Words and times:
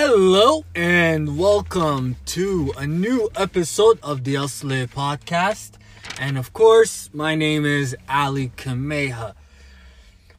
Hello 0.00 0.64
and 0.76 1.36
welcome 1.36 2.14
to 2.26 2.72
a 2.78 2.86
new 2.86 3.28
episode 3.34 3.98
of 4.00 4.22
the 4.22 4.36
Elsle 4.36 4.86
podcast. 4.86 5.72
And 6.20 6.38
of 6.38 6.52
course, 6.52 7.10
my 7.12 7.34
name 7.34 7.66
is 7.66 7.96
Ali 8.08 8.52
Kameha. 8.56 9.34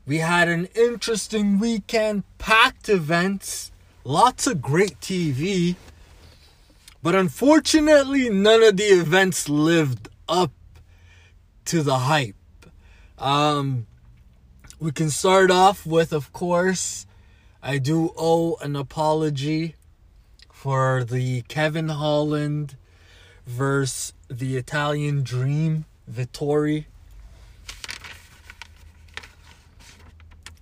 We 0.07 0.19
had 0.19 0.47
an 0.47 0.69
interesting 0.75 1.59
weekend, 1.59 2.23
packed 2.37 2.87
events, 2.87 3.73
lots 4.05 4.47
of 4.47 4.61
great 4.61 4.97
TV, 5.01 5.75
but 7.03 7.13
unfortunately, 7.13 8.29
none 8.29 8.63
of 8.63 8.77
the 8.77 8.85
events 8.85 9.49
lived 9.49 10.07
up 10.29 10.53
to 11.65 11.83
the 11.83 11.99
hype. 11.99 12.65
Um, 13.17 13.87
we 14.79 14.93
can 14.93 15.09
start 15.09 15.51
off 15.51 15.85
with, 15.85 16.13
of 16.13 16.31
course, 16.31 17.05
I 17.61 17.77
do 17.77 18.13
owe 18.17 18.55
an 18.61 18.75
apology 18.75 19.75
for 20.49 21.03
the 21.03 21.41
Kevin 21.43 21.89
Holland 21.89 22.77
versus 23.45 24.13
the 24.29 24.55
Italian 24.55 25.23
Dream 25.23 25.85
Vettori. 26.09 26.85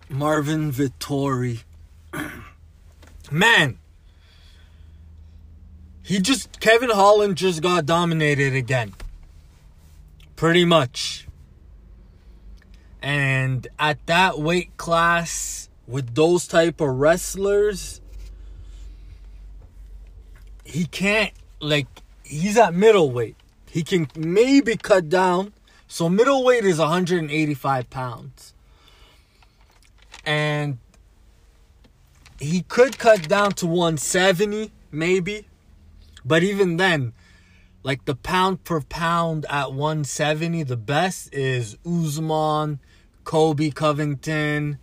Marvin 0.10 0.72
Vettori. 0.72 1.64
Man, 3.32 3.78
he 6.02 6.20
just, 6.20 6.60
Kevin 6.60 6.90
Holland 6.90 7.36
just 7.36 7.62
got 7.62 7.86
dominated 7.86 8.56
again. 8.56 8.94
Pretty 10.36 10.64
much. 10.64 11.28
And 13.02 13.68
at 13.78 14.06
that 14.08 14.40
weight 14.40 14.78
class, 14.78 15.67
with 15.88 16.14
those 16.16 16.48
type 16.48 16.82
of 16.82 16.90
wrestlers, 16.90 18.02
he 20.66 20.86
can't, 20.86 21.34
like, 21.62 21.88
he's 22.24 22.58
at 22.58 22.74
middleweight. 22.74 23.38
He 23.70 23.84
can 23.84 24.08
maybe 24.16 24.76
cut 24.76 25.08
down. 25.10 25.54
So 25.88 26.10
middleweight 26.10 26.66
is 26.66 26.80
185 26.80 27.90
pounds. 27.90 28.54
And 30.26 30.80
he 32.40 32.64
could 32.64 32.98
cut 32.98 33.30
down 33.30 33.54
to 33.54 33.68
170, 33.68 34.72
maybe. 34.92 35.48
But 36.26 36.44
even 36.44 36.76
then, 36.76 37.14
like 37.84 38.04
the 38.04 38.16
pound 38.16 38.66
per 38.66 38.82
pound 38.82 39.46
at 39.50 39.72
170, 39.72 40.64
the 40.64 40.76
best 40.76 41.34
is 41.34 41.78
Usman, 41.86 42.82
Colby 43.24 43.72
Covington, 43.72 44.78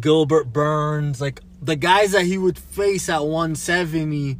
Gilbert 0.00 0.52
Burns. 0.52 1.20
Like 1.20 1.40
the 1.60 1.76
guys 1.76 2.12
that 2.12 2.24
he 2.24 2.38
would 2.38 2.58
face 2.58 3.08
at 3.08 3.22
170 3.22 4.38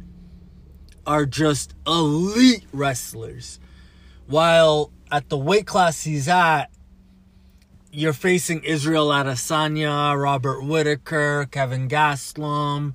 are 1.05 1.25
just 1.25 1.73
elite 1.85 2.65
wrestlers. 2.71 3.59
While 4.27 4.91
at 5.11 5.29
the 5.29 5.37
weight 5.37 5.67
class 5.67 6.03
he's 6.03 6.27
at, 6.27 6.65
you're 7.91 8.13
facing 8.13 8.63
Israel 8.63 9.07
Adesanya, 9.07 10.21
Robert 10.21 10.61
Whitaker, 10.63 11.47
Kelvin 11.49 11.87
Gastelum. 11.87 12.93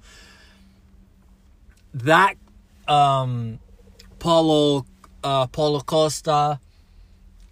That 1.94 2.34
um, 2.86 3.58
Paulo 4.18 4.86
uh, 5.22 5.46
Paulo 5.46 5.80
Costa. 5.80 6.60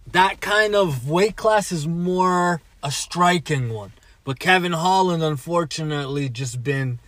That 0.06 0.40
kind 0.40 0.74
of 0.74 1.08
weight 1.08 1.36
class 1.36 1.70
is 1.70 1.86
more 1.86 2.62
a 2.82 2.90
striking 2.90 3.70
one. 3.70 3.92
But 4.28 4.38
Kevin 4.38 4.72
Holland, 4.72 5.22
unfortunately, 5.22 6.28
just 6.28 6.62
been 6.62 6.98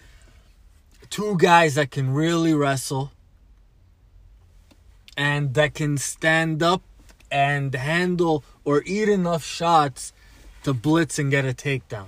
two 1.11 1.37
guys 1.37 1.75
that 1.75 1.91
can 1.91 2.15
really 2.15 2.55
wrestle 2.55 3.12
and 5.19 5.53
that 5.53 5.75
can 5.75 5.99
stand 5.99 6.62
up 6.62 6.81
and 7.31 7.75
handle 7.75 8.43
or 8.65 8.83
eat 8.87 9.11
enough 9.11 9.44
shots 9.44 10.15
to 10.62 10.72
blitz 10.72 11.19
and 11.19 11.31
get 11.31 11.44
a 11.44 11.53
takedown 11.53 12.06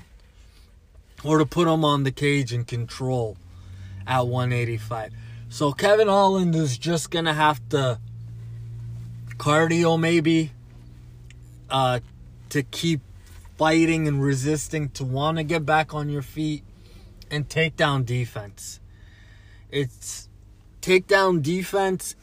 or 1.23 1.37
to 1.37 1.45
put 1.45 1.67
them 1.67 1.85
on 1.85 2.05
the 2.05 2.11
cage 2.11 2.51
and 2.51 2.67
control 2.67 3.37
at 4.07 4.27
185. 4.27 5.13
So 5.51 5.73
Kevin 5.73 6.09
Holland 6.09 6.55
is 6.55 6.79
just 6.79 7.11
going 7.11 7.27
to 7.27 7.35
have 7.35 7.61
to 7.69 7.99
cardio 9.37 10.01
maybe 10.01 10.53
uh, 11.69 12.01
to 12.49 12.63
keep 12.63 13.03
fighting 13.63 14.09
and 14.09 14.21
resisting 14.21 14.89
to 14.89 15.05
want 15.05 15.39
to 15.39 15.45
get 15.45 15.65
back 15.65 15.95
on 15.95 16.09
your 16.09 16.21
feet 16.21 16.65
and 17.31 17.49
take 17.49 17.77
down 17.77 18.03
defense. 18.03 18.81
It's 19.71 20.29
takedown 20.81 21.41
defense. 21.43 22.17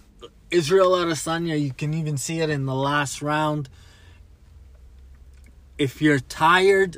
Israel 0.51 0.91
Adesanya, 0.91 1.57
you 1.57 1.71
can 1.71 1.93
even 1.93 2.17
see 2.17 2.41
it 2.41 2.49
in 2.49 2.65
the 2.65 2.75
last 2.75 3.21
round. 3.21 3.69
If 5.77 6.01
you're 6.01 6.19
tired, 6.19 6.97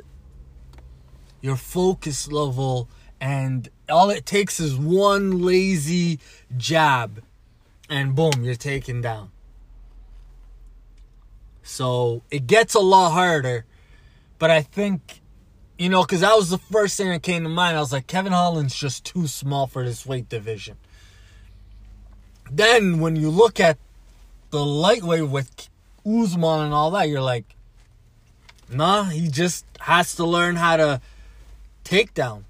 your 1.40 1.54
focus 1.54 2.26
level, 2.26 2.88
and 3.20 3.68
all 3.88 4.10
it 4.10 4.26
takes 4.26 4.58
is 4.58 4.74
one 4.74 5.40
lazy 5.40 6.18
jab, 6.56 7.22
and 7.88 8.16
boom, 8.16 8.42
you're 8.42 8.56
taken 8.56 9.02
down. 9.02 9.30
So 11.62 12.24
it 12.28 12.48
gets 12.48 12.74
a 12.74 12.80
lot 12.80 13.12
harder 13.12 13.66
but 14.42 14.50
I 14.50 14.62
think, 14.62 15.20
you 15.78 15.88
know, 15.88 16.02
because 16.02 16.22
that 16.22 16.34
was 16.34 16.50
the 16.50 16.58
first 16.58 16.96
thing 16.96 17.10
that 17.10 17.22
came 17.22 17.44
to 17.44 17.48
mind. 17.48 17.76
I 17.76 17.80
was 17.80 17.92
like, 17.92 18.08
Kevin 18.08 18.32
Holland's 18.32 18.74
just 18.74 19.04
too 19.04 19.28
small 19.28 19.68
for 19.68 19.84
this 19.84 20.04
weight 20.04 20.28
division. 20.28 20.78
Then 22.50 22.98
when 22.98 23.14
you 23.14 23.30
look 23.30 23.60
at 23.60 23.78
the 24.50 24.66
lightweight 24.66 25.28
with 25.28 25.68
Usman 26.04 26.64
and 26.64 26.74
all 26.74 26.90
that, 26.90 27.08
you're 27.08 27.22
like, 27.22 27.54
nah, 28.68 29.04
he 29.04 29.28
just 29.28 29.64
has 29.78 30.16
to 30.16 30.24
learn 30.24 30.56
how 30.56 30.76
to 30.76 31.00
take 31.84 32.12
down. 32.12 32.44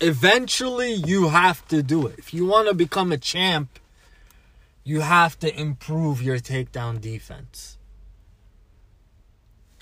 Eventually, 0.00 0.94
you 0.94 1.28
have 1.28 1.64
to 1.68 1.84
do 1.84 2.08
it. 2.08 2.18
If 2.18 2.34
you 2.34 2.44
want 2.44 2.66
to 2.66 2.74
become 2.74 3.12
a 3.12 3.18
champ, 3.18 3.78
you 4.82 5.02
have 5.02 5.38
to 5.38 5.60
improve 5.60 6.20
your 6.20 6.40
takedown 6.40 7.00
defense. 7.00 7.75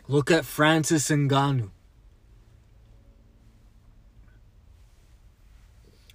Look 0.07 0.31
at 0.31 0.45
Francis 0.45 1.11
Ngannou. 1.11 1.71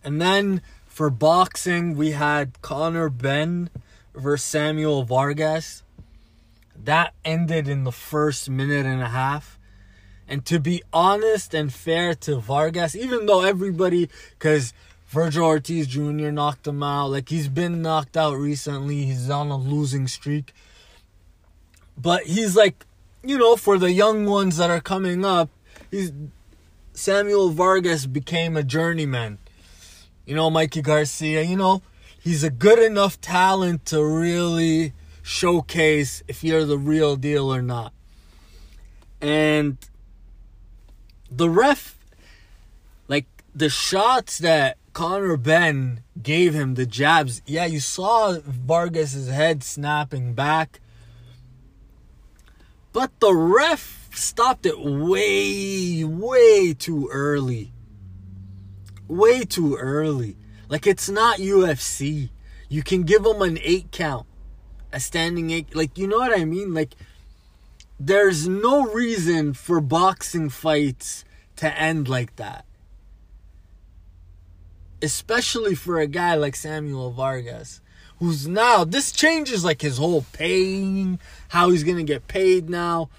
And 0.04 0.22
then 0.22 0.62
for 0.86 1.10
boxing, 1.10 1.96
we 1.96 2.12
had 2.12 2.62
Conor 2.62 3.10
Benn 3.10 3.70
versus 4.14 4.46
Samuel 4.46 5.04
Vargas. 5.04 5.84
That 6.76 7.14
ended 7.26 7.68
in 7.68 7.84
the 7.84 7.92
first 7.92 8.50
minute 8.50 8.86
and 8.86 9.02
a 9.02 9.10
half. 9.10 9.58
And 10.28 10.46
to 10.46 10.60
be 10.60 10.84
honest 10.94 11.54
and 11.54 11.74
fair 11.74 12.14
to 12.16 12.38
Vargas, 12.38 12.96
even 12.96 13.26
though 13.26 13.42
everybody, 13.42 14.10
because 14.38 14.74
Vergil 15.12 15.44
Ortiz 15.44 15.88
Jr. 15.88 16.30
knocked 16.30 16.68
him 16.68 16.84
out, 16.84 17.08
like 17.08 17.30
he's 17.30 17.48
been 17.48 17.82
knocked 17.82 18.16
out 18.16 18.36
recently, 18.36 19.06
he's 19.06 19.30
on 19.30 19.50
a 19.50 19.58
losing 19.58 20.08
streak. 20.08 20.54
But 21.98 22.24
he's 22.24 22.56
like 22.56 22.86
you 23.24 23.38
know, 23.38 23.56
for 23.56 23.78
the 23.78 23.92
young 23.92 24.26
ones 24.26 24.58
that 24.58 24.70
are 24.70 24.82
coming 24.82 25.26
up, 25.26 25.50
he's 25.92 26.12
Samuel 26.94 27.50
Vargas 27.50 28.06
became 28.06 28.58
a 28.58 28.64
journeyman. 28.64 29.38
You 30.26 30.36
know, 30.36 30.50
Mikey 30.50 30.82
Garcia, 30.82 31.42
you 31.42 31.56
know, 31.56 31.82
he's 32.22 32.44
a 32.44 32.50
good 32.50 32.80
enough 32.80 33.20
talent 33.22 33.86
to 33.88 34.04
really 34.04 34.94
showcase 35.22 36.24
if 36.28 36.44
you're 36.44 36.66
the 36.66 36.78
real 36.78 37.16
deal 37.16 37.54
or 37.54 37.62
not. 37.62 37.94
And 39.22 39.78
the 41.32 41.50
ref, 41.50 41.98
like 43.08 43.26
the 43.56 43.70
shots 43.70 44.38
that 44.40 44.78
Conor 44.94 45.38
Benn 45.38 46.04
gave 46.22 46.54
him, 46.54 46.76
the 46.76 46.86
jabs, 46.86 47.42
yeah, 47.46 47.66
you 47.66 47.80
saw 47.80 48.38
Vargas's 48.44 49.30
head 49.30 49.64
snapping 49.64 50.34
back 50.34 50.80
but 52.92 53.20
the 53.20 53.34
ref 53.34 54.10
stopped 54.14 54.66
it 54.66 54.80
way, 54.80 56.04
way 56.04 56.74
too 56.74 57.10
early. 57.12 57.72
Way 59.08 59.44
too 59.44 59.76
early. 59.76 60.38
Like 60.68 60.88
it's 60.88 61.10
not 61.10 61.40
UFC. 61.40 62.30
You 62.68 62.84
can 62.84 63.04
give 63.04 63.24
them 63.24 63.42
an 63.42 63.58
eight 63.62 63.92
count, 63.92 64.28
a 64.94 65.00
standing 65.00 65.50
eight. 65.52 65.76
Like, 65.76 65.98
you 65.98 66.08
know 66.08 66.18
what 66.18 66.38
I 66.38 66.46
mean? 66.46 66.74
Like, 66.74 66.96
there's 68.00 68.48
no 68.48 68.86
reason 68.86 69.54
for 69.54 69.82
boxing 69.82 70.50
fights 70.50 71.26
to 71.56 71.76
end 71.78 72.08
like 72.08 72.36
that. 72.36 72.66
Especially 75.02 75.74
for 75.74 76.00
a 76.00 76.08
guy 76.08 76.36
like 76.36 76.56
Samuel 76.56 77.12
Vargas 77.12 77.82
who's 78.20 78.48
now 78.48 78.84
this 78.84 79.12
changes 79.12 79.64
like 79.64 79.82
his 79.82 79.98
whole 79.98 80.26
paying, 80.34 81.20
how 81.50 81.70
he's 81.70 81.84
gonna 81.84 82.04
get 82.04 82.28
paid 82.28 82.70
now. 82.70 83.10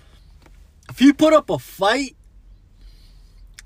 If 0.88 0.98
he 0.98 1.12
put 1.12 1.32
up 1.32 1.50
a 1.50 1.58
fight 1.58 2.16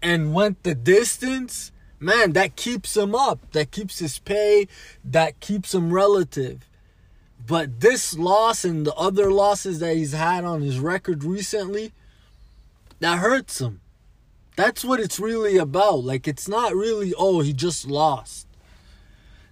and 0.02 0.34
went 0.34 0.62
the 0.62 0.74
distance, 0.74 1.72
man, 1.98 2.32
that 2.32 2.56
keeps 2.56 2.96
him 2.96 3.14
up. 3.14 3.52
That 3.52 3.70
keeps 3.70 3.98
his 3.98 4.18
pay. 4.18 4.68
That 5.02 5.40
keeps 5.40 5.74
him 5.74 5.92
relative. 5.92 6.68
But 7.46 7.80
this 7.80 8.16
loss 8.16 8.64
and 8.64 8.86
the 8.86 8.94
other 8.94 9.30
losses 9.30 9.78
that 9.80 9.96
he's 9.96 10.12
had 10.12 10.44
on 10.44 10.62
his 10.62 10.78
record 10.78 11.24
recently, 11.24 11.92
that 13.00 13.18
hurts 13.18 13.60
him. 13.60 13.80
That's 14.56 14.84
what 14.84 15.00
it's 15.00 15.18
really 15.18 15.56
about. 15.56 16.04
Like, 16.04 16.28
it's 16.28 16.48
not 16.48 16.74
really, 16.74 17.12
oh, 17.16 17.40
he 17.40 17.52
just 17.52 17.86
lost. 17.86 18.43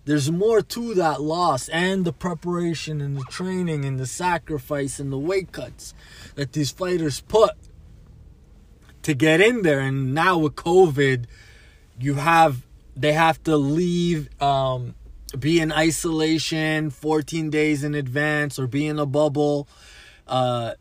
There's 0.05 0.31
more 0.31 0.63
to 0.63 0.95
that 0.95 1.23
loss 1.23 1.69
and 1.69 2.05
the 2.05 2.13
preparation 2.13 3.01
and 3.01 3.17
the 3.17 3.25
training 3.31 3.85
and 3.85 4.01
the 4.01 4.07
sacrifice 4.07 4.99
and 4.99 5.13
the 5.13 5.19
weight 5.19 5.53
cuts 5.53 5.95
that 6.35 6.53
these 6.53 6.73
fighters 6.73 7.21
put 7.21 7.53
to 9.03 9.15
get 9.15 9.41
in 9.41 9.63
there. 9.63 9.81
And 9.81 10.13
now 10.13 10.39
with 10.39 10.57
COVID, 10.57 11.27
you 12.01 12.15
have, 12.15 12.67
they 12.97 13.13
have 13.13 13.43
to 13.45 13.57
leave, 13.57 14.29
um, 14.43 14.97
be 15.39 15.61
in 15.61 15.71
isolation 15.71 16.91
14 16.91 17.49
days 17.51 17.85
in 17.85 17.95
advance 17.95 18.59
or 18.59 18.67
be 18.67 18.87
in 18.87 18.99
a 18.99 19.07
bubble. 19.07 19.69
Uh, 20.27 20.73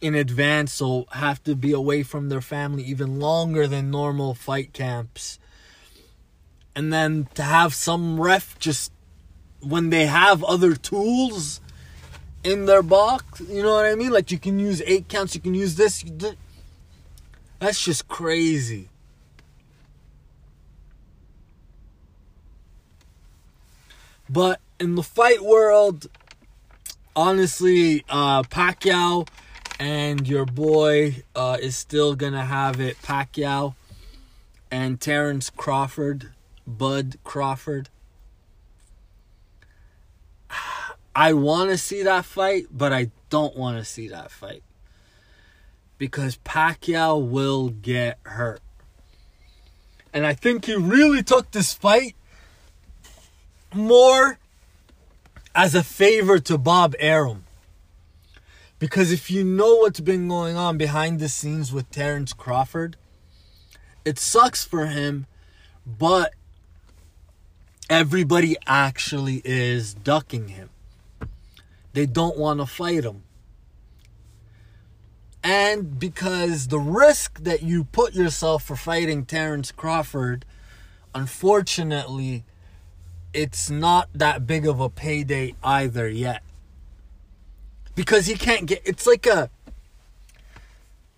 in 0.00 0.14
advance, 0.14 0.72
so 0.72 1.06
have 1.10 1.42
to 1.42 1.56
be 1.56 1.72
away 1.72 2.02
from 2.04 2.28
their 2.28 2.40
family 2.40 2.84
even 2.84 3.18
longer 3.18 3.66
than 3.66 3.90
normal 3.90 4.32
fight 4.32 4.72
camps. 4.72 5.40
And 6.78 6.92
then 6.92 7.26
to 7.34 7.42
have 7.42 7.74
some 7.74 8.20
ref 8.20 8.56
just 8.60 8.92
when 9.58 9.90
they 9.90 10.06
have 10.06 10.44
other 10.44 10.76
tools 10.76 11.60
in 12.44 12.66
their 12.66 12.84
box, 12.84 13.40
you 13.40 13.64
know 13.64 13.74
what 13.74 13.84
I 13.84 13.96
mean? 13.96 14.12
Like 14.12 14.30
you 14.30 14.38
can 14.38 14.60
use 14.60 14.80
eight 14.86 15.08
counts, 15.08 15.34
you 15.34 15.40
can 15.40 15.54
use 15.54 15.74
this. 15.74 16.04
That's 17.58 17.84
just 17.84 18.06
crazy. 18.06 18.90
But 24.30 24.60
in 24.78 24.94
the 24.94 25.02
fight 25.02 25.40
world, 25.40 26.06
honestly, 27.16 28.04
uh, 28.08 28.44
Pacquiao 28.44 29.26
and 29.80 30.28
your 30.28 30.44
boy 30.44 31.24
uh, 31.34 31.58
is 31.60 31.76
still 31.76 32.14
gonna 32.14 32.44
have 32.44 32.78
it 32.78 33.02
Pacquiao 33.02 33.74
and 34.70 35.00
Terrence 35.00 35.50
Crawford, 35.50 36.30
Bud 36.76 37.18
Crawford. 37.24 37.88
I 41.14 41.32
want 41.32 41.70
to 41.70 41.78
see 41.78 42.02
that 42.02 42.24
fight, 42.24 42.66
but 42.70 42.92
I 42.92 43.10
don't 43.30 43.56
want 43.56 43.78
to 43.78 43.84
see 43.84 44.08
that 44.08 44.30
fight 44.30 44.62
because 45.98 46.38
Pacquiao 46.44 47.28
will 47.28 47.70
get 47.70 48.18
hurt. 48.22 48.60
And 50.12 50.24
I 50.24 50.32
think 50.32 50.64
he 50.66 50.74
really 50.74 51.22
took 51.22 51.50
this 51.50 51.74
fight 51.74 52.14
more 53.74 54.38
as 55.54 55.74
a 55.74 55.82
favor 55.82 56.38
to 56.38 56.56
Bob 56.56 56.94
Arum. 56.98 57.44
Because 58.78 59.10
if 59.10 59.30
you 59.30 59.42
know 59.42 59.76
what's 59.76 60.00
been 60.00 60.28
going 60.28 60.56
on 60.56 60.78
behind 60.78 61.18
the 61.18 61.28
scenes 61.28 61.72
with 61.72 61.90
Terrence 61.90 62.32
Crawford, 62.32 62.96
it 64.04 64.18
sucks 64.18 64.64
for 64.64 64.86
him, 64.86 65.26
but 65.84 66.32
everybody 67.88 68.56
actually 68.66 69.42
is 69.44 69.94
ducking 69.94 70.48
him. 70.48 70.70
They 71.92 72.06
don't 72.06 72.36
want 72.38 72.60
to 72.60 72.66
fight 72.66 73.04
him. 73.04 73.22
And 75.42 75.98
because 75.98 76.68
the 76.68 76.78
risk 76.78 77.42
that 77.42 77.62
you 77.62 77.84
put 77.84 78.14
yourself 78.14 78.64
for 78.64 78.76
fighting 78.76 79.24
Terrence 79.24 79.72
Crawford, 79.72 80.44
unfortunately, 81.14 82.44
it's 83.32 83.70
not 83.70 84.08
that 84.14 84.46
big 84.46 84.66
of 84.66 84.80
a 84.80 84.88
payday 84.88 85.54
either 85.62 86.08
yet 86.08 86.42
because 87.94 88.26
he 88.26 88.34
can't 88.34 88.66
get 88.66 88.80
it's 88.84 89.06
like 89.06 89.26
a 89.26 89.50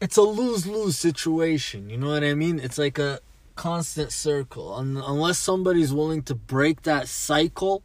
it's 0.00 0.17
a 0.17 0.22
lose-lose 0.22 0.96
situation 0.96 1.90
you 1.90 1.96
know 1.96 2.08
what 2.08 2.25
i 2.25 2.34
mean 2.34 2.58
it's 2.58 2.78
like 2.78 2.99
a 2.99 3.20
constant 3.61 4.11
circle. 4.11 4.75
Unless 4.75 5.37
somebody's 5.37 5.93
willing 5.93 6.23
to 6.23 6.35
break 6.35 6.81
that 6.85 7.09
cycle 7.09 7.83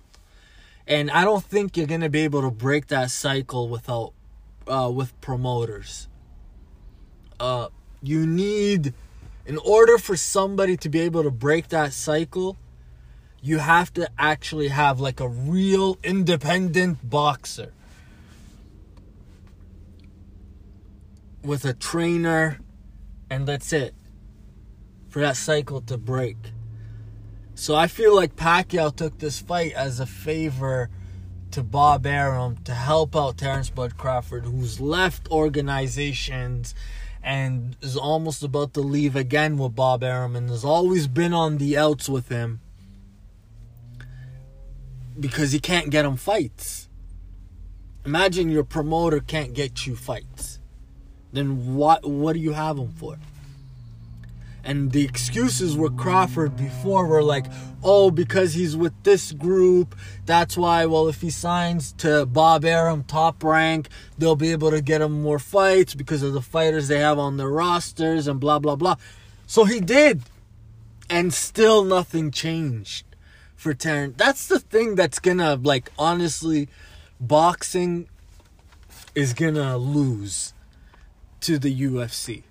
and 0.87 1.11
i 1.11 1.25
don't 1.25 1.43
think 1.43 1.75
you're 1.75 1.85
gonna 1.85 2.07
be 2.09 2.21
able 2.21 2.41
to 2.41 2.51
break 2.51 2.87
that 2.87 3.11
cycle 3.11 3.67
without 3.67 4.13
uh, 4.67 4.89
with 4.89 5.19
promoters. 5.19 6.07
Uh, 7.41 7.67
you 8.01 8.25
need 8.25 8.93
in 9.45 9.57
order 9.57 9.97
for 9.97 10.15
somebody 10.15 10.77
to 10.77 10.87
be 10.87 11.01
able 11.01 11.23
to 11.23 11.31
break 11.31 11.67
that 11.67 11.91
cycle 11.91 12.55
you 13.41 13.57
have 13.57 13.93
to 13.93 14.09
actually 14.17 14.69
have 14.69 15.01
like 15.01 15.19
a 15.19 15.27
real 15.27 15.97
independent 16.03 16.97
boxer. 17.07 17.73
With 21.43 21.63
a 21.65 21.73
trainer, 21.73 22.59
and 23.29 23.45
that's 23.45 23.73
it 23.73 23.93
for 25.15 25.21
that 25.21 25.37
cycle 25.37 25.79
to 25.79 25.97
break. 25.97 26.35
So 27.53 27.73
I 27.73 27.87
feel 27.87 28.13
like 28.13 28.35
Pacquiao 28.35 28.93
took 28.93 29.17
this 29.17 29.39
fight 29.39 29.71
as 29.71 30.01
a 30.01 30.05
favor 30.05 30.89
to 31.51 31.63
Bob 31.63 32.05
Arum 32.05 32.57
to 32.65 32.73
help 32.73 33.15
out 33.15 33.37
Terrence 33.37 33.69
Bud 33.69 33.95
Crawford, 33.95 34.43
who's 34.43 34.81
left 34.81 35.31
organizations 35.31 36.75
and 37.23 37.77
is 37.79 37.95
almost 37.95 38.43
about 38.43 38.73
to 38.73 38.81
leave 38.81 39.15
again 39.15 39.57
with 39.57 39.73
Bob 39.73 40.03
Arum 40.03 40.35
and 40.35 40.49
has 40.49 40.65
always 40.65 41.07
been 41.07 41.33
on 41.33 41.59
the 41.59 41.77
outs 41.77 42.09
with 42.09 42.27
him 42.27 42.59
because 45.17 45.53
he 45.53 45.61
can't 45.61 45.91
get 45.91 46.03
him 46.03 46.17
fights. 46.17 46.89
Imagine 48.05 48.49
your 48.49 48.65
promoter 48.65 49.21
can't 49.21 49.53
get 49.53 49.87
you 49.87 49.95
fights 49.95 50.59
then 51.35 51.75
what 51.75 52.05
what 52.05 52.33
do 52.33 52.39
you 52.39 52.53
have 52.53 52.77
him 52.77 52.89
for? 52.89 53.17
And 54.65 54.91
the 54.91 55.05
excuses 55.05 55.77
were 55.77 55.91
Crawford 55.91 56.57
before 56.57 57.05
were 57.05 57.21
like, 57.21 57.45
oh, 57.83 58.09
because 58.09 58.55
he's 58.55 58.75
with 58.75 58.93
this 59.03 59.31
group, 59.31 59.95
that's 60.25 60.57
why. 60.57 60.87
Well, 60.87 61.07
if 61.07 61.21
he 61.21 61.29
signs 61.29 61.91
to 61.99 62.25
Bob 62.25 62.65
Arum, 62.65 63.03
top 63.03 63.43
rank, 63.43 63.89
they'll 64.17 64.35
be 64.35 64.51
able 64.51 64.71
to 64.71 64.81
get 64.81 65.03
him 65.03 65.21
more 65.21 65.37
fights 65.37 65.93
because 65.93 66.23
of 66.23 66.33
the 66.33 66.41
fighters 66.41 66.87
they 66.87 66.97
have 66.97 67.19
on 67.19 67.37
their 67.37 67.49
rosters 67.49 68.27
and 68.27 68.39
blah 68.39 68.57
blah 68.57 68.75
blah. 68.75 68.95
So 69.45 69.65
he 69.65 69.79
did, 69.79 70.23
and 71.11 71.31
still 71.31 71.83
nothing 71.83 72.31
changed 72.31 73.05
for 73.55 73.75
Terrence. 73.75 74.15
That's 74.17 74.47
the 74.47 74.59
thing 74.59 74.95
that's 74.95 75.19
gonna 75.19 75.59
like 75.61 75.91
honestly, 75.99 76.69
boxing 77.19 78.09
is 79.13 79.33
gonna 79.33 79.77
lose 79.77 80.55
to 81.41 81.59
the 81.59 81.81
UFC. 81.81 82.41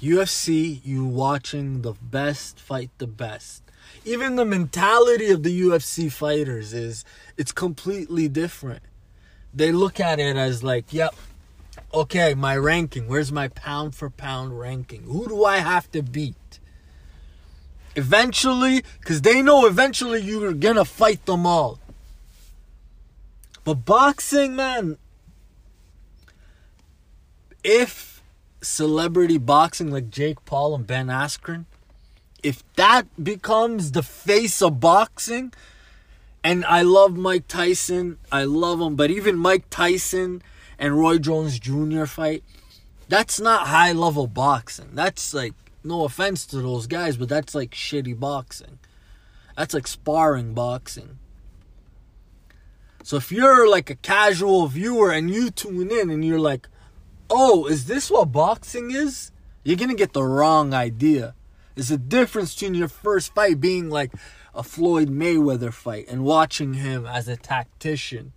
UFC, 0.00 0.80
you 0.84 1.04
watching 1.04 1.82
the 1.82 1.92
best 1.92 2.60
fight 2.60 2.90
the 2.98 3.06
best. 3.06 3.62
Even 4.04 4.36
the 4.36 4.44
mentality 4.44 5.30
of 5.30 5.42
the 5.42 5.60
UFC 5.62 6.10
fighters 6.12 6.72
is 6.72 7.04
it's 7.36 7.52
completely 7.52 8.28
different. 8.28 8.82
They 9.54 9.72
look 9.72 9.98
at 9.98 10.20
it 10.20 10.36
as 10.36 10.62
like, 10.62 10.92
yep, 10.92 11.14
okay, 11.92 12.34
my 12.34 12.56
ranking. 12.56 13.08
Where's 13.08 13.32
my 13.32 13.48
pound 13.48 13.94
for 13.94 14.10
pound 14.10 14.58
ranking? 14.58 15.04
Who 15.04 15.26
do 15.26 15.44
I 15.44 15.58
have 15.58 15.90
to 15.92 16.02
beat? 16.02 16.60
Eventually, 17.94 18.84
because 19.00 19.22
they 19.22 19.40
know 19.40 19.66
eventually 19.66 20.20
you're 20.20 20.52
gonna 20.52 20.84
fight 20.84 21.24
them 21.24 21.46
all. 21.46 21.80
But 23.64 23.86
boxing, 23.86 24.54
man, 24.54 24.98
if 27.64 28.15
celebrity 28.62 29.38
boxing 29.38 29.90
like 29.90 30.10
Jake 30.10 30.44
Paul 30.44 30.74
and 30.74 30.86
Ben 30.86 31.06
Askren, 31.08 31.66
if 32.42 32.62
that 32.76 33.06
becomes 33.22 33.92
the 33.92 34.02
face 34.02 34.62
of 34.62 34.80
boxing, 34.80 35.52
and 36.44 36.64
I 36.64 36.82
love 36.82 37.16
Mike 37.16 37.48
Tyson, 37.48 38.18
I 38.30 38.44
love 38.44 38.80
him, 38.80 38.94
but 38.94 39.10
even 39.10 39.36
Mike 39.36 39.64
Tyson 39.70 40.42
and 40.78 40.98
Roy 40.98 41.18
Jones 41.18 41.58
Jr. 41.58 42.04
fight, 42.04 42.44
that's 43.08 43.40
not 43.40 43.68
high 43.68 43.92
level 43.92 44.26
boxing. 44.26 44.90
That's 44.92 45.34
like, 45.34 45.54
no 45.82 46.04
offense 46.04 46.46
to 46.46 46.62
those 46.62 46.86
guys, 46.86 47.16
but 47.16 47.28
that's 47.28 47.54
like 47.54 47.70
shitty 47.70 48.18
boxing. 48.18 48.78
That's 49.56 49.74
like 49.74 49.86
sparring 49.86 50.54
boxing. 50.54 51.18
So 53.02 53.16
if 53.16 53.30
you're 53.30 53.68
like 53.68 53.88
a 53.88 53.94
casual 53.94 54.66
viewer 54.66 55.12
and 55.12 55.30
you 55.30 55.50
tune 55.50 55.90
in 55.90 56.10
and 56.10 56.24
you're 56.24 56.40
like, 56.40 56.68
oh, 57.30 57.66
is 57.66 57.86
this 57.86 58.10
what 58.10 58.32
boxing 58.32 58.90
is? 58.90 59.32
You're 59.64 59.76
gonna 59.76 59.94
get 59.94 60.12
the 60.12 60.22
wrong 60.22 60.72
idea. 60.72 61.34
There's 61.74 61.90
a 61.90 61.98
difference 61.98 62.54
between 62.54 62.74
your 62.74 62.88
first 62.88 63.34
fight 63.34 63.60
being 63.60 63.90
like 63.90 64.12
a 64.54 64.62
Floyd 64.62 65.10
Mayweather 65.10 65.72
fight 65.72 66.06
and 66.08 66.24
watching 66.24 66.74
him 66.74 67.04
as 67.04 67.28
a 67.28 67.36
tactician. 67.36 68.32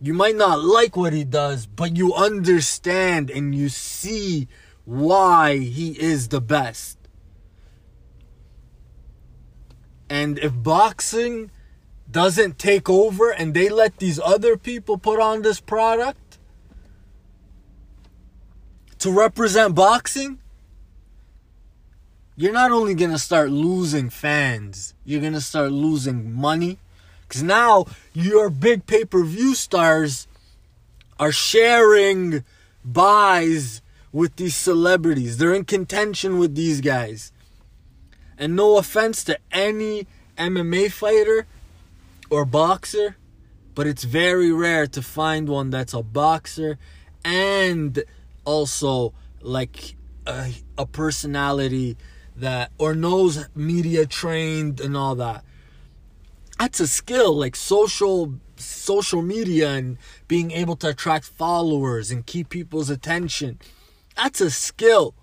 You 0.00 0.14
might 0.14 0.36
not 0.36 0.62
like 0.62 0.96
what 0.96 1.12
he 1.12 1.24
does, 1.24 1.66
but 1.66 1.96
you 1.96 2.14
understand 2.14 3.30
and 3.30 3.54
you 3.54 3.68
see 3.68 4.48
why 4.84 5.58
he 5.58 6.00
is 6.00 6.28
the 6.28 6.40
best. 6.40 6.96
And 10.08 10.38
if 10.38 10.52
boxing 10.54 11.50
doesn't 12.10 12.58
take 12.58 12.88
over 12.88 13.30
and 13.30 13.54
they 13.54 13.68
let 13.68 13.98
these 13.98 14.18
other 14.18 14.56
people 14.56 14.98
put 14.98 15.20
on 15.20 15.42
this 15.42 15.60
product 15.60 16.19
to 19.00 19.10
represent 19.10 19.74
boxing, 19.74 20.38
you're 22.36 22.52
not 22.52 22.70
only 22.70 22.94
going 22.94 23.10
to 23.10 23.18
start 23.18 23.50
losing 23.50 24.08
fans, 24.08 24.94
you're 25.04 25.20
going 25.20 25.32
to 25.32 25.40
start 25.40 25.72
losing 25.72 26.32
money. 26.32 26.78
Because 27.22 27.42
now 27.42 27.86
your 28.12 28.50
big 28.50 28.86
pay 28.86 29.04
per 29.04 29.22
view 29.24 29.54
stars 29.54 30.26
are 31.18 31.32
sharing 31.32 32.44
buys 32.84 33.82
with 34.12 34.36
these 34.36 34.56
celebrities. 34.56 35.38
They're 35.38 35.54
in 35.54 35.64
contention 35.64 36.38
with 36.38 36.54
these 36.54 36.80
guys. 36.80 37.32
And 38.38 38.56
no 38.56 38.78
offense 38.78 39.22
to 39.24 39.38
any 39.52 40.06
MMA 40.36 40.90
fighter 40.90 41.46
or 42.30 42.44
boxer, 42.44 43.16
but 43.74 43.86
it's 43.86 44.04
very 44.04 44.50
rare 44.50 44.86
to 44.88 45.02
find 45.02 45.48
one 45.48 45.70
that's 45.70 45.94
a 45.94 46.02
boxer 46.02 46.78
and 47.24 48.02
also 48.44 49.14
like 49.40 49.96
a, 50.26 50.52
a 50.78 50.86
personality 50.86 51.96
that 52.36 52.72
or 52.78 52.94
knows 52.94 53.48
media 53.54 54.06
trained 54.06 54.80
and 54.80 54.96
all 54.96 55.14
that. 55.16 55.44
That's 56.58 56.80
a 56.80 56.86
skill 56.86 57.34
like 57.34 57.56
social 57.56 58.34
social 58.56 59.22
media 59.22 59.70
and 59.70 59.96
being 60.28 60.50
able 60.50 60.76
to 60.76 60.88
attract 60.88 61.24
followers 61.24 62.10
and 62.10 62.26
keep 62.26 62.50
people's 62.50 62.90
attention. 62.90 63.58
That's 64.16 64.40
a 64.40 64.50
skill. 64.50 65.14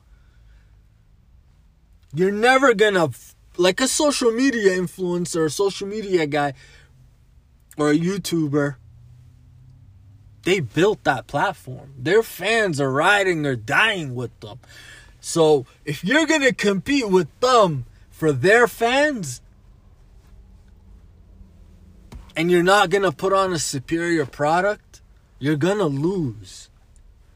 You're 2.13 2.31
never 2.31 2.74
gonna 2.74 3.09
like 3.57 3.79
a 3.81 3.88
social 3.88 4.31
media 4.31 4.77
influencer, 4.77 5.51
social 5.51 5.88
media 5.88 6.25
guy 6.25 6.53
or 7.77 7.91
a 7.91 7.97
YouTuber, 7.97 8.75
they 10.48 10.62
built 10.62 11.04
that 11.04 11.27
platform. 11.27 11.94
Their 12.00 12.24
fans 12.24 12.80
are 12.80 12.89
riding 12.89 13.46
or 13.46 13.58
dying 13.58 14.16
with 14.16 14.39
them. 14.39 14.60
So 15.20 15.66
if 15.84 16.06
you're 16.06 16.25
going 16.25 16.39
to 16.39 16.54
compete 16.54 17.10
with 17.10 17.27
them 17.42 17.86
for 18.10 18.32
their 18.32 18.66
fans, 18.66 19.42
and 22.34 22.50
you're 22.50 22.63
not 22.63 22.89
going 22.89 23.04
to 23.04 23.12
put 23.12 23.34
on 23.34 23.51
a 23.51 23.60
superior 23.60 24.25
product, 24.25 25.01
you're 25.38 25.58
going 25.58 25.80
to 25.80 25.84
lose. 25.84 26.70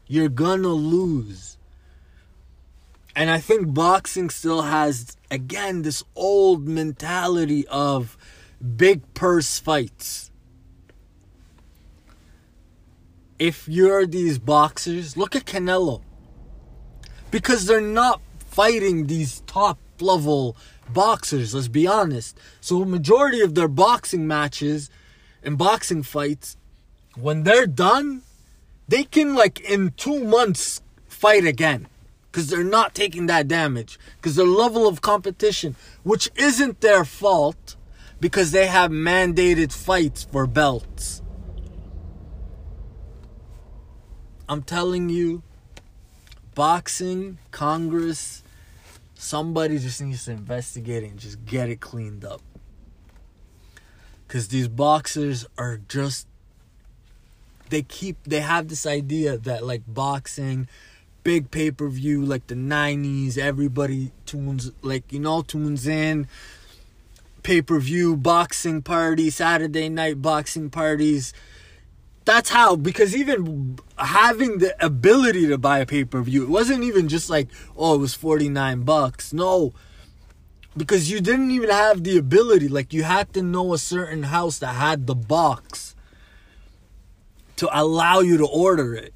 You're 0.06 0.30
going 0.30 0.62
to 0.62 0.70
lose. 0.70 1.58
And 3.14 3.28
I 3.28 3.40
think 3.40 3.74
boxing 3.74 4.30
still 4.30 4.62
has, 4.62 5.18
again, 5.30 5.82
this 5.82 6.02
old 6.16 6.66
mentality 6.66 7.68
of 7.68 8.16
big 8.58 9.12
purse 9.12 9.58
fights 9.58 10.31
if 13.42 13.66
you're 13.66 14.06
these 14.06 14.38
boxers, 14.38 15.16
look 15.16 15.34
at 15.34 15.44
Canelo. 15.44 16.00
Because 17.32 17.66
they're 17.66 17.80
not 17.80 18.20
fighting 18.38 19.08
these 19.08 19.40
top 19.48 19.80
level 20.00 20.56
boxers, 20.92 21.52
let's 21.52 21.66
be 21.66 21.84
honest. 21.84 22.38
So 22.60 22.84
majority 22.84 23.40
of 23.40 23.56
their 23.56 23.66
boxing 23.66 24.28
matches 24.28 24.90
and 25.42 25.58
boxing 25.58 26.04
fights, 26.04 26.56
when 27.16 27.42
they're 27.42 27.66
done, 27.66 28.22
they 28.86 29.02
can 29.02 29.34
like 29.34 29.58
in 29.58 29.90
two 29.96 30.22
months 30.22 30.80
fight 31.08 31.44
again. 31.44 31.88
Because 32.30 32.46
they're 32.46 32.62
not 32.62 32.94
taking 32.94 33.26
that 33.26 33.48
damage. 33.48 33.98
Because 34.18 34.36
their 34.36 34.46
level 34.46 34.86
of 34.86 35.00
competition, 35.00 35.74
which 36.04 36.30
isn't 36.36 36.80
their 36.80 37.04
fault, 37.04 37.74
because 38.20 38.52
they 38.52 38.68
have 38.68 38.92
mandated 38.92 39.72
fights 39.72 40.28
for 40.30 40.46
belts. 40.46 41.21
I'm 44.52 44.62
telling 44.62 45.08
you, 45.08 45.42
boxing, 46.54 47.38
Congress, 47.52 48.42
somebody 49.14 49.78
just 49.78 50.02
needs 50.02 50.26
to 50.26 50.32
investigate 50.32 51.04
it 51.04 51.10
and 51.12 51.18
just 51.18 51.42
get 51.46 51.70
it 51.70 51.80
cleaned 51.80 52.22
up. 52.22 52.42
Because 54.28 54.48
these 54.48 54.68
boxers 54.68 55.46
are 55.56 55.80
just, 55.88 56.26
they 57.70 57.80
keep, 57.80 58.18
they 58.24 58.40
have 58.40 58.68
this 58.68 58.84
idea 58.84 59.38
that 59.38 59.64
like 59.64 59.84
boxing, 59.88 60.68
big 61.24 61.50
pay 61.50 61.70
per 61.70 61.88
view, 61.88 62.22
like 62.22 62.46
the 62.48 62.54
90s, 62.54 63.38
everybody 63.38 64.12
tunes, 64.26 64.70
like, 64.82 65.10
you 65.10 65.20
know, 65.20 65.40
tunes 65.40 65.86
in. 65.86 66.28
Pay 67.42 67.62
per 67.62 67.78
view 67.78 68.18
boxing 68.18 68.82
party, 68.82 69.30
Saturday 69.30 69.88
night 69.88 70.20
boxing 70.20 70.68
parties 70.68 71.32
that's 72.24 72.50
how 72.50 72.76
because 72.76 73.16
even 73.16 73.78
having 73.96 74.58
the 74.58 74.84
ability 74.84 75.46
to 75.48 75.58
buy 75.58 75.80
a 75.80 75.86
pay-per-view 75.86 76.44
it 76.44 76.48
wasn't 76.48 76.82
even 76.84 77.08
just 77.08 77.28
like 77.28 77.48
oh 77.76 77.94
it 77.94 77.98
was 77.98 78.14
49 78.14 78.82
bucks. 78.82 79.32
No. 79.32 79.72
Because 80.76 81.10
you 81.10 81.20
didn't 81.20 81.50
even 81.50 81.68
have 81.68 82.02
the 82.02 82.16
ability 82.16 82.68
like 82.68 82.92
you 82.92 83.02
had 83.02 83.32
to 83.34 83.42
know 83.42 83.74
a 83.74 83.78
certain 83.78 84.24
house 84.24 84.58
that 84.58 84.74
had 84.74 85.06
the 85.06 85.14
box 85.14 85.94
to 87.56 87.68
allow 87.78 88.20
you 88.20 88.38
to 88.38 88.46
order 88.46 88.94
it. 88.94 89.12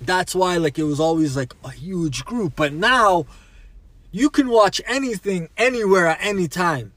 That's 0.00 0.34
why 0.34 0.56
like 0.58 0.78
it 0.78 0.84
was 0.84 1.00
always 1.00 1.36
like 1.36 1.54
a 1.64 1.70
huge 1.70 2.24
group. 2.24 2.54
But 2.56 2.72
now 2.72 3.26
you 4.12 4.30
can 4.30 4.48
watch 4.48 4.80
anything 4.86 5.48
anywhere 5.56 6.06
at 6.06 6.18
any 6.20 6.46
time. 6.46 6.92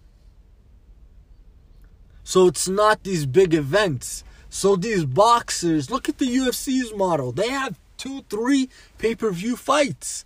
So 2.23 2.47
it's 2.47 2.67
not 2.67 3.03
these 3.03 3.25
big 3.25 3.53
events 3.53 4.24
so 4.55 4.77
these 4.77 5.03
boxers, 5.03 5.91
look 5.91 6.07
at 6.07 6.17
the 6.17 6.33
UFC's 6.33 6.95
model. 6.95 7.33
They 7.33 7.49
have 7.49 7.77
two, 7.97 8.21
three 8.29 8.69
pay-per-view 8.97 9.57
fights 9.57 10.23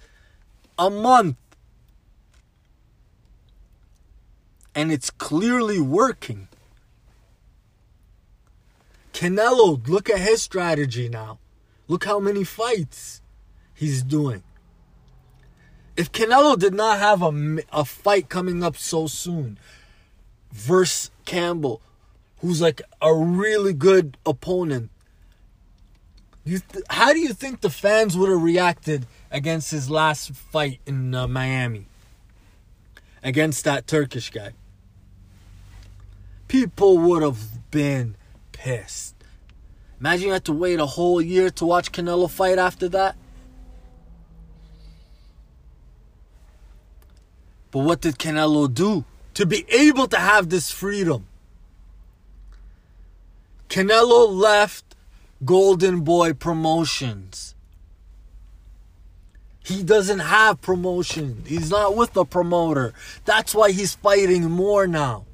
a 0.77 0.91
month. 0.91 1.36
And 4.75 4.91
it's 4.91 5.09
clearly 5.09 5.79
working. 5.79 6.48
Canelo, 9.13 9.88
look 9.88 10.12
at 10.12 10.19
his 10.19 10.43
strategy 10.43 11.09
now. 11.09 11.39
Look 11.88 12.05
how 12.05 12.19
many 12.19 12.43
fights 12.43 13.24
he's 13.74 14.03
doing. 14.03 14.43
If 15.98 16.12
Canelo 16.12 16.55
did 16.55 16.75
not 16.75 17.00
have 17.00 17.24
a, 17.24 17.63
a 17.74 17.83
fight 17.83 18.29
coming 18.29 18.63
up 18.63 18.77
so 18.77 19.07
soon 19.07 19.57
versus 20.51 21.09
Campbell, 21.25 21.81
who's 22.41 22.62
like 22.62 22.81
a 23.01 23.13
really 23.13 23.74
good 23.74 24.17
opponent. 24.25 24.89
You 26.46 26.60
th- 26.60 26.86
how 26.89 27.13
do 27.13 27.19
you 27.19 27.34
think 27.34 27.62
the 27.62 27.69
fans 27.69 28.17
would 28.17 28.29
have 28.29 28.41
reacted 28.41 29.05
against 29.29 29.72
his 29.72 29.89
last 29.89 30.31
fight 30.31 30.79
in 30.86 31.13
uh, 31.13 31.27
Miami 31.27 31.88
against 33.22 33.65
that 33.65 33.88
Turkish 33.88 34.31
guy? 34.31 34.53
People 36.48 36.98
would 36.98 37.22
have 37.22 37.69
been 37.69 38.15
pissed. 38.51 39.15
Imagine 40.00 40.27
you 40.27 40.34
had 40.34 40.46
to 40.46 40.53
wait 40.53 40.79
a 40.79 40.86
whole 40.86 41.22
year 41.22 41.50
to 41.51 41.65
watch 41.65 41.91
Canelo 41.91 42.29
fight 42.29 42.58
after 42.58 42.88
that. 42.89 43.15
But 47.72 47.79
what 47.79 48.01
did 48.01 48.17
Canelo 48.17 48.74
do 48.74 49.03
to 49.36 49.46
be 49.46 49.65
able 49.69 50.08
to 50.08 50.17
have 50.17 50.50
this 50.50 50.72
freedom? 50.72 51.28
Canelo 53.69 54.27
left 54.27 54.95
Golden 55.45 56.01
Boy 56.01 56.33
Promotions. 56.33 57.55
He 59.63 59.83
doesn't 59.83 60.19
have 60.19 60.61
promotion. 60.61 61.43
He's 61.45 61.69
not 61.69 61.95
with 61.95 62.17
a 62.17 62.25
promoter. 62.25 62.93
That's 63.25 63.53
why 63.53 63.71
he's 63.71 63.93
fighting 63.93 64.49
more 64.49 64.88
now. 64.88 65.25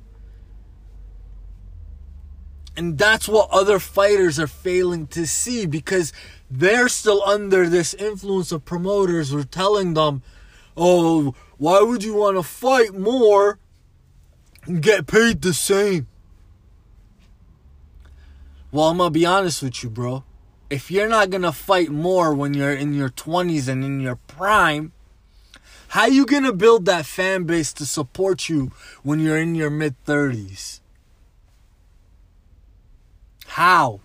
And 2.75 2.98
that's 2.98 3.30
what 3.30 3.50
other 3.51 3.80
fighters 3.80 4.38
are 4.38 4.48
failing 4.48 5.08
to 5.08 5.25
see 5.25 5.65
because 5.65 6.12
they're 6.51 6.89
still 6.89 7.24
under 7.24 7.70
this 7.70 7.94
influence 7.94 8.51
of 8.51 8.65
promoters 8.65 9.30
who 9.30 9.39
are 9.39 9.46
telling 9.46 9.94
them, 9.94 10.22
oh, 10.75 11.34
why 11.58 11.82
would 11.82 12.04
you 12.04 12.15
want 12.15 12.36
to 12.36 12.44
fight 12.44 12.94
more 12.94 13.60
and 14.65 14.82
get 14.82 15.08
paid 15.08 15.42
the 15.42 15.54
same? 15.54 16.08
Well, 18.75 18.89
I'm 18.89 18.98
gonna 18.98 19.10
be 19.10 19.25
honest 19.25 19.63
with 19.63 19.84
you, 19.84 19.89
bro. 19.89 20.25
If 20.70 20.91
you're 20.91 21.08
not 21.08 21.29
gonna 21.29 21.53
fight 21.53 21.91
more 21.91 22.34
when 22.34 22.53
you're 22.53 22.74
in 22.74 22.94
your 22.94 23.08
20s 23.08 23.70
and 23.70 23.86
in 23.86 24.01
your 24.01 24.17
prime, 24.17 24.91
how 25.88 26.08
you 26.08 26.25
gonna 26.25 26.51
build 26.51 26.84
that 26.84 27.05
fan 27.05 27.46
base 27.46 27.72
to 27.72 27.86
support 27.86 28.50
you 28.50 28.74
when 29.01 29.22
you're 29.22 29.38
in 29.38 29.55
your 29.55 29.70
mid 29.70 29.96
30s? 30.03 30.82
How? 33.46 34.01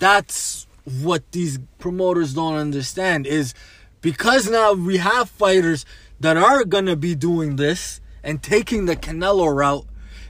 That's 0.00 0.66
what 0.82 1.30
these 1.30 1.60
promoters 1.78 2.34
don't 2.34 2.56
understand 2.56 3.24
is 3.24 3.54
because 4.00 4.50
now 4.50 4.72
we 4.72 4.96
have 4.96 5.30
fighters 5.30 5.86
that 6.18 6.36
are 6.36 6.64
gonna 6.64 6.96
be 6.96 7.14
doing 7.14 7.54
this 7.54 8.00
and 8.24 8.42
taking 8.42 8.86
the 8.86 8.96
Canelo 8.96 9.54
route, 9.54 9.86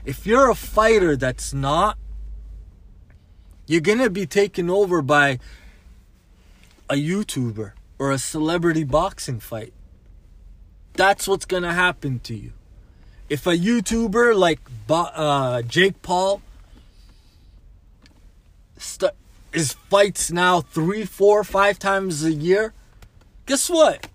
if 0.07 0.25
you're 0.25 0.49
a 0.49 0.55
fighter 0.55 1.17
that's 1.17 1.53
not, 1.53 1.97
you're 3.65 3.81
gonna 3.81 4.09
be 4.09 4.25
taken 4.25 4.69
over 4.69 5.01
by 5.01 5.37
a 6.89 6.95
YouTuber 6.95 7.73
or 7.99 8.11
a 8.11 8.17
celebrity 8.17 8.85
boxing 8.85 9.41
fight. 9.41 9.73
That's 10.93 11.27
what's 11.27 11.43
gonna 11.43 11.73
happen 11.73 12.19
to 12.21 12.33
you. 12.33 12.53
If 13.27 13.45
a 13.45 13.57
YouTuber 13.57 14.33
like 14.33 14.61
uh, 14.89 15.61
Jake 15.63 16.01
Paul 16.01 16.41
st- 18.77 19.11
is 19.51 19.73
fights 19.73 20.31
now 20.31 20.61
three, 20.61 21.03
four, 21.03 21.43
five 21.43 21.79
times 21.79 22.23
a 22.23 22.31
year, 22.31 22.73
guess 23.45 23.69
what? 23.69 24.07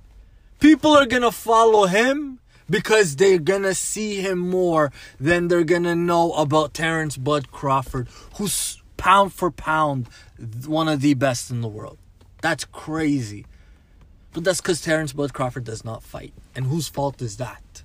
People 0.58 0.96
are 0.96 1.04
gonna 1.04 1.30
follow 1.30 1.84
him 1.84 2.38
because 2.68 3.16
they're 3.16 3.38
gonna 3.38 3.74
see 3.74 4.20
him 4.20 4.38
more 4.38 4.92
than 5.20 5.48
they're 5.48 5.64
gonna 5.64 5.96
know 5.96 6.32
about 6.32 6.74
Terrence 6.74 7.16
Bud 7.16 7.50
Crawford, 7.50 8.08
who's 8.36 8.82
pound 8.96 9.32
for 9.32 9.50
pound 9.50 10.08
one 10.66 10.88
of 10.88 11.00
the 11.00 11.14
best 11.14 11.50
in 11.50 11.60
the 11.60 11.68
world. 11.68 11.98
That's 12.40 12.64
crazy. 12.64 13.46
But 14.32 14.44
that's 14.44 14.60
because 14.60 14.80
Terrence 14.80 15.12
Bud 15.12 15.32
Crawford 15.32 15.64
does 15.64 15.84
not 15.84 16.02
fight. 16.02 16.32
And 16.54 16.66
whose 16.66 16.88
fault 16.88 17.20
is 17.20 17.36
that? 17.36 17.82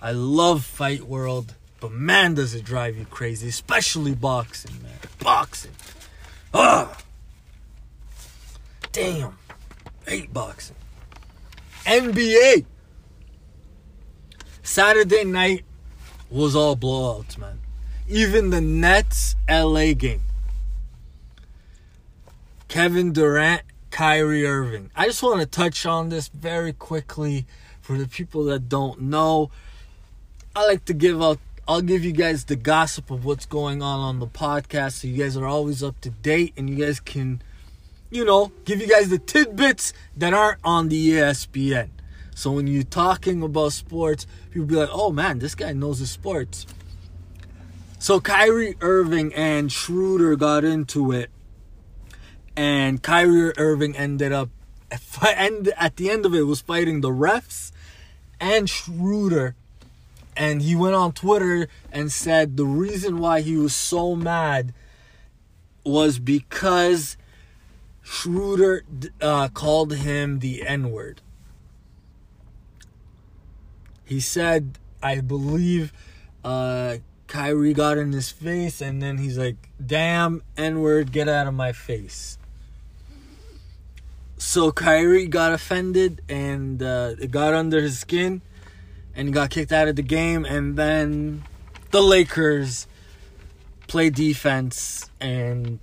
I 0.00 0.12
love 0.12 0.64
Fight 0.64 1.04
World, 1.04 1.54
but 1.80 1.90
man, 1.90 2.34
does 2.34 2.54
it 2.54 2.64
drive 2.64 2.96
you 2.96 3.06
crazy, 3.06 3.48
especially 3.48 4.14
boxing, 4.14 4.82
man. 4.82 4.98
Boxing. 5.18 5.72
Ah! 6.52 6.98
Damn. 8.92 9.38
hate 10.06 10.32
boxing. 10.32 10.76
NBA. 11.84 12.64
Saturday 14.62 15.24
night 15.24 15.64
was 16.30 16.56
all 16.56 16.76
blowouts, 16.76 17.36
man. 17.36 17.60
Even 18.08 18.50
the 18.50 18.60
Nets 18.60 19.36
LA 19.48 19.92
game. 19.92 20.22
Kevin 22.68 23.12
Durant, 23.12 23.62
Kyrie 23.90 24.46
Irving. 24.46 24.90
I 24.96 25.06
just 25.06 25.22
want 25.22 25.40
to 25.40 25.46
touch 25.46 25.86
on 25.86 26.08
this 26.08 26.28
very 26.28 26.72
quickly 26.72 27.46
for 27.80 27.96
the 27.96 28.08
people 28.08 28.44
that 28.46 28.68
don't 28.68 29.02
know. 29.02 29.50
I 30.56 30.66
like 30.66 30.84
to 30.86 30.94
give 30.94 31.22
out 31.22 31.38
I'll 31.66 31.80
give 31.80 32.04
you 32.04 32.12
guys 32.12 32.44
the 32.44 32.56
gossip 32.56 33.10
of 33.10 33.24
what's 33.24 33.46
going 33.46 33.80
on 33.80 33.98
on 33.98 34.18
the 34.18 34.26
podcast 34.26 35.00
so 35.00 35.08
you 35.08 35.16
guys 35.22 35.34
are 35.34 35.46
always 35.46 35.82
up 35.82 35.98
to 36.02 36.10
date 36.10 36.52
and 36.58 36.68
you 36.68 36.76
guys 36.76 37.00
can 37.00 37.40
you 38.14 38.24
know, 38.24 38.52
give 38.64 38.80
you 38.80 38.86
guys 38.86 39.10
the 39.10 39.18
tidbits 39.18 39.92
that 40.16 40.32
aren't 40.32 40.60
on 40.62 40.88
the 40.88 41.10
ESPN. 41.10 41.88
So 42.36 42.52
when 42.52 42.68
you're 42.68 42.84
talking 42.84 43.42
about 43.42 43.72
sports, 43.72 44.26
people 44.52 44.66
be 44.66 44.76
like, 44.76 44.88
"Oh 44.92 45.10
man, 45.10 45.40
this 45.40 45.56
guy 45.56 45.72
knows 45.72 45.98
the 45.98 46.06
sports." 46.06 46.64
So 47.98 48.20
Kyrie 48.20 48.76
Irving 48.80 49.34
and 49.34 49.70
Schroeder 49.70 50.36
got 50.36 50.62
into 50.62 51.10
it, 51.10 51.30
and 52.56 53.02
Kyrie 53.02 53.52
Irving 53.56 53.96
ended 53.96 54.30
up, 54.32 54.50
at 54.90 55.96
the 55.96 56.10
end 56.10 56.24
of 56.24 56.34
it, 56.34 56.42
was 56.42 56.60
fighting 56.60 57.00
the 57.00 57.10
refs 57.10 57.72
and 58.40 58.70
Schroeder, 58.70 59.56
and 60.36 60.62
he 60.62 60.76
went 60.76 60.94
on 60.94 61.12
Twitter 61.12 61.68
and 61.90 62.12
said 62.12 62.56
the 62.56 62.66
reason 62.66 63.18
why 63.18 63.40
he 63.40 63.56
was 63.56 63.74
so 63.74 64.14
mad 64.14 64.72
was 65.84 66.18
because 66.18 67.16
Schroeder 68.04 68.84
uh, 69.20 69.48
called 69.48 69.94
him 69.94 70.38
the 70.38 70.64
N 70.64 70.92
word. 70.92 71.22
He 74.04 74.20
said, 74.20 74.78
I 75.02 75.20
believe 75.20 75.92
uh, 76.44 76.98
Kyrie 77.26 77.72
got 77.72 77.96
in 77.96 78.12
his 78.12 78.30
face, 78.30 78.82
and 78.82 79.02
then 79.02 79.16
he's 79.18 79.38
like, 79.38 79.56
damn, 79.84 80.42
N 80.56 80.80
word, 80.80 81.10
get 81.10 81.28
out 81.28 81.46
of 81.46 81.54
my 81.54 81.72
face. 81.72 82.38
So 84.36 84.70
Kyrie 84.70 85.26
got 85.26 85.52
offended 85.52 86.20
and 86.28 86.82
uh, 86.82 87.14
it 87.18 87.30
got 87.30 87.54
under 87.54 87.80
his 87.80 87.98
skin 87.98 88.42
and 89.16 89.28
he 89.28 89.32
got 89.32 89.48
kicked 89.48 89.72
out 89.72 89.88
of 89.88 89.96
the 89.96 90.02
game. 90.02 90.44
And 90.44 90.76
then 90.76 91.44
the 91.90 92.02
Lakers 92.02 92.86
play 93.86 94.10
defense 94.10 95.08
and 95.18 95.78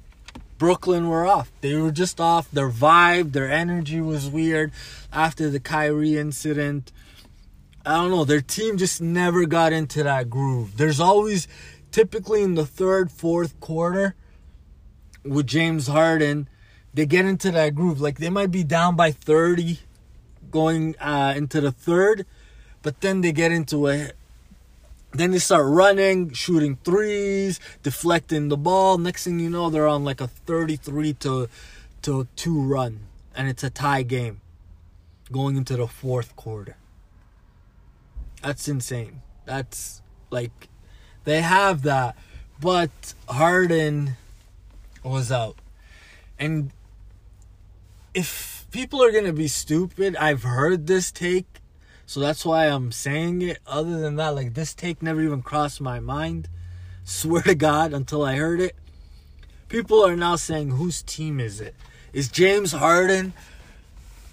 Brooklyn 0.62 1.10
were 1.10 1.26
off. 1.26 1.52
They 1.62 1.74
were 1.74 1.90
just 1.90 2.22
off. 2.22 2.52
Their 2.52 2.70
vibe, 2.70 3.32
their 3.32 3.52
energy 3.52 4.00
was 4.00 4.30
weird 4.30 4.72
after 5.12 5.50
the 5.50 5.60
Kyrie 5.60 6.20
incident. 6.20 6.92
I 7.84 7.96
don't 7.96 8.12
know. 8.12 8.26
Their 8.26 8.42
team 8.42 8.78
just 8.78 9.02
never 9.02 9.48
got 9.48 9.74
into 9.74 10.04
that 10.04 10.30
groove. 10.30 10.78
There's 10.78 11.00
always, 11.00 11.48
typically 11.92 12.44
in 12.44 12.54
the 12.54 12.68
third, 12.68 13.12
fourth 13.12 13.60
quarter, 13.60 14.14
with 15.24 15.48
James 15.48 15.88
Harden, 15.88 16.48
they 16.94 17.08
get 17.08 17.26
into 17.26 17.50
that 17.50 17.74
groove. 17.74 18.00
Like 18.00 18.20
they 18.20 18.30
might 18.30 18.52
be 18.52 18.64
down 18.64 18.96
by 18.96 19.10
30 19.10 19.80
going 20.52 20.96
uh, 21.00 21.34
into 21.36 21.60
the 21.60 21.72
third, 21.72 22.28
but 22.84 23.02
then 23.02 23.22
they 23.22 23.32
get 23.32 23.52
into 23.52 23.88
a 23.88 24.12
then 25.14 25.32
they 25.32 25.40
start 25.40 25.66
running, 25.68 26.32
shooting 26.32 26.78
threes, 26.84 27.60
deflecting 27.84 28.50
the 28.50 28.58
ball. 28.58 28.98
Next 28.98 29.26
thing 29.26 29.40
you 29.40 29.50
know, 29.50 29.70
they're 29.70 29.88
on 29.88 30.04
like 30.04 30.22
a 30.22 30.28
33 30.28 31.14
to 31.16 31.50
to 32.04 32.28
2 32.36 32.62
run 32.62 33.02
and 33.36 33.48
it's 33.48 33.64
a 33.64 33.70
tie 33.70 34.04
game 34.04 34.42
going 35.32 35.56
into 35.56 35.78
the 35.78 35.88
fourth 35.88 36.36
quarter. 36.36 36.78
That's 38.42 38.68
insane. 38.68 39.22
That's 39.46 40.02
like 40.30 40.70
they 41.24 41.42
have 41.42 41.84
that, 41.84 42.16
but 42.60 43.14
Harden 43.30 44.18
was 45.04 45.32
out. 45.32 45.58
And 46.40 46.72
if 48.14 48.66
people 48.72 49.04
are 49.04 49.12
going 49.12 49.26
to 49.26 49.34
be 49.34 49.48
stupid, 49.48 50.16
I've 50.16 50.44
heard 50.44 50.88
this 50.88 51.12
take 51.12 51.51
so 52.12 52.20
that's 52.20 52.46
why 52.46 52.66
I'm 52.66 52.92
saying 52.92 53.42
it. 53.42 53.60
Other 53.66 53.98
than 54.02 54.18
that, 54.18 54.36
like 54.36 54.54
this 54.54 54.74
take 54.74 55.02
never 55.02 55.22
even 55.22 55.42
crossed 55.42 55.80
my 55.80 56.02
mind. 56.02 56.50
Swear 57.06 57.42
to 57.44 57.56
God, 57.56 57.94
until 57.94 58.26
I 58.26 58.36
heard 58.36 58.60
it. 58.60 58.76
People 59.70 60.06
are 60.06 60.18
now 60.18 60.36
saying, 60.36 60.72
whose 60.72 61.02
team 61.04 61.40
is 61.40 61.62
it? 61.62 61.74
Is 62.12 62.28
James 62.28 62.74
Harden 62.74 63.32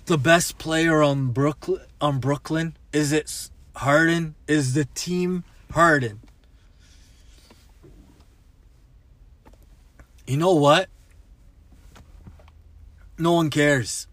the 0.06 0.18
best 0.18 0.58
player 0.58 1.04
on 1.04 1.28
Brooklyn? 1.28 1.82
On 2.00 2.18
Brooklyn, 2.18 2.76
is 2.92 3.12
it 3.12 3.48
Harden? 3.76 4.34
Is 4.48 4.74
the 4.74 4.86
team 4.86 5.44
Harden? 5.70 6.18
You 10.26 10.36
know 10.36 10.54
what? 10.54 10.88
No 13.16 13.34
one 13.34 13.50
cares. 13.50 14.08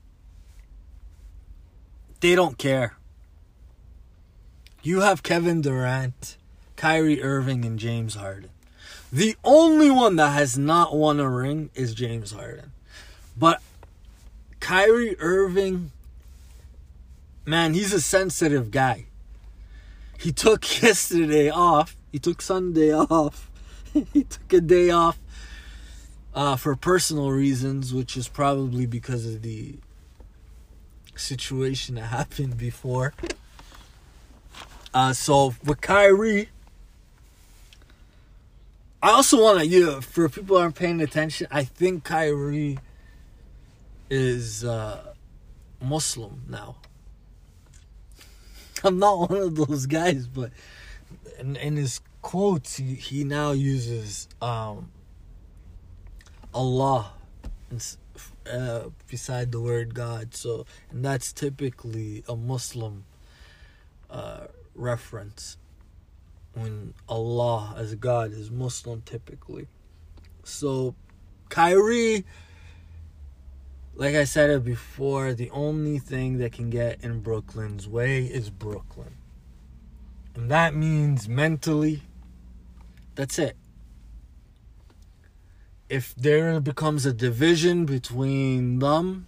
They 2.20 2.36
don't 2.36 2.60
care. 2.60 2.96
You 4.86 5.02
have 5.02 5.24
Kevin 5.24 5.62
Durant, 5.62 6.38
Kyrie 6.76 7.24
Irving, 7.24 7.66
and 7.66 7.80
James 7.80 8.14
Harden. 8.14 8.52
The 9.12 9.36
only 9.44 9.90
one 9.90 10.16
that 10.18 10.34
has 10.34 10.60
not 10.60 10.96
won 10.96 11.20
a 11.20 11.28
ring 11.28 11.72
is 11.74 11.96
James 11.96 12.34
Harden. 12.34 12.72
But 13.36 13.64
Kyrie 14.60 15.16
Irving, 15.18 15.90
man, 17.48 17.74
he's 17.74 17.94
a 17.94 18.00
sensitive 18.00 18.70
guy. 18.70 19.08
He 20.20 20.32
took 20.32 20.62
yesterday 20.84 21.50
off. 21.50 21.98
He 22.12 22.20
took 22.20 22.40
Sunday 22.40 22.94
off. 22.94 23.50
he 24.14 24.24
took 24.24 24.54
a 24.54 24.62
day 24.62 24.92
off 24.92 25.18
uh, 26.36 26.58
for 26.58 26.76
personal 26.76 27.32
reasons, 27.32 27.92
which 27.92 28.16
is 28.16 28.28
probably 28.28 28.86
because 28.86 29.26
of 29.26 29.42
the 29.42 29.80
situation 31.16 31.96
that 31.96 32.06
happened 32.06 32.60
before. 32.60 33.16
Uh, 34.96 35.12
so 35.12 35.54
with 35.66 35.82
Kyrie, 35.82 36.48
I 39.04 39.10
also 39.10 39.44
want 39.44 39.60
to, 39.60 39.68
you 39.68 40.00
for 40.00 40.30
people 40.30 40.56
aren't 40.56 40.76
paying 40.76 41.02
attention, 41.02 41.48
I 41.52 41.66
think 41.66 42.06
Kyrie 42.06 42.80
is 44.10 44.64
uh, 44.64 45.14
Muslim 45.82 46.44
now. 46.48 46.78
I'm 48.86 48.98
not 48.98 49.30
one 49.30 49.38
of 49.38 49.56
those 49.58 49.86
guys, 49.86 50.28
but 50.28 50.52
in, 51.42 51.58
in 51.58 51.76
his 51.76 52.00
quotes, 52.22 52.78
he, 52.78 52.96
he 52.96 53.26
now 53.26 53.52
uses 53.52 54.30
um, 54.42 54.92
Allah 56.54 57.12
uh, 58.50 58.84
beside 59.10 59.52
the 59.52 59.60
word 59.60 59.94
God. 59.94 60.34
So, 60.34 60.66
and 60.90 61.04
that's 61.04 61.34
typically 61.34 62.24
a 62.30 62.36
Muslim 62.38 63.04
uh, 64.10 64.46
reference 64.76 65.58
when 66.54 66.94
Allah 67.10 67.74
as 67.78 67.96
God 67.96 68.32
is 68.32 68.52
Muslim 68.52 69.02
typically. 69.02 69.68
So 70.44 70.96
Kyrie 71.50 72.26
like 73.96 74.16
I 74.16 74.26
said 74.26 74.50
it 74.50 74.66
before, 74.66 75.34
the 75.34 75.50
only 75.52 76.00
thing 76.00 76.38
that 76.40 76.52
can 76.52 76.70
get 76.70 77.02
in 77.02 77.22
Brooklyn's 77.22 77.88
way 77.88 78.26
is 78.26 78.50
Brooklyn. 78.50 79.16
And 80.36 80.52
that 80.52 80.76
means 80.76 81.30
mentally, 81.30 82.02
that's 83.16 83.40
it. 83.40 83.56
If 85.88 86.14
there 86.16 86.60
becomes 86.60 87.06
a 87.06 87.14
division 87.14 87.86
between 87.86 88.80
them, 88.80 89.28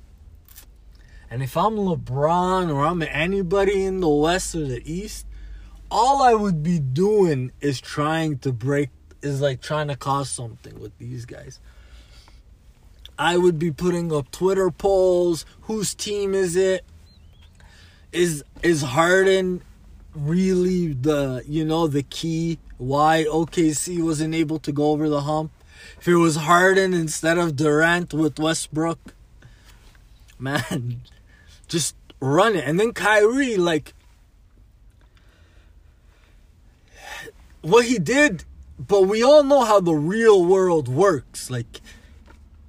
and 1.30 1.42
if 1.42 1.56
I'm 1.56 1.76
LeBron 1.76 2.74
or 2.74 2.86
I'm 2.86 3.02
anybody 3.04 3.86
in 3.86 4.02
the 4.02 4.10
West 4.10 4.54
or 4.54 4.66
the 4.66 4.82
East, 4.92 5.27
all 5.90 6.22
I 6.22 6.34
would 6.34 6.64
be 6.64 6.80
doing 6.80 7.52
is 7.62 7.80
trying 7.80 8.40
to 8.40 8.52
break, 8.52 8.90
is 9.22 9.42
like 9.42 9.62
trying 9.62 9.88
to 9.88 9.96
cause 9.96 10.30
something 10.30 10.80
with 10.80 10.98
these 10.98 11.26
guys. 11.26 11.60
I 13.20 13.38
would 13.38 13.58
be 13.58 13.72
putting 13.72 14.14
up 14.14 14.32
Twitter 14.32 14.70
polls. 14.70 15.46
Whose 15.62 15.96
team 15.96 16.34
is 16.34 16.56
it? 16.56 16.86
Is 18.12 18.44
is 18.64 18.82
Harden 18.82 19.62
really 20.14 20.94
the 20.94 21.44
you 21.48 21.66
know 21.66 21.88
the 21.88 22.04
key 22.04 22.60
why 22.78 23.26
OKC 23.28 24.04
wasn't 24.04 24.36
able 24.36 24.60
to 24.60 24.72
go 24.72 24.92
over 24.92 25.10
the 25.10 25.22
hump? 25.22 25.52
If 26.00 26.08
it 26.08 26.16
was 26.16 26.36
Harden 26.36 26.94
instead 26.94 27.38
of 27.38 27.56
Durant 27.56 28.14
with 28.14 28.40
Westbrook, 28.40 29.00
man, 30.40 31.02
just 31.68 31.96
run 32.20 32.56
it. 32.56 32.66
And 32.66 32.80
then 32.80 32.94
Kyrie, 32.94 33.58
like 33.58 33.94
what 37.68 37.86
he 37.86 38.00
did, 38.00 38.46
but 38.80 39.02
we 39.04 39.24
all 39.24 39.44
know 39.44 39.66
how 39.66 39.80
the 39.80 39.94
real 39.94 40.44
world 40.46 40.88
works. 40.88 41.50
Like 41.50 41.82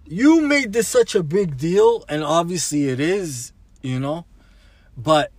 you 0.07 0.41
made 0.41 0.73
this 0.73 0.89
such 0.89 1.15
a 1.15 1.23
big 1.23 1.57
deal, 1.57 2.05
and 2.09 2.25
obviously 2.25 2.89
it 2.89 2.99
is, 2.99 3.53
you 3.83 4.01
know, 4.01 4.25
but 4.97 5.31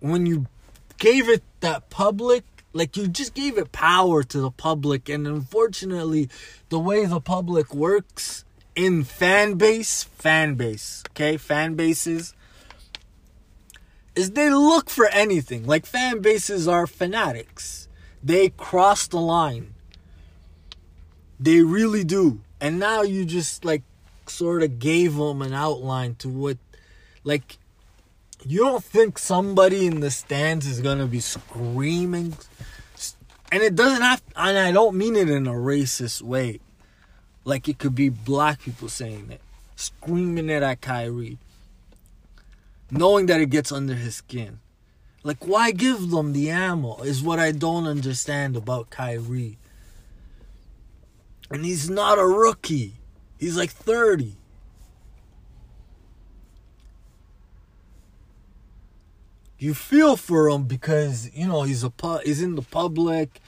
when 0.00 0.26
you 0.26 0.46
gave 0.98 1.28
it 1.28 1.42
that 1.60 1.90
public, 1.90 2.44
like 2.72 2.96
you 2.96 3.06
just 3.06 3.34
gave 3.34 3.56
it 3.56 3.70
power 3.70 4.22
to 4.24 4.40
the 4.40 4.50
public, 4.50 5.08
and 5.08 5.26
unfortunately, 5.26 6.28
the 6.70 6.78
way 6.78 7.06
the 7.06 7.20
public 7.20 7.72
works 7.72 8.44
in 8.74 9.04
fan 9.04 9.54
base, 9.54 10.02
fan 10.02 10.56
base, 10.56 11.04
okay, 11.10 11.36
fan 11.36 11.74
bases, 11.74 12.34
is 14.16 14.32
they 14.32 14.50
look 14.50 14.90
for 14.90 15.06
anything. 15.06 15.66
Like 15.66 15.86
fan 15.86 16.20
bases 16.20 16.66
are 16.66 16.86
fanatics. 16.86 17.88
They 18.24 18.48
cross 18.48 19.06
the 19.06 19.20
line. 19.20 19.74
They 21.38 21.60
really 21.60 22.04
do. 22.04 22.40
And 22.58 22.78
now 22.78 23.02
you 23.02 23.26
just 23.26 23.66
like 23.66 23.82
sort 24.26 24.62
of 24.62 24.78
gave 24.78 25.16
them 25.16 25.42
an 25.42 25.52
outline 25.52 26.14
to 26.14 26.30
what 26.30 26.56
like 27.22 27.58
you 28.46 28.60
don't 28.60 28.82
think 28.82 29.18
somebody 29.18 29.86
in 29.86 30.00
the 30.00 30.10
stands 30.10 30.66
is 30.66 30.80
gonna 30.80 31.06
be 31.06 31.20
screaming 31.20 32.34
and 33.52 33.62
it 33.62 33.74
doesn't 33.74 34.00
have 34.00 34.22
and 34.34 34.56
i 34.56 34.72
don't 34.72 34.96
mean 34.96 35.14
it 35.14 35.28
in 35.28 35.46
a 35.46 35.52
racist 35.52 36.22
way. 36.22 36.60
Like 37.44 37.68
it 37.68 37.78
could 37.78 37.94
be 37.94 38.08
black 38.08 38.62
people 38.62 38.88
saying 38.88 39.30
it 39.30 39.42
screaming 39.76 40.48
it 40.48 40.62
at 40.62 40.80
Kyrie 40.80 41.36
knowing 42.90 43.26
that 43.26 43.42
it 43.42 43.50
gets 43.50 43.70
under 43.70 43.94
his 43.94 44.14
skin 44.14 44.60
like 45.24 45.44
why 45.44 45.72
give 45.72 46.10
them 46.10 46.32
the 46.32 46.48
ammo 46.48 47.02
is 47.02 47.22
what 47.22 47.40
i 47.40 47.50
don't 47.50 47.86
understand 47.86 48.56
about 48.56 48.90
Kyrie 48.90 49.58
and 51.50 51.64
he's 51.64 51.90
not 51.90 52.18
a 52.18 52.26
rookie. 52.26 52.94
He's 53.38 53.56
like 53.56 53.70
30. 53.70 54.36
You 59.58 59.72
feel 59.72 60.16
for 60.16 60.48
him 60.48 60.64
because, 60.64 61.30
you 61.32 61.46
know, 61.46 61.62
he's 61.62 61.84
a 61.84 61.90
pu- 61.90 62.18
he's 62.24 62.42
in 62.42 62.54
the 62.54 62.62
public, 62.62 63.40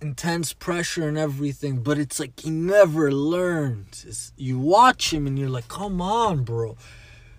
intense 0.00 0.52
pressure 0.52 1.08
and 1.08 1.18
everything, 1.18 1.82
but 1.82 1.98
it's 1.98 2.20
like 2.20 2.38
he 2.38 2.50
never 2.50 3.10
learns. 3.10 4.04
It's, 4.06 4.32
you 4.36 4.58
watch 4.58 5.12
him 5.12 5.26
and 5.26 5.38
you're 5.38 5.48
like, 5.48 5.66
"Come 5.68 6.00
on, 6.00 6.44
bro." 6.44 6.76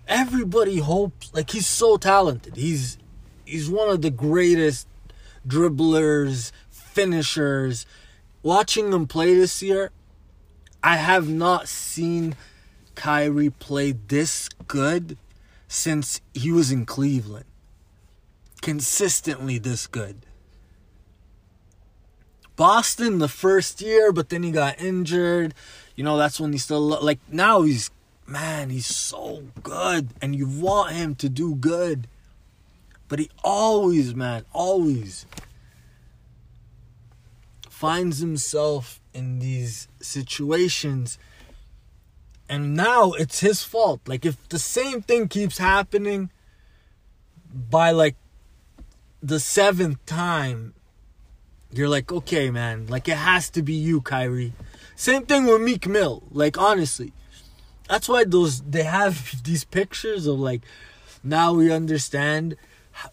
Everybody 0.08 0.78
hopes 0.78 1.32
like 1.32 1.50
he's 1.50 1.66
so 1.66 1.96
talented. 1.96 2.56
He's 2.56 2.98
he's 3.44 3.70
one 3.70 3.88
of 3.88 4.02
the 4.02 4.10
greatest 4.10 4.86
dribblers, 5.46 6.52
finishers, 6.70 7.86
watching 8.42 8.92
him 8.92 9.06
play 9.06 9.34
this 9.34 9.62
year, 9.62 9.90
I 10.82 10.96
have 10.96 11.28
not 11.28 11.68
seen 11.68 12.34
Kyrie 12.94 13.50
play 13.50 13.92
this 13.92 14.48
good 14.66 15.16
since 15.68 16.20
he 16.34 16.52
was 16.52 16.70
in 16.70 16.84
Cleveland. 16.84 17.46
Consistently 18.60 19.58
this 19.58 19.86
good. 19.86 20.26
Boston 22.54 23.18
the 23.18 23.28
first 23.28 23.80
year, 23.80 24.12
but 24.12 24.28
then 24.28 24.42
he 24.42 24.50
got 24.50 24.80
injured. 24.80 25.54
You 25.96 26.04
know, 26.04 26.16
that's 26.16 26.38
when 26.38 26.52
he 26.52 26.58
still 26.58 26.80
like 26.80 27.18
now 27.30 27.62
he's 27.62 27.90
man, 28.32 28.70
he's 28.70 28.86
so 28.86 29.44
good 29.62 30.08
and 30.22 30.34
you 30.34 30.48
want 30.48 30.92
him 30.92 31.14
to 31.16 31.28
do 31.28 31.54
good. 31.54 32.08
But 33.08 33.18
he 33.18 33.30
always, 33.44 34.14
man, 34.14 34.46
always 34.54 35.26
finds 37.68 38.20
himself 38.20 39.00
in 39.12 39.38
these 39.38 39.86
situations. 40.00 41.18
And 42.48 42.74
now 42.74 43.12
it's 43.12 43.40
his 43.40 43.62
fault. 43.62 44.00
Like 44.06 44.24
if 44.24 44.48
the 44.48 44.58
same 44.58 45.02
thing 45.02 45.28
keeps 45.28 45.58
happening 45.58 46.30
by 47.52 47.90
like 47.90 48.16
the 49.22 49.38
seventh 49.38 50.04
time 50.06 50.74
you're 51.70 51.88
like 51.88 52.10
okay 52.10 52.50
man 52.50 52.86
like 52.88 53.08
it 53.08 53.16
has 53.16 53.50
to 53.50 53.62
be 53.62 53.74
you 53.74 54.00
Kyrie. 54.00 54.54
Same 54.96 55.26
thing 55.26 55.44
with 55.44 55.60
Meek 55.60 55.86
Mill. 55.86 56.22
Like 56.32 56.56
honestly 56.56 57.12
that's 57.92 58.08
why 58.08 58.24
those 58.24 58.62
they 58.62 58.84
have 58.84 59.42
these 59.44 59.64
pictures 59.64 60.26
of 60.26 60.40
like 60.40 60.62
now 61.22 61.52
we 61.52 61.70
understand 61.70 62.56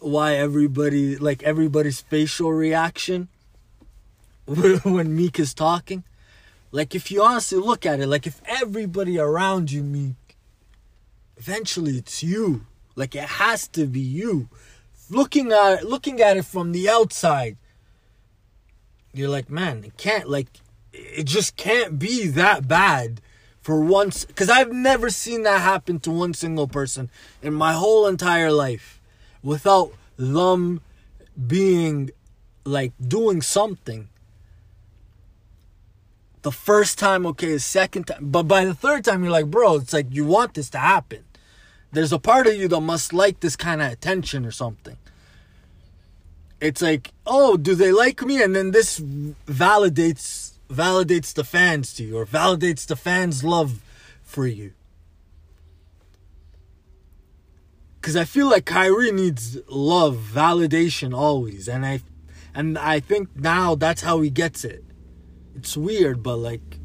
why 0.00 0.36
everybody 0.36 1.16
like 1.16 1.42
everybody's 1.42 2.00
facial 2.00 2.50
reaction 2.50 3.28
when 4.46 5.14
Meek 5.14 5.38
is 5.38 5.52
talking. 5.52 6.02
Like 6.72 6.94
if 6.94 7.10
you 7.10 7.22
honestly 7.22 7.58
look 7.58 7.84
at 7.84 8.00
it, 8.00 8.06
like 8.06 8.26
if 8.26 8.40
everybody 8.46 9.18
around 9.18 9.70
you 9.70 9.82
Meek, 9.82 10.36
eventually 11.36 11.98
it's 11.98 12.22
you. 12.22 12.64
Like 12.96 13.14
it 13.14 13.28
has 13.42 13.68
to 13.68 13.86
be 13.86 14.00
you. 14.00 14.48
Looking 15.10 15.52
at 15.52 15.84
looking 15.84 16.22
at 16.22 16.38
it 16.38 16.46
from 16.46 16.72
the 16.72 16.88
outside, 16.88 17.58
you're 19.12 19.28
like, 19.28 19.50
man, 19.50 19.84
it 19.84 19.98
can't 19.98 20.26
like 20.26 20.48
it 20.90 21.24
just 21.24 21.56
can't 21.56 21.98
be 21.98 22.28
that 22.28 22.66
bad 22.66 23.20
for 23.70 23.80
once 23.80 24.24
because 24.24 24.50
I've 24.50 24.72
never 24.72 25.10
seen 25.10 25.44
that 25.44 25.60
happen 25.60 26.00
to 26.00 26.10
one 26.10 26.34
single 26.34 26.66
person 26.66 27.08
in 27.40 27.54
my 27.54 27.72
whole 27.72 28.08
entire 28.08 28.50
life 28.50 29.00
without 29.44 29.92
them 30.16 30.80
being 31.46 32.10
like 32.64 32.92
doing 33.00 33.40
something 33.40 34.08
the 36.42 36.50
first 36.50 36.98
time, 36.98 37.24
okay, 37.26 37.52
the 37.52 37.60
second 37.60 38.08
time, 38.08 38.32
but 38.32 38.42
by 38.48 38.64
the 38.64 38.74
third 38.74 39.04
time, 39.04 39.22
you're 39.22 39.30
like, 39.30 39.46
bro, 39.46 39.76
it's 39.76 39.92
like 39.92 40.06
you 40.10 40.24
want 40.24 40.54
this 40.54 40.68
to 40.70 40.78
happen. 40.78 41.22
There's 41.92 42.12
a 42.12 42.18
part 42.18 42.48
of 42.48 42.56
you 42.56 42.66
that 42.66 42.80
must 42.80 43.12
like 43.12 43.38
this 43.38 43.54
kind 43.54 43.80
of 43.80 43.92
attention 43.92 44.44
or 44.44 44.50
something. 44.50 44.96
It's 46.60 46.82
like, 46.82 47.12
oh, 47.24 47.56
do 47.56 47.76
they 47.76 47.92
like 47.92 48.20
me? 48.22 48.42
And 48.42 48.56
then 48.56 48.72
this 48.72 48.98
validates 48.98 50.49
validates 50.70 51.34
the 51.34 51.44
fans 51.44 51.92
to 51.94 52.04
you, 52.04 52.16
or 52.18 52.26
validates 52.26 52.86
the 52.86 52.96
fans' 52.96 53.42
love 53.42 53.82
for 54.22 54.46
you. 54.46 54.72
Cause 58.02 58.16
I 58.16 58.24
feel 58.24 58.48
like 58.48 58.64
Kyrie 58.64 59.12
needs 59.12 59.58
love, 59.68 60.16
validation 60.16 61.14
always, 61.14 61.68
and 61.68 61.84
I, 61.84 62.00
and 62.54 62.78
I 62.78 62.98
think 62.98 63.36
now 63.36 63.74
that's 63.74 64.00
how 64.00 64.22
he 64.22 64.30
gets 64.30 64.64
it 64.64 64.84
it's 65.60 65.76
weird, 65.76 66.22
but 66.22 66.36
like 66.36 66.78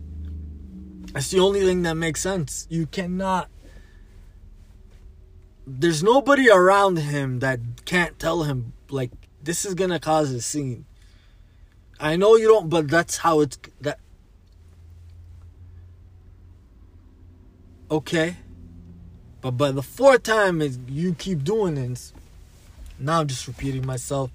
that's 1.13 1.31
the 1.31 1.39
only 1.39 1.61
thing 1.61 1.83
that 1.83 1.95
makes 1.95 2.21
sense. 2.21 2.67
You 2.69 2.87
cannot 2.87 3.49
there's 5.65 6.03
nobody 6.03 6.49
around 6.49 6.97
him 6.97 7.39
that 7.39 7.59
can't 7.85 8.19
tell 8.19 8.43
him 8.43 8.73
like 8.89 9.11
this 9.41 9.65
is 9.65 9.73
gonna 9.73 9.99
cause 9.99 10.31
a 10.31 10.41
scene. 10.41 10.85
I 11.99 12.15
know 12.15 12.35
you 12.35 12.47
don't, 12.47 12.69
but 12.69 12.87
that's 12.87 13.17
how 13.17 13.41
it's 13.41 13.57
that. 13.81 13.99
Okay, 17.89 18.37
but 19.41 19.51
by 19.51 19.71
the 19.71 19.83
fourth 19.83 20.23
time 20.23 20.61
is 20.61 20.79
you 20.87 21.13
keep 21.13 21.43
doing 21.43 21.75
this. 21.75 22.13
Now 22.99 23.21
I'm 23.21 23.27
just 23.27 23.47
repeating 23.47 23.85
myself. 23.85 24.31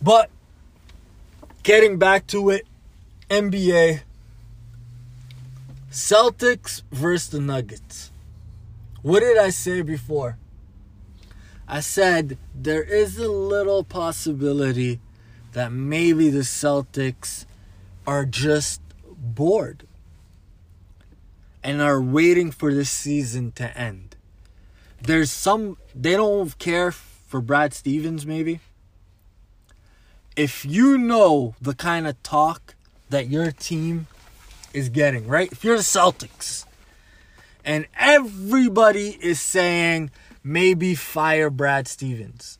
But 0.00 0.30
getting 1.62 1.98
back 1.98 2.26
to 2.28 2.50
it, 2.50 2.66
NBA 3.30 4.02
Celtics 5.90 6.82
versus 6.92 7.30
the 7.30 7.40
Nuggets. 7.40 8.10
What 9.02 9.20
did 9.20 9.38
I 9.38 9.50
say 9.50 9.82
before? 9.82 10.36
I 11.66 11.80
said 11.80 12.36
there 12.54 12.82
is 12.82 13.18
a 13.18 13.28
little 13.28 13.82
possibility 13.82 15.00
that 15.56 15.72
maybe 15.72 16.28
the 16.28 16.40
Celtics 16.40 17.46
are 18.06 18.26
just 18.26 18.82
bored 19.06 19.86
and 21.62 21.80
are 21.80 21.98
waiting 21.98 22.50
for 22.50 22.74
this 22.74 22.90
season 22.90 23.52
to 23.52 23.74
end. 23.74 24.16
There's 25.00 25.30
some, 25.30 25.78
they 25.94 26.12
don't 26.12 26.58
care 26.58 26.92
for 26.92 27.40
Brad 27.40 27.72
Stevens, 27.72 28.26
maybe. 28.26 28.60
If 30.36 30.66
you 30.66 30.98
know 30.98 31.54
the 31.58 31.74
kind 31.74 32.06
of 32.06 32.22
talk 32.22 32.74
that 33.08 33.28
your 33.28 33.50
team 33.50 34.08
is 34.74 34.90
getting, 34.90 35.26
right? 35.26 35.50
If 35.50 35.64
you're 35.64 35.78
the 35.78 35.82
Celtics 35.82 36.66
and 37.64 37.86
everybody 37.98 39.16
is 39.22 39.40
saying 39.40 40.10
maybe 40.44 40.94
fire 40.94 41.48
Brad 41.48 41.88
Stevens 41.88 42.58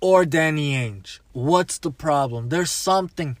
or 0.00 0.24
Danny 0.24 0.72
Ainge, 0.74 1.20
what's 1.32 1.78
the 1.78 1.90
problem? 1.90 2.48
There's 2.48 2.70
something. 2.70 3.36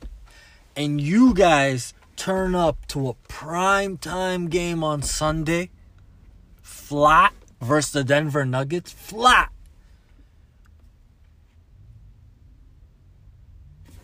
And 0.74 1.00
you 1.00 1.34
guys 1.34 1.94
turn 2.16 2.54
up 2.54 2.86
to 2.88 3.08
a 3.08 3.14
prime 3.28 3.98
time 3.98 4.48
game 4.48 4.82
on 4.82 5.02
Sunday 5.02 5.70
flat 6.62 7.32
versus 7.60 7.92
the 7.92 8.04
Denver 8.04 8.44
Nuggets 8.44 8.92
flat. 8.92 9.50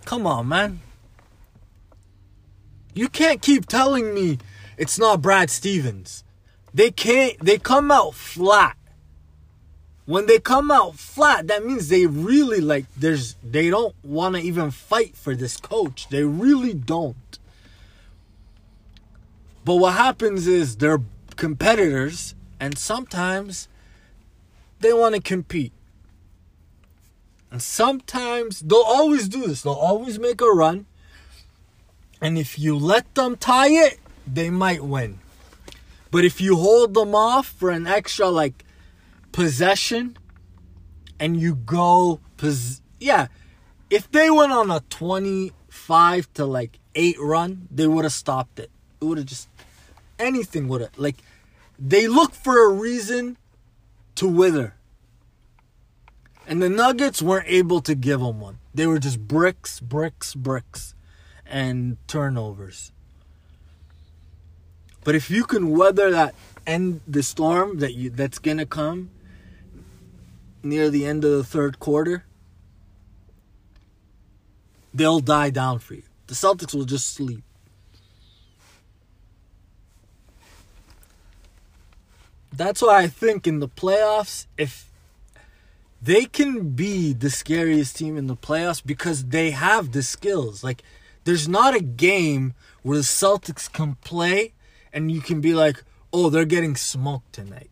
Come 0.04 0.26
on, 0.26 0.48
man. 0.48 0.80
You 2.94 3.08
can't 3.08 3.40
keep 3.40 3.66
telling 3.66 4.12
me 4.14 4.38
it's 4.76 4.98
not 4.98 5.22
Brad 5.22 5.48
Stevens. 5.48 6.24
They 6.74 6.90
can't 6.90 7.38
they 7.38 7.58
come 7.58 7.90
out 7.90 8.14
flat. 8.14 8.76
When 10.04 10.26
they 10.26 10.38
come 10.38 10.70
out 10.70 10.96
flat, 10.96 11.46
that 11.46 11.64
means 11.64 11.88
they 11.88 12.06
really 12.06 12.60
like 12.60 12.86
there's 12.96 13.36
they 13.42 13.70
don't 13.70 13.94
want 14.02 14.34
to 14.34 14.42
even 14.42 14.70
fight 14.70 15.16
for 15.16 15.34
this 15.34 15.56
coach. 15.56 16.08
They 16.08 16.24
really 16.24 16.74
don't. 16.74 17.38
But 19.64 19.76
what 19.76 19.94
happens 19.94 20.46
is 20.48 20.76
they're 20.76 21.02
competitors 21.36 22.34
and 22.58 22.76
sometimes 22.76 23.68
they 24.80 24.92
want 24.92 25.14
to 25.14 25.20
compete. 25.20 25.72
And 27.50 27.62
sometimes 27.62 28.60
they'll 28.60 28.80
always 28.80 29.28
do 29.28 29.46
this. 29.46 29.62
They'll 29.62 29.74
always 29.74 30.18
make 30.18 30.40
a 30.40 30.46
run 30.46 30.86
and 32.22 32.38
if 32.38 32.56
you 32.56 32.78
let 32.78 33.16
them 33.16 33.36
tie 33.36 33.70
it, 33.70 33.98
they 34.24 34.48
might 34.48 34.84
win. 34.84 35.18
But 36.12 36.24
if 36.24 36.40
you 36.40 36.56
hold 36.56 36.94
them 36.94 37.16
off 37.16 37.48
for 37.48 37.70
an 37.70 37.88
extra 37.88 38.28
like 38.28 38.64
possession 39.32 40.16
and 41.18 41.40
you 41.40 41.54
go 41.54 42.20
pos- 42.36 42.82
yeah, 43.00 43.28
if 43.90 44.10
they 44.10 44.30
went 44.30 44.52
on 44.52 44.70
a 44.70 44.80
25 44.90 46.32
to 46.34 46.46
like 46.46 46.78
8 46.94 47.16
run, 47.20 47.68
they 47.70 47.86
would 47.86 48.04
have 48.04 48.12
stopped 48.12 48.58
it. 48.58 48.70
It 49.00 49.04
would 49.04 49.18
have 49.18 49.26
just 49.26 49.48
anything 50.18 50.68
would 50.68 50.82
have 50.82 50.96
like 50.96 51.16
they 51.78 52.06
look 52.06 52.32
for 52.32 52.70
a 52.70 52.72
reason 52.72 53.36
to 54.16 54.28
wither. 54.28 54.74
And 56.46 56.62
the 56.62 56.68
Nuggets 56.68 57.22
weren't 57.22 57.48
able 57.48 57.80
to 57.82 57.94
give 57.94 58.20
them 58.20 58.40
one. 58.40 58.58
They 58.74 58.86
were 58.86 58.98
just 58.98 59.26
bricks, 59.26 59.80
bricks, 59.80 60.34
bricks 60.34 60.94
and 61.46 61.96
turnovers. 62.08 62.92
But 65.04 65.14
if 65.14 65.30
you 65.30 65.44
can 65.44 65.70
weather 65.70 66.10
that 66.10 66.34
end 66.66 67.00
the 67.06 67.22
storm 67.22 67.78
that 67.78 67.94
you 67.94 68.10
that's 68.10 68.38
gonna 68.38 68.66
come 68.66 69.10
near 70.62 70.90
the 70.90 71.06
end 71.06 71.24
of 71.24 71.30
the 71.32 71.44
third 71.44 71.78
quarter, 71.78 72.24
they'll 74.94 75.20
die 75.20 75.50
down 75.50 75.78
for 75.78 75.94
you. 75.94 76.02
The 76.26 76.34
Celtics 76.34 76.74
will 76.74 76.84
just 76.84 77.12
sleep. 77.12 77.42
That's 82.52 82.82
why 82.82 83.02
I 83.02 83.06
think 83.06 83.46
in 83.46 83.60
the 83.60 83.68
playoffs, 83.68 84.46
if 84.58 84.90
they 86.02 86.24
can 86.24 86.70
be 86.70 87.12
the 87.12 87.30
scariest 87.30 87.96
team 87.96 88.16
in 88.16 88.26
the 88.26 88.36
playoffs 88.36 88.82
because 88.84 89.26
they 89.26 89.52
have 89.52 89.92
the 89.92 90.02
skills. 90.02 90.64
Like 90.64 90.82
there's 91.24 91.48
not 91.48 91.76
a 91.76 91.80
game 91.80 92.54
where 92.82 92.98
the 92.98 93.04
Celtics 93.04 93.72
can 93.72 93.94
play 93.96 94.52
and 94.92 95.12
you 95.12 95.20
can 95.20 95.40
be 95.40 95.54
like, 95.54 95.84
oh, 96.12 96.28
they're 96.28 96.44
getting 96.44 96.74
smoked 96.74 97.32
tonight. 97.32 97.70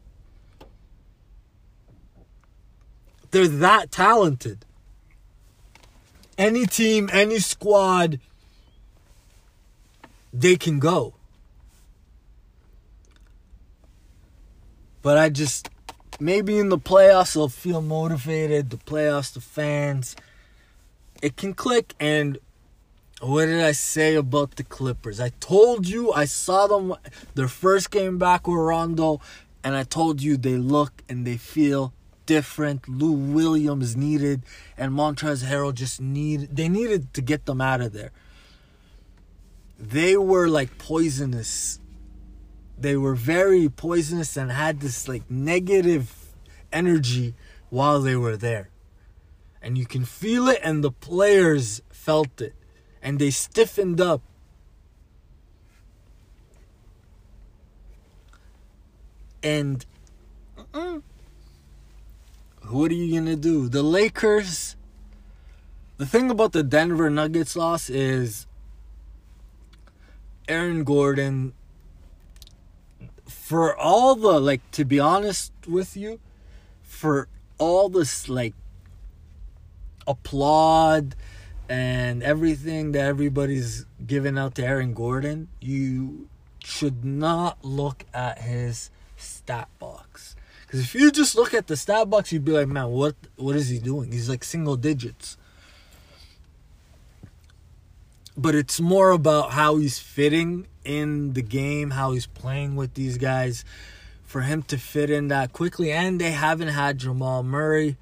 They're 3.31 3.49
that 3.49 3.91
talented. 3.91 4.65
Any 6.37 6.67
team, 6.67 7.09
any 7.13 7.39
squad, 7.39 8.19
they 10.33 10.57
can 10.57 10.79
go. 10.79 11.15
But 15.03 15.17
I 15.17 15.29
just, 15.29 15.71
maybe 16.19 16.59
in 16.59 16.69
the 16.69 16.79
playoffs, 16.79 17.35
they'll 17.35 17.49
feel 17.49 17.81
motivated. 17.81 18.71
The 18.71 18.77
playoffs, 18.77 19.33
the 19.33 19.41
fans, 19.41 20.17
it 21.23 21.37
can 21.37 21.55
click. 21.55 21.95
And 22.01 22.39
what 23.21 23.47
did 23.47 23.61
I 23.61 23.73
say 23.73 24.15
about 24.15 24.57
the 24.57 24.65
Clippers? 24.65 25.21
I 25.21 25.31
told 25.41 25.87
you 25.87 26.13
I 26.13 26.25
saw 26.25 26.67
them 26.67 26.95
their 27.35 27.49
first 27.49 27.91
game 27.91 28.19
back 28.19 28.47
with 28.47 28.57
Rondo, 28.57 29.21
and 29.63 29.77
I 29.77 29.85
told 29.85 30.23
you 30.23 30.37
they 30.37 30.57
look 30.57 31.03
and 31.09 31.27
they 31.27 31.37
feel 31.37 31.93
different. 32.31 32.89
Lou 32.89 33.11
Williams 33.11 33.97
needed, 33.97 34.43
and 34.79 34.93
Montrezl 34.93 35.47
Harrell 35.51 35.75
just 35.75 36.01
need. 36.01 36.55
They 36.55 36.69
needed 36.69 37.13
to 37.15 37.21
get 37.21 37.47
them 37.47 37.61
out 37.61 37.81
of 37.81 37.93
there. 37.93 38.13
They 39.77 40.17
were 40.17 40.49
like 40.49 40.79
poisonous. 40.79 41.81
They 42.79 42.97
were 42.97 43.17
very 43.17 43.69
poisonous 43.69 44.37
and 44.37 44.53
had 44.53 44.79
this 44.79 45.09
like 45.09 45.29
negative 45.29 46.15
energy 46.73 47.35
while 47.69 48.01
they 48.01 48.15
were 48.15 48.37
there. 48.37 48.71
And 49.61 49.77
you 49.77 49.87
can 49.87 50.05
feel 50.05 50.49
it, 50.49 50.61
and 50.63 50.85
the 50.85 50.93
players 50.93 51.83
felt 51.91 52.41
it 52.41 52.55
and 53.03 53.19
they 53.19 53.31
stiffened 53.31 54.01
up. 54.01 54.23
And 59.43 59.85
what 62.71 62.91
are 62.91 62.95
you 62.95 63.13
going 63.13 63.27
to 63.27 63.37
do? 63.37 63.69
The 63.69 63.83
Lakers. 63.83 64.77
The 65.99 66.07
thing 66.07 66.31
about 66.31 66.53
the 66.53 66.63
Denver 66.63 67.11
Nuggets 67.11 67.57
loss 67.57 67.91
is 67.91 68.47
Aaron 70.49 70.85
Gordon 70.85 71.53
for 73.27 73.77
all 73.77 74.15
the 74.17 74.41
like 74.41 74.69
to 74.71 74.85
be 74.85 74.99
honest 74.99 75.53
with 75.67 75.97
you 75.97 76.21
for 76.83 77.29
all 77.59 77.89
this 77.89 78.29
like 78.29 78.55
applaud 80.07 81.15
and 81.69 82.23
everything 82.23 82.93
that 82.93 83.05
everybody's 83.05 83.87
giving 84.05 84.37
out 84.37 84.57
to 84.57 84.65
Aaron 84.65 84.93
Gordon, 84.93 85.49
you 85.61 86.29
should 86.65 87.05
not 87.05 87.65
look 87.65 88.05
at 88.13 88.41
his 88.41 88.91
stat 89.17 89.69
box. 89.79 90.35
Because 90.71 90.85
if 90.85 90.95
you 90.95 91.11
just 91.11 91.35
look 91.35 91.53
at 91.53 91.67
the 91.67 91.77
stat 91.77 92.09
box, 92.09 92.31
you'd 92.31 92.45
be 92.45 92.53
like, 92.53 92.69
man, 92.69 92.91
what 92.91 93.17
what 93.35 93.57
is 93.57 93.71
he 93.71 93.81
doing? 93.81 94.13
He's 94.13 94.29
like 94.29 94.45
single 94.45 94.77
digits. 94.77 95.37
But 98.37 98.55
it's 98.55 98.81
more 98.81 99.11
about 99.11 99.51
how 99.51 99.79
he's 99.79 99.99
fitting 99.99 100.69
in 100.85 101.33
the 101.33 101.43
game, 101.43 101.91
how 101.91 102.13
he's 102.13 102.27
playing 102.27 102.77
with 102.77 102.95
these 102.95 103.19
guys, 103.19 103.65
for 104.23 104.43
him 104.43 104.63
to 104.65 104.79
fit 104.79 105.11
in 105.11 105.27
that 105.27 105.53
quickly. 105.53 105.91
And 105.91 106.21
they 106.21 106.31
haven't 106.31 106.69
had 106.69 106.99
Jamal 106.99 107.43
Murray, 107.43 107.97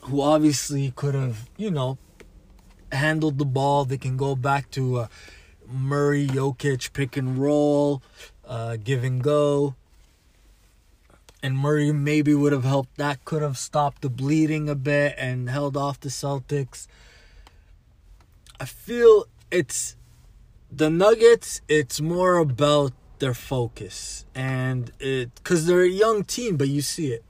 who 0.00 0.22
obviously 0.22 0.92
could 0.96 1.14
have, 1.14 1.48
you 1.56 1.70
know, 1.70 1.96
handled 2.90 3.38
the 3.38 3.44
ball. 3.44 3.84
They 3.84 3.98
can 3.98 4.16
go 4.16 4.34
back 4.34 4.68
to 4.72 4.96
uh, 4.96 5.06
Murray, 5.64 6.26
Jokic, 6.26 6.92
pick 6.92 7.16
and 7.16 7.38
roll, 7.38 8.02
uh, 8.44 8.78
give 8.82 9.04
and 9.04 9.22
go. 9.22 9.76
And 11.46 11.56
Murray 11.56 11.92
maybe 11.92 12.34
would 12.34 12.50
have 12.50 12.64
helped. 12.64 12.96
That 12.96 13.24
could 13.24 13.40
have 13.40 13.56
stopped 13.56 14.02
the 14.02 14.10
bleeding 14.10 14.68
a 14.68 14.74
bit 14.74 15.14
and 15.16 15.48
held 15.48 15.76
off 15.76 16.00
the 16.00 16.08
Celtics. 16.08 16.88
I 18.58 18.64
feel 18.64 19.26
it's 19.48 19.94
the 20.72 20.90
Nuggets. 20.90 21.60
It's 21.68 22.00
more 22.00 22.38
about 22.38 22.94
their 23.20 23.32
focus 23.32 24.26
and 24.34 24.90
it 24.98 25.36
because 25.36 25.66
they're 25.66 25.84
a 25.84 25.88
young 25.88 26.24
team, 26.24 26.56
but 26.56 26.66
you 26.66 26.82
see 26.82 27.12
it 27.12 27.22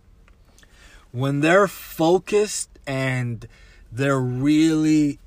when 1.12 1.40
they're 1.40 1.68
focused 1.68 2.70
and 2.86 3.46
they're 3.92 4.18
really 4.18 5.18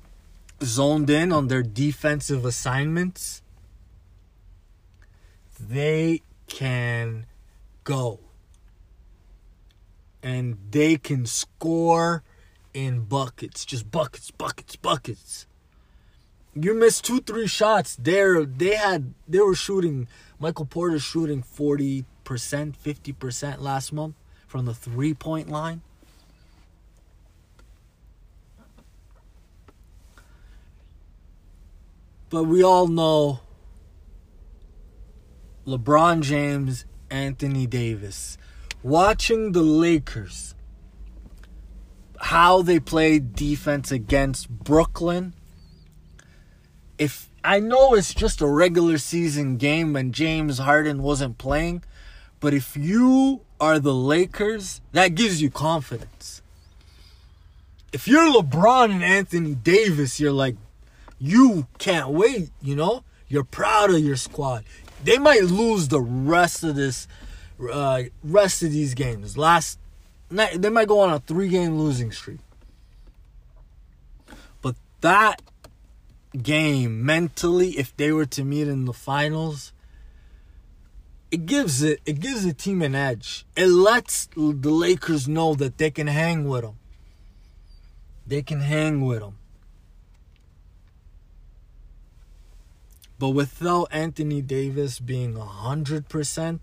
zoned 0.64 1.08
in 1.08 1.30
on 1.30 1.46
their 1.46 1.62
defensive 1.62 2.44
assignments, 2.44 3.40
they 5.60 6.22
can 6.48 7.26
go 7.84 8.18
and 10.22 10.56
they 10.70 10.96
can 10.96 11.26
score 11.26 12.22
in 12.72 13.00
buckets, 13.04 13.64
just 13.64 13.90
buckets, 13.90 14.30
buckets, 14.30 14.76
buckets. 14.76 15.46
You 16.54 16.74
missed 16.74 17.04
two, 17.04 17.20
three 17.20 17.46
shots. 17.46 17.96
There, 17.96 18.44
they 18.44 18.74
had, 18.74 19.14
they 19.28 19.40
were 19.40 19.54
shooting. 19.54 20.08
Michael 20.38 20.66
Porter 20.66 20.98
shooting 20.98 21.42
forty 21.42 22.04
percent, 22.24 22.76
fifty 22.76 23.12
percent 23.12 23.62
last 23.62 23.92
month 23.92 24.14
from 24.46 24.64
the 24.66 24.74
three 24.74 25.14
point 25.14 25.48
line. 25.48 25.82
But 32.30 32.44
we 32.44 32.62
all 32.62 32.86
know 32.86 33.40
LeBron 35.66 36.22
James, 36.22 36.84
Anthony 37.10 37.66
Davis. 37.66 38.38
Watching 38.82 39.52
the 39.52 39.62
Lakers, 39.62 40.54
how 42.18 42.62
they 42.62 42.80
played 42.80 43.34
defense 43.34 43.92
against 43.92 44.48
Brooklyn. 44.48 45.34
If 46.98 47.28
I 47.44 47.60
know 47.60 47.94
it's 47.94 48.14
just 48.14 48.40
a 48.40 48.46
regular 48.46 48.98
season 48.98 49.56
game 49.56 49.96
and 49.96 50.14
James 50.14 50.58
Harden 50.58 51.02
wasn't 51.02 51.38
playing, 51.38 51.82
but 52.40 52.54
if 52.54 52.76
you 52.76 53.42
are 53.60 53.78
the 53.78 53.94
Lakers, 53.94 54.80
that 54.92 55.14
gives 55.14 55.42
you 55.42 55.50
confidence. 55.50 56.40
If 57.92 58.08
you're 58.08 58.32
LeBron 58.32 58.90
and 58.90 59.04
Anthony 59.04 59.54
Davis, 59.54 60.20
you're 60.20 60.32
like, 60.32 60.56
you 61.18 61.66
can't 61.78 62.08
wait, 62.08 62.50
you 62.62 62.76
know? 62.76 63.04
You're 63.28 63.44
proud 63.44 63.90
of 63.90 64.00
your 64.00 64.16
squad. 64.16 64.64
They 65.04 65.18
might 65.18 65.44
lose 65.44 65.88
the 65.88 66.00
rest 66.00 66.64
of 66.64 66.76
this, 66.76 67.06
uh, 67.72 68.04
rest 68.22 68.62
of 68.62 68.72
these 68.72 68.94
games. 68.94 69.36
Last 69.36 69.78
night, 70.30 70.60
they 70.60 70.70
might 70.70 70.88
go 70.88 71.00
on 71.00 71.12
a 71.12 71.20
three 71.20 71.48
game 71.48 71.78
losing 71.78 72.12
streak. 72.12 72.40
But 74.62 74.76
that 75.00 75.42
game, 76.40 77.04
mentally, 77.04 77.70
if 77.78 77.96
they 77.96 78.12
were 78.12 78.26
to 78.26 78.44
meet 78.44 78.68
in 78.68 78.84
the 78.84 78.92
finals, 78.92 79.72
it 81.30 81.46
gives 81.46 81.82
it 81.82 82.00
it 82.04 82.20
gives 82.20 82.44
the 82.44 82.52
team 82.52 82.82
an 82.82 82.94
edge. 82.94 83.46
It 83.56 83.66
lets 83.68 84.26
the 84.34 84.70
Lakers 84.70 85.28
know 85.28 85.54
that 85.54 85.78
they 85.78 85.90
can 85.90 86.06
hang 86.06 86.48
with 86.48 86.62
them. 86.62 86.76
They 88.26 88.42
can 88.42 88.60
hang 88.60 89.04
with 89.04 89.20
them. 89.20 89.36
But 93.18 93.30
without 93.30 93.88
Anthony 93.90 94.40
Davis 94.40 94.98
being 94.98 95.34
100%, 95.34 96.60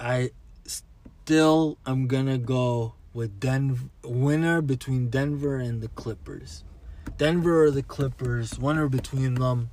I 0.00 0.30
still 0.64 1.76
am 1.86 2.08
to 2.08 2.38
go 2.38 2.94
with 3.12 3.38
Denver 3.38 3.90
winner 4.02 4.62
between 4.62 5.10
Denver 5.10 5.56
and 5.56 5.82
the 5.82 5.88
Clippers. 5.88 6.64
Denver 7.18 7.64
or 7.64 7.70
the 7.70 7.82
Clippers, 7.82 8.58
winner 8.58 8.88
between 8.88 9.34
them 9.34 9.68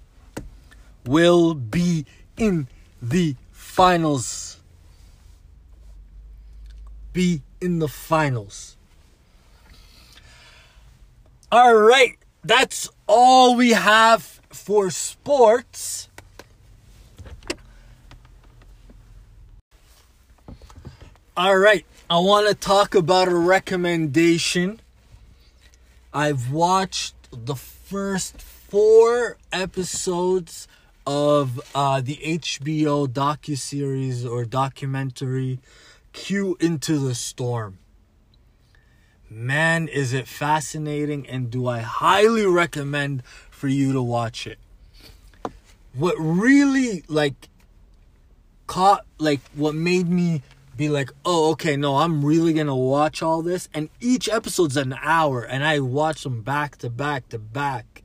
will 1.05 1.53
be 1.53 2.05
in 2.35 2.67
the 3.01 3.35
finals. 3.51 4.59
Be 7.13 7.41
in 7.61 7.79
the 7.79 7.87
finals. 7.87 8.75
All 11.49 11.75
right, 11.75 12.17
that's 12.43 12.89
all 13.07 13.55
we 13.55 13.71
have 13.71 14.41
for 14.49 14.89
sports. 14.89 16.09
All 21.37 21.59
right, 21.59 21.85
I 22.09 22.17
want 22.17 22.47
to 22.47 22.55
talk 22.55 22.95
about 22.95 23.27
a 23.27 23.35
recommendation. 23.35 24.79
I've 26.11 26.51
watched 26.51 27.13
the 27.29 27.53
first 27.53 28.41
four 28.41 29.37
episodes 29.51 30.67
of 31.05 31.61
uh, 31.75 32.01
the 32.01 32.15
HBO 32.15 33.07
docu 33.07 33.55
series 33.55 34.25
or 34.25 34.45
documentary 34.45 35.59
"Q 36.11 36.57
Into 36.59 36.97
the 36.97 37.13
Storm." 37.13 37.77
Man, 39.29 39.87
is 39.87 40.13
it 40.13 40.27
fascinating, 40.27 41.27
and 41.27 41.51
do 41.51 41.67
I 41.67 41.81
highly 41.81 42.47
recommend 42.47 43.23
for 43.51 43.67
you 43.67 43.93
to 43.93 44.01
watch 44.01 44.47
it. 44.47 44.57
What 45.93 46.15
really 46.17 47.03
like 47.07 47.47
caught 48.65 49.05
like 49.19 49.41
what 49.53 49.75
made 49.75 50.09
me 50.09 50.41
be 50.77 50.89
like, 50.89 51.11
oh, 51.25 51.51
okay, 51.51 51.75
no, 51.75 51.97
I'm 51.97 52.23
really 52.23 52.53
gonna 52.53 52.75
watch 52.75 53.21
all 53.21 53.41
this. 53.41 53.67
And 53.73 53.89
each 53.99 54.29
episode's 54.29 54.77
an 54.77 54.95
hour, 55.01 55.41
and 55.41 55.63
I 55.63 55.79
watch 55.79 56.23
them 56.23 56.41
back 56.41 56.77
to 56.77 56.89
back 56.89 57.29
to 57.29 57.39
back. 57.39 58.03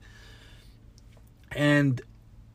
And 1.52 2.00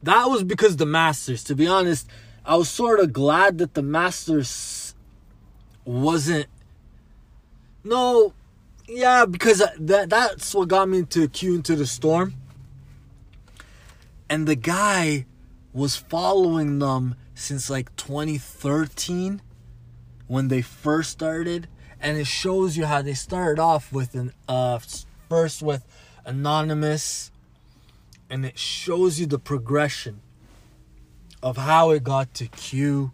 that 0.03 0.25
was 0.25 0.43
because 0.43 0.77
the 0.77 0.86
Masters. 0.86 1.43
To 1.45 1.56
be 1.56 1.67
honest, 1.67 2.10
I 2.45 2.56
was 2.56 2.69
sort 2.69 2.99
of 2.99 3.13
glad 3.13 3.60
that 3.60 3.75
the 3.75 3.84
Masters 3.84 4.95
wasn't. 5.86 6.47
No, 7.84 8.34
yeah, 8.88 9.25
because 9.25 9.62
that 9.80 10.10
that's 10.10 10.56
what 10.56 10.67
got 10.67 10.89
me 10.89 11.03
to 11.03 11.27
Q 11.27 11.56
into 11.56 11.75
the 11.75 11.86
storm. 11.86 12.34
And 14.30 14.47
the 14.47 14.56
guy 14.56 15.25
was 15.73 15.95
following 15.95 16.80
them 16.80 17.15
since 17.36 17.69
like 17.69 17.95
2013 17.97 19.41
when 20.28 20.48
they 20.48 20.62
first 20.62 21.12
started 21.12 21.68
and 22.00 22.18
it 22.18 22.28
shows 22.28 22.78
you 22.78 22.86
how 22.86 23.02
they 23.02 23.13
started 23.13 23.60
off 23.60 23.92
with 23.92 24.13
an 24.13 24.32
uh 24.48 24.80
first 25.30 25.62
with 25.62 25.86
anonymous 26.26 27.32
and 28.30 28.46
it 28.46 28.60
shows 28.60 29.20
you 29.20 29.26
the 29.26 29.40
progression 29.40 30.22
of 31.42 31.58
how 31.58 31.92
it 31.92 32.04
got 32.04 32.34
to 32.36 32.48
Q. 32.48 33.12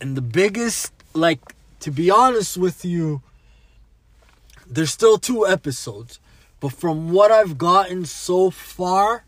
And 0.00 0.16
the 0.16 0.22
biggest, 0.22 0.92
like, 1.14 1.40
to 1.80 1.90
be 1.90 2.10
honest 2.10 2.56
with 2.56 2.84
you, 2.84 3.22
there's 4.68 4.92
still 4.92 5.18
two 5.18 5.46
episodes. 5.46 6.20
But 6.60 6.72
from 6.72 7.10
what 7.10 7.30
I've 7.30 7.58
gotten 7.58 8.04
so 8.04 8.50
far, 8.50 9.24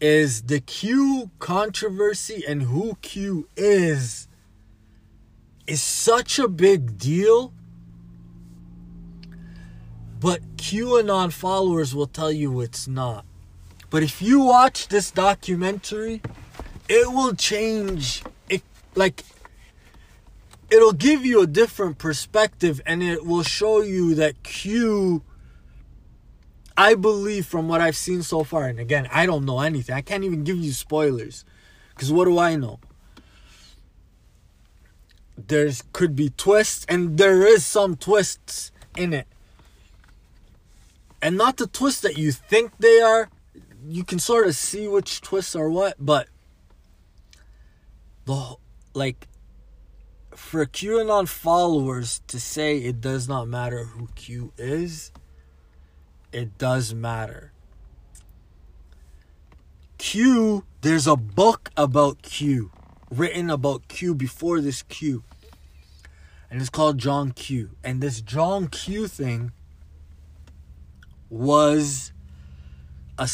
is 0.00 0.42
the 0.42 0.60
Q 0.60 1.30
controversy 1.38 2.44
and 2.46 2.62
who 2.62 2.96
Q 3.02 3.48
is 3.56 4.28
is 5.66 5.82
such 5.82 6.38
a 6.38 6.48
big 6.48 6.98
deal 6.98 7.52
but 10.20 10.56
QAnon 10.56 11.32
followers 11.32 11.94
will 11.94 12.06
tell 12.06 12.32
you 12.32 12.60
it's 12.60 12.88
not. 12.88 13.24
But 13.90 14.02
if 14.02 14.20
you 14.20 14.40
watch 14.40 14.88
this 14.88 15.10
documentary, 15.10 16.20
it 16.88 17.12
will 17.12 17.34
change 17.34 18.22
it 18.48 18.62
like 18.94 19.24
it'll 20.70 20.92
give 20.92 21.24
you 21.24 21.42
a 21.42 21.46
different 21.46 21.98
perspective 21.98 22.80
and 22.84 23.02
it 23.02 23.24
will 23.24 23.42
show 23.42 23.80
you 23.80 24.14
that 24.16 24.42
Q 24.42 25.22
I 26.78 26.94
believe 26.94 27.44
from 27.44 27.66
what 27.66 27.80
I've 27.80 27.96
seen 27.96 28.22
so 28.22 28.44
far 28.44 28.66
and 28.66 28.78
again, 28.78 29.08
I 29.12 29.26
don't 29.26 29.44
know 29.44 29.58
anything. 29.58 29.96
I 29.96 30.00
can't 30.00 30.22
even 30.22 30.44
give 30.44 30.56
you 30.56 30.72
spoilers 30.72 31.44
cuz 31.96 32.12
what 32.12 32.26
do 32.26 32.38
I 32.38 32.54
know? 32.54 32.78
There's 35.36 35.82
could 35.92 36.14
be 36.14 36.30
twists 36.30 36.86
and 36.88 37.18
there 37.18 37.44
is 37.44 37.66
some 37.66 37.96
twists 37.96 38.70
in 38.96 39.12
it 39.12 39.26
and 41.20 41.36
not 41.36 41.56
the 41.56 41.66
twist 41.66 42.02
that 42.02 42.16
you 42.16 42.30
think 42.30 42.70
they 42.78 43.00
are. 43.00 43.28
You 43.88 44.04
can 44.04 44.20
sort 44.20 44.46
of 44.46 44.54
see 44.54 44.86
which 44.86 45.20
twists 45.20 45.56
are 45.56 45.68
what, 45.68 45.96
but 45.98 46.28
the 48.24 48.54
like 48.94 49.26
for 50.30 50.64
QAnon 50.64 51.26
followers 51.26 52.20
to 52.28 52.38
say 52.38 52.78
it 52.78 53.00
does 53.00 53.28
not 53.28 53.48
matter 53.48 53.84
who 53.84 54.08
Q 54.14 54.52
is, 54.56 55.10
it 56.32 56.58
does 56.58 56.94
matter. 56.94 57.52
Q, 59.98 60.64
there's 60.80 61.06
a 61.06 61.16
book 61.16 61.70
about 61.76 62.22
Q, 62.22 62.70
written 63.10 63.50
about 63.50 63.88
Q 63.88 64.14
before 64.14 64.60
this 64.60 64.82
Q. 64.82 65.24
And 66.50 66.60
it's 66.60 66.70
called 66.70 66.98
John 66.98 67.32
Q. 67.32 67.70
And 67.82 68.00
this 68.00 68.20
John 68.20 68.68
Q 68.68 69.08
thing 69.08 69.52
was 71.28 72.12
a 73.18 73.28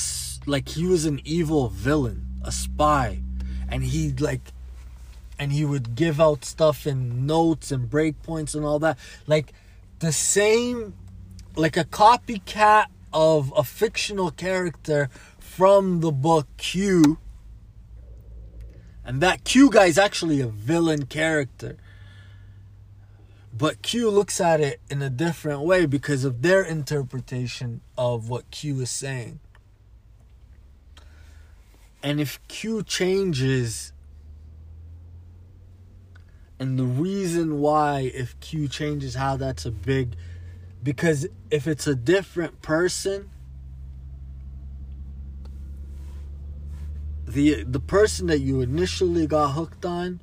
like 0.46 0.70
he 0.70 0.86
was 0.86 1.04
an 1.04 1.20
evil 1.24 1.68
villain, 1.68 2.40
a 2.42 2.50
spy, 2.50 3.20
and 3.68 3.84
he 3.84 4.10
like 4.12 4.52
and 5.38 5.52
he 5.52 5.64
would 5.64 5.94
give 5.94 6.20
out 6.20 6.44
stuff 6.44 6.86
in 6.86 7.26
notes 7.26 7.70
and 7.70 7.90
breakpoints 7.90 8.54
and 8.54 8.64
all 8.64 8.78
that. 8.80 8.98
Like 9.26 9.52
the 9.98 10.12
same 10.12 10.94
like 11.56 11.76
a 11.76 11.84
copycat 11.84 12.86
of 13.12 13.52
a 13.56 13.62
fictional 13.62 14.30
character 14.30 15.08
from 15.38 16.00
the 16.00 16.10
book 16.10 16.48
Q. 16.56 17.18
And 19.04 19.20
that 19.20 19.44
Q 19.44 19.70
guy 19.70 19.86
is 19.86 19.98
actually 19.98 20.40
a 20.40 20.48
villain 20.48 21.06
character. 21.06 21.76
But 23.56 23.82
Q 23.82 24.10
looks 24.10 24.40
at 24.40 24.60
it 24.60 24.80
in 24.90 25.00
a 25.00 25.10
different 25.10 25.60
way 25.60 25.86
because 25.86 26.24
of 26.24 26.42
their 26.42 26.62
interpretation 26.62 27.82
of 27.96 28.28
what 28.28 28.50
Q 28.50 28.80
is 28.80 28.90
saying. 28.90 29.38
And 32.02 32.20
if 32.20 32.40
Q 32.48 32.82
changes, 32.82 33.92
and 36.58 36.78
the 36.78 36.84
reason 36.84 37.60
why, 37.60 38.10
if 38.12 38.38
Q 38.40 38.68
changes, 38.68 39.14
how 39.14 39.36
that's 39.36 39.64
a 39.64 39.70
big. 39.70 40.16
Because 40.84 41.26
if 41.50 41.66
it's 41.66 41.86
a 41.86 41.94
different 41.94 42.60
person, 42.60 43.30
the 47.26 47.64
the 47.64 47.80
person 47.80 48.26
that 48.26 48.40
you 48.40 48.60
initially 48.60 49.26
got 49.26 49.52
hooked 49.52 49.86
on, 49.86 50.20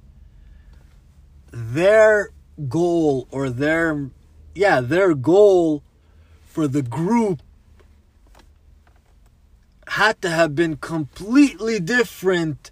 their 1.51 2.29
goal 2.69 3.27
or 3.31 3.49
their 3.49 4.11
yeah, 4.53 4.81
their 4.81 5.15
goal 5.15 5.81
for 6.45 6.67
the 6.67 6.83
group 6.83 7.41
had 9.87 10.21
to 10.21 10.29
have 10.29 10.55
been 10.55 10.77
completely 10.77 11.79
different 11.79 12.69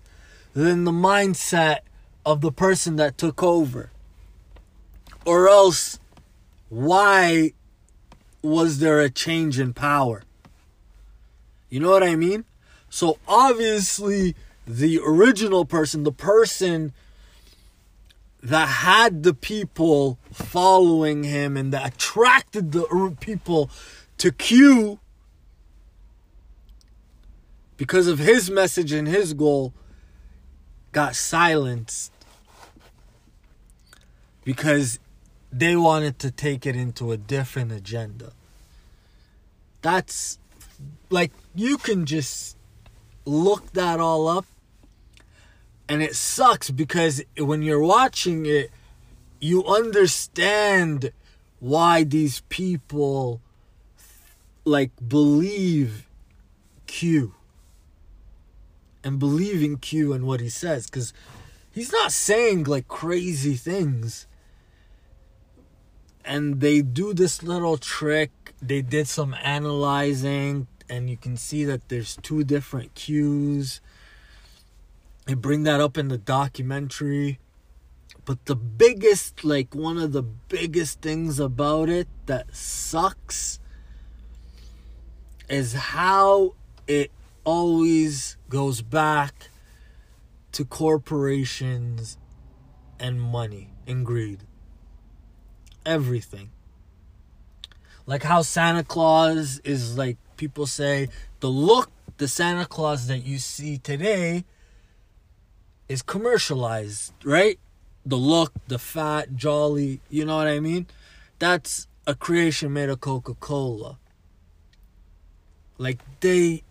than 0.53 0.83
the 0.83 0.91
mindset 0.91 1.79
of 2.23 2.41
the 2.41 2.51
person 2.51 2.97
that 2.97 3.17
took 3.17 3.41
over. 3.41 3.91
Or 5.25 5.49
else, 5.49 5.99
why 6.69 7.53
was 8.41 8.79
there 8.79 8.99
a 8.99 9.09
change 9.09 9.59
in 9.59 9.73
power? 9.73 10.23
You 11.69 11.79
know 11.79 11.91
what 11.91 12.03
I 12.03 12.15
mean? 12.15 12.45
So 12.89 13.19
obviously, 13.27 14.35
the 14.65 14.99
original 15.05 15.65
person, 15.65 16.03
the 16.03 16.11
person 16.11 16.93
that 18.41 18.67
had 18.67 19.23
the 19.23 19.33
people 19.33 20.17
following 20.31 21.23
him 21.23 21.57
and 21.57 21.73
that 21.73 21.93
attracted 21.95 22.71
the 22.71 23.15
people 23.19 23.69
to 24.17 24.31
Q 24.31 24.99
because 27.77 28.07
of 28.07 28.19
his 28.19 28.49
message 28.49 28.91
and 28.91 29.07
his 29.07 29.33
goal 29.33 29.73
got 30.91 31.15
silenced 31.15 32.11
because 34.43 34.99
they 35.51 35.75
wanted 35.75 36.19
to 36.19 36.31
take 36.31 36.65
it 36.65 36.75
into 36.75 37.11
a 37.11 37.17
different 37.17 37.71
agenda. 37.71 38.33
That's 39.81 40.39
like 41.09 41.31
you 41.55 41.77
can 41.77 42.05
just 42.05 42.57
look 43.25 43.73
that 43.73 43.99
all 43.99 44.27
up 44.27 44.45
and 45.87 46.01
it 46.01 46.15
sucks 46.15 46.69
because 46.69 47.21
when 47.37 47.61
you're 47.61 47.81
watching 47.81 48.45
it 48.45 48.71
you 49.39 49.65
understand 49.65 51.11
why 51.59 52.03
these 52.03 52.41
people 52.49 53.41
like 54.65 54.91
believe 55.05 56.07
Q 56.87 57.33
and 59.03 59.19
believe 59.19 59.63
in 59.63 59.77
Q 59.77 60.13
and 60.13 60.25
what 60.25 60.39
he 60.39 60.49
says 60.49 60.85
because 60.85 61.13
he's 61.71 61.91
not 61.91 62.11
saying 62.11 62.65
like 62.65 62.87
crazy 62.87 63.55
things. 63.55 64.27
And 66.29 66.61
they 66.61 66.83
do 66.83 67.15
this 67.15 67.41
little 67.41 67.77
trick. 67.77 68.53
They 68.61 68.83
did 68.83 69.07
some 69.07 69.33
analyzing, 69.41 70.67
and 70.87 71.09
you 71.09 71.17
can 71.17 71.35
see 71.37 71.65
that 71.65 71.89
there's 71.89 72.19
two 72.21 72.43
different 72.43 72.93
Qs. 72.93 73.79
They 75.25 75.33
bring 75.33 75.63
that 75.63 75.81
up 75.81 75.97
in 75.97 76.09
the 76.09 76.19
documentary. 76.19 77.39
But 78.25 78.45
the 78.45 78.55
biggest, 78.55 79.43
like, 79.43 79.73
one 79.73 79.97
of 79.97 80.11
the 80.11 80.21
biggest 80.21 81.01
things 81.01 81.39
about 81.39 81.89
it 81.89 82.07
that 82.27 82.55
sucks 82.55 83.59
is 85.49 85.73
how 85.73 86.53
it 86.85 87.09
always 87.43 88.37
goes 88.49 88.83
back 88.83 89.49
to 90.51 90.63
corporations 90.63 92.19
and 92.99 93.19
money 93.19 93.73
and 93.87 94.05
greed. 94.05 94.43
Everything. 95.89 96.51
Like 98.05 98.21
how 98.21 98.43
Santa 98.43 98.83
Claus 98.83 99.59
is 99.63 99.97
like 99.97 100.17
people 100.37 100.67
say 100.67 101.09
the 101.39 101.47
look 101.47 101.89
the 102.17 102.27
Santa 102.27 102.65
Claus 102.65 103.07
that 103.07 103.25
you 103.25 103.39
see 103.39 103.79
today 103.79 104.45
is 105.87 106.03
commercialized, 106.03 107.13
right? 107.23 107.57
The 108.05 108.17
look, 108.17 108.53
the 108.67 108.77
fat, 108.77 109.35
jolly, 109.35 110.01
you 110.11 110.25
know 110.25 110.37
what 110.37 110.45
I 110.45 110.59
mean? 110.59 110.85
That's 111.39 111.87
a 112.05 112.13
creation 112.13 112.71
made 112.71 112.89
of 112.89 113.01
Coca-Cola. 113.01 113.97
Like 115.79 116.01
they 116.19 116.61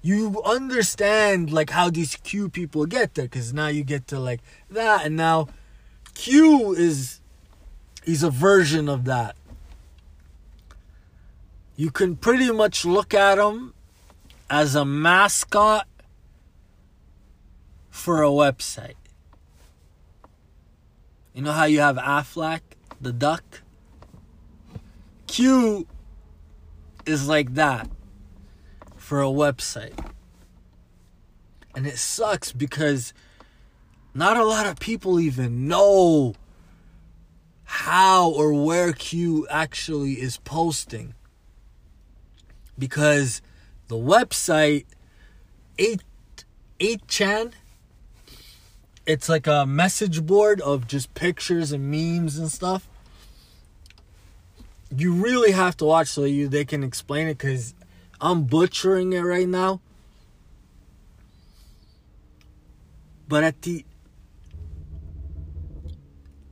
you 0.00 0.40
understand 0.44 1.52
like 1.52 1.70
how 1.70 1.90
these 1.90 2.16
Q 2.16 2.48
people 2.48 2.86
get 2.86 3.16
there 3.16 3.26
because 3.26 3.52
now 3.52 3.66
you 3.66 3.84
get 3.84 4.06
to 4.06 4.18
like 4.18 4.40
that 4.70 5.04
and 5.04 5.14
now 5.14 5.48
Q 6.14 6.72
is 6.72 7.20
he's 8.06 8.22
a 8.22 8.30
version 8.30 8.88
of 8.88 9.04
that. 9.04 9.36
You 11.74 11.90
can 11.90 12.16
pretty 12.16 12.50
much 12.50 12.86
look 12.86 13.12
at 13.12 13.36
him 13.36 13.74
as 14.48 14.74
a 14.74 14.84
mascot 14.84 15.86
for 17.90 18.22
a 18.22 18.28
website. 18.28 18.94
You 21.34 21.42
know 21.42 21.52
how 21.52 21.64
you 21.64 21.80
have 21.80 21.96
Aflac, 21.96 22.60
the 22.98 23.12
duck? 23.12 23.60
Q 25.26 25.86
is 27.04 27.28
like 27.28 27.54
that 27.54 27.90
for 28.96 29.20
a 29.20 29.26
website. 29.26 30.12
And 31.74 31.86
it 31.86 31.98
sucks 31.98 32.52
because 32.52 33.12
not 34.14 34.38
a 34.38 34.44
lot 34.44 34.66
of 34.66 34.80
people 34.80 35.20
even 35.20 35.68
know 35.68 36.34
how 37.66 38.30
or 38.30 38.52
where 38.54 38.92
Q 38.92 39.46
actually 39.50 40.14
is 40.14 40.38
posting. 40.38 41.14
Because 42.78 43.42
the 43.88 43.96
website 43.96 44.86
8 45.78 46.02
8chan 46.80 47.52
it's 49.06 49.28
like 49.28 49.46
a 49.46 49.64
message 49.64 50.26
board 50.26 50.60
of 50.60 50.86
just 50.88 51.14
pictures 51.14 51.70
and 51.70 51.90
memes 51.90 52.38
and 52.38 52.50
stuff. 52.50 52.88
You 54.94 55.12
really 55.12 55.52
have 55.52 55.76
to 55.78 55.84
watch 55.84 56.08
so 56.08 56.24
you 56.24 56.48
they 56.48 56.64
can 56.64 56.82
explain 56.82 57.28
it 57.28 57.38
cuz 57.38 57.74
I'm 58.20 58.44
butchering 58.44 59.12
it 59.12 59.20
right 59.20 59.48
now. 59.48 59.80
But 63.28 63.44
at 63.44 63.62
the 63.62 63.84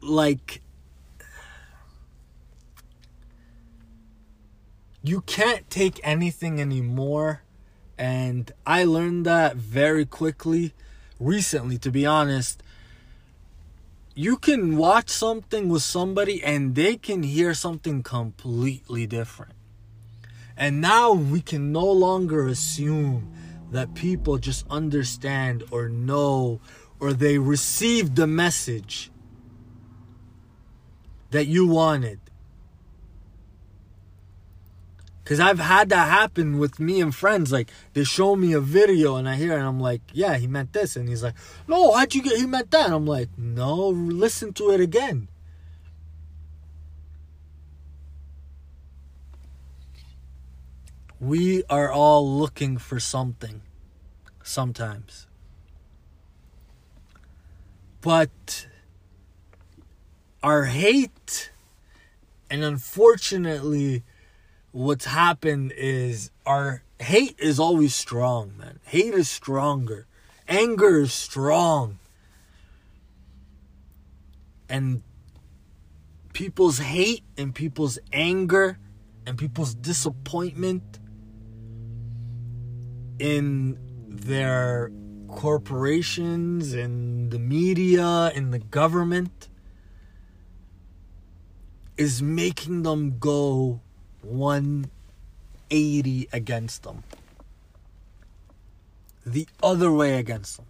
like 0.00 0.60
you 5.04 5.20
can't 5.20 5.68
take 5.68 6.00
anything 6.02 6.60
anymore. 6.60 7.42
And 7.98 8.50
I 8.66 8.84
learned 8.84 9.26
that 9.26 9.54
very 9.54 10.06
quickly 10.06 10.72
recently 11.20 11.76
to 11.78 11.90
be 11.90 12.06
honest. 12.06 12.62
You 14.14 14.38
can 14.38 14.78
watch 14.78 15.10
something 15.10 15.68
with 15.68 15.82
somebody 15.82 16.42
and 16.42 16.74
they 16.74 16.96
can 16.96 17.22
hear 17.22 17.52
something 17.52 18.02
completely 18.02 19.06
different. 19.06 19.52
And 20.56 20.80
now 20.80 21.12
we 21.12 21.42
can 21.42 21.70
no 21.70 21.84
longer 21.84 22.46
assume 22.46 23.30
that 23.72 23.94
people 23.94 24.38
just 24.38 24.64
understand 24.70 25.64
or 25.70 25.88
know 25.90 26.60
or 26.98 27.12
they 27.12 27.36
received 27.38 28.16
the 28.16 28.26
message 28.26 29.10
that 31.30 31.46
you 31.46 31.66
wanted. 31.66 32.20
Cause 35.24 35.40
I've 35.40 35.58
had 35.58 35.88
that 35.88 36.08
happen 36.08 36.58
with 36.58 36.78
me 36.78 37.00
and 37.00 37.14
friends. 37.14 37.50
Like 37.50 37.70
they 37.94 38.04
show 38.04 38.36
me 38.36 38.52
a 38.52 38.60
video 38.60 39.16
and 39.16 39.28
I 39.28 39.36
hear 39.36 39.52
it 39.52 39.58
and 39.58 39.66
I'm 39.66 39.80
like, 39.80 40.02
yeah, 40.12 40.36
he 40.36 40.46
meant 40.46 40.72
this. 40.74 40.96
And 40.96 41.08
he's 41.08 41.22
like, 41.22 41.34
no, 41.66 41.92
how'd 41.92 42.14
you 42.14 42.22
get 42.22 42.36
he 42.36 42.46
meant 42.46 42.70
that? 42.72 42.86
And 42.86 42.94
I'm 42.94 43.06
like, 43.06 43.30
no, 43.38 43.88
listen 43.88 44.52
to 44.54 44.70
it 44.70 44.80
again. 44.80 45.28
we 51.24 51.64
are 51.70 51.90
all 51.90 52.38
looking 52.38 52.76
for 52.76 53.00
something 53.00 53.62
sometimes. 54.42 55.26
But 58.02 58.66
our 60.42 60.64
hate 60.64 61.50
and 62.50 62.62
unfortunately 62.62 64.02
what's 64.74 65.04
happened 65.04 65.72
is 65.76 66.32
our 66.44 66.82
hate 66.98 67.36
is 67.38 67.60
always 67.60 67.94
strong, 67.94 68.54
man. 68.58 68.80
Hate 68.82 69.14
is 69.14 69.30
stronger. 69.30 70.08
Anger 70.48 70.98
is 71.02 71.12
strong. 71.12 72.00
And 74.68 75.04
people's 76.32 76.78
hate 76.78 77.22
and 77.38 77.54
people's 77.54 78.00
anger 78.12 78.80
and 79.24 79.38
people's 79.38 79.76
disappointment 79.76 80.98
in 83.20 83.78
their 84.08 84.90
corporations 85.28 86.72
and 86.72 87.30
the 87.30 87.38
media 87.38 88.32
and 88.34 88.52
the 88.52 88.58
government 88.58 89.48
is 91.96 92.20
making 92.20 92.82
them 92.82 93.18
go 93.20 93.80
180 94.24 96.28
against 96.32 96.82
them. 96.82 97.04
The 99.24 99.46
other 99.62 99.92
way 99.92 100.18
against 100.18 100.56
them. 100.56 100.66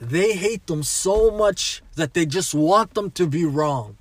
They 0.00 0.34
hate 0.34 0.66
them 0.66 0.82
so 0.82 1.30
much 1.30 1.82
that 1.96 2.14
they 2.14 2.24
just 2.24 2.54
want 2.54 2.94
them 2.94 3.10
to 3.12 3.26
be 3.26 3.44
wrong. 3.44 3.96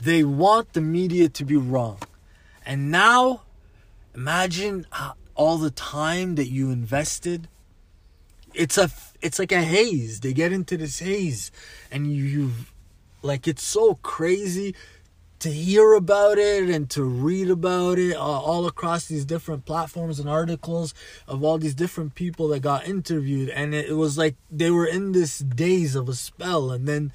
They 0.00 0.24
want 0.24 0.74
the 0.74 0.80
media 0.80 1.28
to 1.30 1.44
be 1.44 1.56
wrong. 1.56 1.98
And 2.66 2.90
now, 2.90 3.42
imagine 4.14 4.86
uh, 4.92 5.12
all 5.34 5.56
the 5.56 5.70
time 5.70 6.34
that 6.34 6.48
you 6.48 6.70
invested. 6.70 7.48
It's 8.52 8.76
a 8.76 8.90
it's 9.22 9.38
like 9.38 9.52
a 9.52 9.62
haze. 9.62 10.20
They 10.20 10.32
get 10.32 10.52
into 10.52 10.76
this 10.76 10.98
haze 10.98 11.50
and 11.90 12.12
you 12.12 12.24
you 12.24 12.52
like 13.22 13.48
it's 13.48 13.62
so 13.62 13.94
crazy 13.96 14.74
to 15.40 15.50
hear 15.50 15.92
about 15.92 16.36
it 16.36 16.68
and 16.68 16.90
to 16.90 17.04
read 17.04 17.48
about 17.48 17.98
it 17.98 18.16
uh, 18.16 18.20
all 18.20 18.66
across 18.66 19.06
these 19.06 19.24
different 19.24 19.64
platforms 19.64 20.18
and 20.18 20.28
articles 20.28 20.94
of 21.28 21.44
all 21.44 21.58
these 21.58 21.74
different 21.74 22.14
people 22.16 22.48
that 22.48 22.60
got 22.60 22.86
interviewed. 22.86 23.48
And 23.50 23.72
it, 23.72 23.90
it 23.90 23.94
was 23.94 24.18
like 24.18 24.34
they 24.50 24.70
were 24.70 24.86
in 24.86 25.12
this 25.12 25.38
daze 25.38 25.94
of 25.94 26.08
a 26.08 26.14
spell 26.14 26.72
and 26.72 26.88
then 26.88 27.12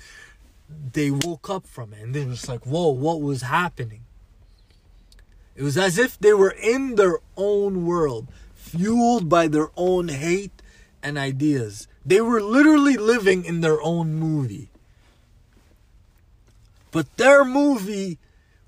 they 0.70 1.12
woke 1.12 1.50
up 1.50 1.68
from 1.68 1.94
it 1.94 2.02
and 2.02 2.16
they 2.16 2.26
were 2.26 2.32
just 2.32 2.48
like 2.48 2.66
whoa 2.66 2.90
what 2.90 3.22
was 3.22 3.42
happening? 3.42 4.02
It 5.56 5.64
was 5.64 5.78
as 5.78 5.98
if 5.98 6.18
they 6.18 6.34
were 6.34 6.52
in 6.52 6.96
their 6.96 7.20
own 7.38 7.86
world 7.86 8.28
fueled 8.56 9.30
by 9.30 9.48
their 9.48 9.70
own 9.76 10.08
hate 10.08 10.62
and 11.04 11.18
ideas. 11.18 11.88
They 12.06 12.22
were 12.22 12.42
literally 12.42 12.96
living 12.96 13.46
in 13.46 13.62
their 13.62 13.82
own 13.82 14.16
movie 14.16 14.70
but 16.94 17.18
their 17.18 17.44
movie 17.44 18.20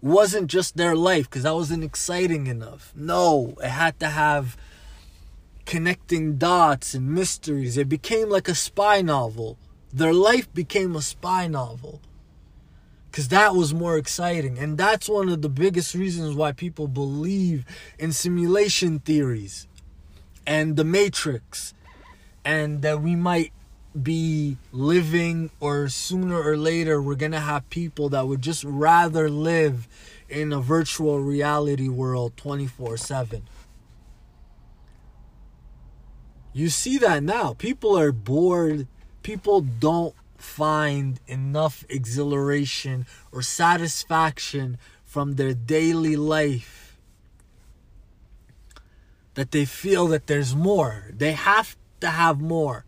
wasn't 0.01 0.47
just 0.47 0.75
their 0.75 0.95
life 0.95 1.29
because 1.29 1.43
that 1.43 1.55
wasn't 1.55 1.83
exciting 1.83 2.47
enough. 2.47 2.91
No, 2.95 3.55
it 3.63 3.69
had 3.69 3.99
to 4.01 4.07
have 4.07 4.57
connecting 5.65 6.37
dots 6.37 6.93
and 6.93 7.09
mysteries. 7.09 7.77
It 7.77 7.87
became 7.87 8.29
like 8.29 8.47
a 8.47 8.55
spy 8.55 9.01
novel. 9.01 9.57
Their 9.93 10.13
life 10.13 10.53
became 10.53 10.95
a 10.95 11.01
spy 11.01 11.47
novel 11.47 12.01
because 13.09 13.29
that 13.29 13.55
was 13.55 13.73
more 13.73 13.97
exciting. 13.97 14.57
And 14.57 14.77
that's 14.77 15.07
one 15.07 15.29
of 15.29 15.41
the 15.41 15.49
biggest 15.49 15.95
reasons 15.95 16.35
why 16.35 16.51
people 16.51 16.87
believe 16.87 17.63
in 17.97 18.11
simulation 18.11 18.99
theories 18.99 19.67
and 20.45 20.75
the 20.75 20.83
Matrix 20.83 21.73
and 22.43 22.81
that 22.81 23.01
we 23.01 23.15
might 23.15 23.53
be 24.01 24.57
living 24.71 25.49
or 25.59 25.87
sooner 25.87 26.41
or 26.41 26.57
later 26.57 27.01
we're 27.01 27.15
going 27.15 27.31
to 27.31 27.39
have 27.39 27.69
people 27.69 28.09
that 28.09 28.27
would 28.27 28.41
just 28.41 28.63
rather 28.63 29.29
live 29.29 29.87
in 30.27 30.51
a 30.51 30.59
virtual 30.59 31.19
reality 31.19 31.87
world 31.87 32.35
24/7. 32.35 33.43
You 36.53 36.69
see 36.69 36.97
that 36.99 37.21
now. 37.21 37.53
People 37.53 37.97
are 37.97 38.11
bored. 38.11 38.87
People 39.23 39.61
don't 39.61 40.15
find 40.37 41.19
enough 41.27 41.83
exhilaration 41.89 43.05
or 43.31 43.41
satisfaction 43.41 44.77
from 45.03 45.33
their 45.33 45.53
daily 45.53 46.15
life 46.15 46.97
that 49.33 49.51
they 49.51 49.65
feel 49.65 50.07
that 50.07 50.27
there's 50.27 50.55
more. 50.55 51.11
They 51.13 51.33
have 51.33 51.75
to 51.99 52.09
have 52.09 52.39
more 52.39 52.84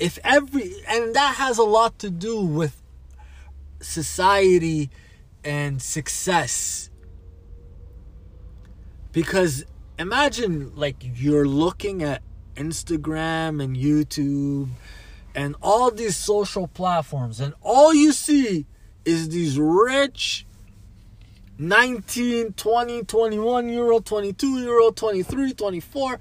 if 0.00 0.18
every 0.24 0.72
and 0.88 1.14
that 1.14 1.36
has 1.36 1.58
a 1.58 1.62
lot 1.62 1.98
to 2.00 2.10
do 2.10 2.40
with 2.40 2.82
society 3.80 4.90
and 5.44 5.80
success. 5.80 6.90
Because 9.12 9.64
imagine 9.98 10.74
like 10.74 10.96
you're 11.00 11.46
looking 11.46 12.02
at 12.02 12.22
Instagram 12.56 13.62
and 13.62 13.76
YouTube 13.76 14.68
and 15.34 15.54
all 15.62 15.90
these 15.90 16.16
social 16.16 16.66
platforms 16.66 17.38
and 17.38 17.54
all 17.60 17.94
you 17.94 18.12
see 18.12 18.66
is 19.04 19.28
these 19.28 19.58
rich 19.58 20.46
19 21.58 22.54
20 22.54 23.04
21 23.04 23.68
year 23.68 23.90
old 23.92 24.06
22 24.06 24.58
year 24.58 24.80
old 24.80 24.96
23 24.96 25.52
24 25.52 26.18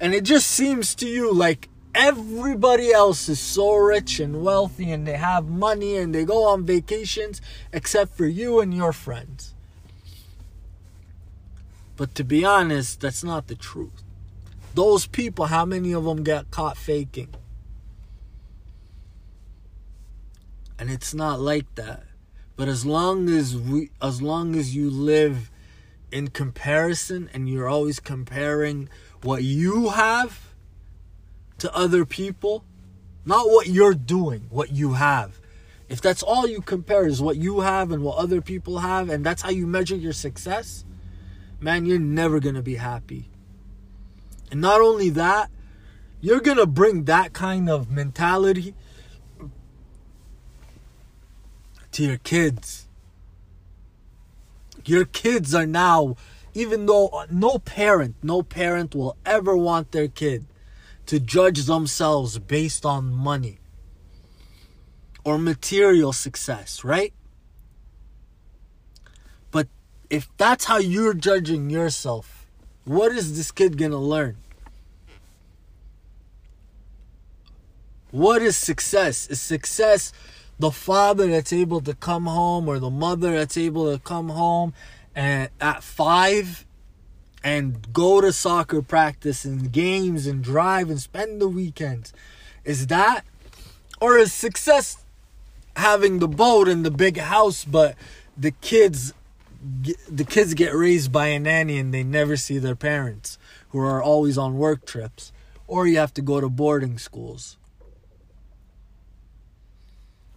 and 0.00 0.14
it 0.14 0.24
just 0.24 0.48
seems 0.48 0.94
to 0.94 1.06
you 1.06 1.32
like 1.32 1.68
Everybody 2.00 2.92
else 2.92 3.28
is 3.28 3.40
so 3.40 3.74
rich 3.74 4.20
and 4.20 4.40
wealthy 4.40 4.92
and 4.92 5.04
they 5.04 5.16
have 5.16 5.48
money 5.48 5.96
and 5.96 6.14
they 6.14 6.24
go 6.24 6.44
on 6.44 6.64
vacations 6.64 7.42
except 7.72 8.16
for 8.16 8.24
you 8.24 8.60
and 8.60 8.72
your 8.72 8.92
friends. 8.92 9.52
But 11.96 12.14
to 12.14 12.22
be 12.22 12.44
honest, 12.44 13.00
that's 13.00 13.24
not 13.24 13.48
the 13.48 13.56
truth. 13.56 14.04
Those 14.74 15.08
people, 15.08 15.46
how 15.46 15.64
many 15.64 15.92
of 15.92 16.04
them 16.04 16.22
get 16.22 16.52
caught 16.52 16.76
faking? 16.76 17.34
And 20.78 20.90
it's 20.90 21.12
not 21.12 21.40
like 21.40 21.74
that. 21.74 22.04
But 22.54 22.68
as 22.68 22.86
long 22.86 23.28
as 23.28 23.56
we 23.56 23.90
as 24.00 24.22
long 24.22 24.54
as 24.54 24.76
you 24.76 24.88
live 24.88 25.50
in 26.12 26.28
comparison 26.28 27.28
and 27.34 27.48
you're 27.48 27.68
always 27.68 27.98
comparing 27.98 28.88
what 29.20 29.42
you 29.42 29.88
have 29.88 30.47
to 31.58 31.74
other 31.74 32.04
people, 32.04 32.64
not 33.24 33.48
what 33.48 33.66
you're 33.66 33.94
doing, 33.94 34.46
what 34.48 34.72
you 34.72 34.94
have. 34.94 35.40
If 35.88 36.00
that's 36.00 36.22
all 36.22 36.46
you 36.46 36.60
compare 36.60 37.06
is 37.06 37.20
what 37.20 37.36
you 37.36 37.60
have 37.60 37.90
and 37.90 38.02
what 38.02 38.18
other 38.18 38.40
people 38.40 38.78
have, 38.78 39.08
and 39.08 39.24
that's 39.24 39.42
how 39.42 39.50
you 39.50 39.66
measure 39.66 39.96
your 39.96 40.12
success, 40.12 40.84
man, 41.60 41.86
you're 41.86 41.98
never 41.98 42.40
gonna 42.40 42.62
be 42.62 42.76
happy. 42.76 43.30
And 44.50 44.60
not 44.60 44.80
only 44.80 45.10
that, 45.10 45.50
you're 46.20 46.40
gonna 46.40 46.66
bring 46.66 47.04
that 47.04 47.32
kind 47.32 47.68
of 47.68 47.90
mentality 47.90 48.74
to 51.92 52.04
your 52.04 52.18
kids. 52.18 52.86
Your 54.84 55.04
kids 55.04 55.54
are 55.54 55.66
now, 55.66 56.16
even 56.54 56.86
though 56.86 57.24
no 57.30 57.58
parent, 57.58 58.16
no 58.22 58.42
parent 58.42 58.94
will 58.94 59.16
ever 59.24 59.56
want 59.56 59.92
their 59.92 60.08
kid 60.08 60.44
to 61.08 61.18
judge 61.18 61.64
themselves 61.64 62.38
based 62.38 62.84
on 62.84 63.10
money 63.14 63.58
or 65.24 65.38
material 65.38 66.12
success, 66.12 66.84
right? 66.84 67.14
But 69.50 69.68
if 70.10 70.28
that's 70.36 70.66
how 70.66 70.76
you're 70.76 71.14
judging 71.14 71.70
yourself, 71.70 72.46
what 72.84 73.10
is 73.12 73.38
this 73.38 73.50
kid 73.50 73.78
gonna 73.78 73.96
learn? 73.96 74.36
What 78.10 78.42
is 78.42 78.58
success? 78.58 79.26
Is 79.28 79.40
success 79.40 80.12
the 80.58 80.70
father 80.70 81.26
that's 81.28 81.54
able 81.54 81.80
to 81.82 81.94
come 81.94 82.26
home 82.26 82.68
or 82.68 82.78
the 82.78 82.90
mother 82.90 83.32
that's 83.32 83.56
able 83.56 83.90
to 83.90 83.98
come 83.98 84.28
home 84.28 84.74
and 85.14 85.48
at 85.58 85.82
five 85.82 86.66
and 87.42 87.92
go 87.92 88.20
to 88.20 88.32
soccer 88.32 88.82
practice 88.82 89.44
and 89.44 89.72
games 89.72 90.26
and 90.26 90.42
drive 90.42 90.90
and 90.90 91.00
spend 91.00 91.40
the 91.40 91.48
weekends. 91.48 92.12
Is 92.64 92.88
that 92.88 93.24
or 94.00 94.18
is 94.18 94.32
success 94.32 95.04
having 95.76 96.18
the 96.18 96.28
boat 96.28 96.68
and 96.68 96.84
the 96.84 96.90
big 96.90 97.18
house 97.18 97.64
but 97.64 97.94
the 98.36 98.50
kids 98.50 99.14
the 100.08 100.24
kids 100.24 100.54
get 100.54 100.74
raised 100.74 101.10
by 101.10 101.28
a 101.28 101.38
nanny 101.38 101.78
and 101.78 101.92
they 101.92 102.04
never 102.04 102.36
see 102.36 102.58
their 102.58 102.76
parents 102.76 103.38
who 103.70 103.78
are 103.78 104.02
always 104.02 104.38
on 104.38 104.56
work 104.56 104.86
trips 104.86 105.32
or 105.66 105.86
you 105.86 105.98
have 105.98 106.14
to 106.14 106.22
go 106.22 106.40
to 106.40 106.48
boarding 106.48 106.98
schools. 106.98 107.56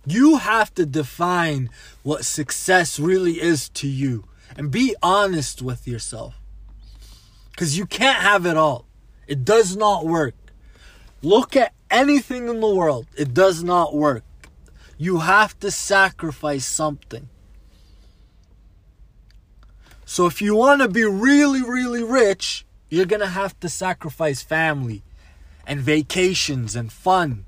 You 0.05 0.37
have 0.37 0.73
to 0.75 0.85
define 0.85 1.69
what 2.01 2.25
success 2.25 2.99
really 2.99 3.39
is 3.39 3.69
to 3.69 3.87
you 3.87 4.25
and 4.57 4.71
be 4.71 4.95
honest 5.01 5.61
with 5.61 5.87
yourself. 5.87 6.40
Because 7.62 7.78
you 7.78 7.86
can't 7.86 8.24
have 8.24 8.47
it 8.47 8.57
all. 8.57 8.88
It 9.28 9.45
does 9.45 9.78
not 9.78 10.03
work. 10.03 10.34
Look 11.22 11.55
at 11.55 11.76
anything 11.91 12.49
in 12.49 12.59
the 12.59 12.68
world, 12.68 13.05
it 13.16 13.36
does 13.36 13.64
not 13.64 13.93
work. 13.93 14.24
You 14.97 15.20
have 15.20 15.59
to 15.59 15.70
sacrifice 15.70 16.66
something. 16.66 17.30
So 20.05 20.26
if 20.26 20.41
you 20.41 20.55
want 20.55 20.82
to 20.82 20.88
be 20.88 21.03
really, 21.03 21.62
really 21.62 22.01
rich, 22.01 22.66
you're 22.89 23.05
going 23.05 23.20
to 23.20 23.28
have 23.28 23.59
to 23.59 23.70
sacrifice 23.70 24.41
family 24.41 25.03
and 25.68 25.82
vacations 25.82 26.76
and 26.76 26.91
fun. 26.91 27.45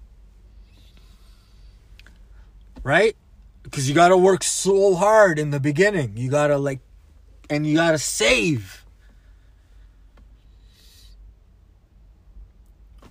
Right? 2.84 3.18
Because 3.64 3.90
you 3.90 3.96
got 3.96 4.10
to 4.10 4.18
work 4.18 4.44
so 4.44 4.94
hard 4.94 5.40
in 5.40 5.50
the 5.50 5.60
beginning. 5.60 6.18
You 6.18 6.30
got 6.30 6.50
to, 6.50 6.60
like, 6.60 6.82
and 7.50 7.66
you 7.66 7.78
got 7.78 7.94
to 7.94 7.98
save. 7.98 8.83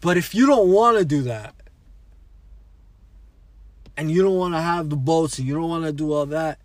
But 0.02 0.18
if 0.18 0.34
you 0.34 0.46
don't 0.46 0.68
want 0.68 0.98
to 0.98 1.04
do 1.06 1.22
that, 1.22 1.54
and 3.96 4.10
you 4.10 4.22
don't 4.22 4.36
want 4.36 4.54
to 4.54 4.60
have 4.60 4.90
the 4.90 4.96
boats 4.96 5.38
and 5.38 5.48
you 5.48 5.54
don't 5.54 5.68
want 5.68 5.84
to 5.84 5.92
do 5.92 6.12
all 6.12 6.26
that, 6.26 6.58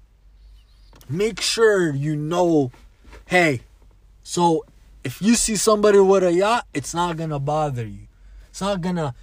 make 1.08 1.40
sure 1.40 1.94
you 1.94 2.16
know 2.16 2.72
hey, 3.28 3.62
so 4.24 4.66
if 5.04 5.22
you 5.22 5.36
see 5.36 5.56
somebody 5.56 6.00
with 6.00 6.24
a 6.24 6.34
yacht, 6.34 6.66
it's 6.74 6.94
not 6.94 7.18
going 7.18 7.30
to 7.30 7.40
bother 7.40 7.86
you. 7.86 8.08
It's 8.50 8.62
not 8.62 8.82
going 8.82 8.96
to 8.96 9.14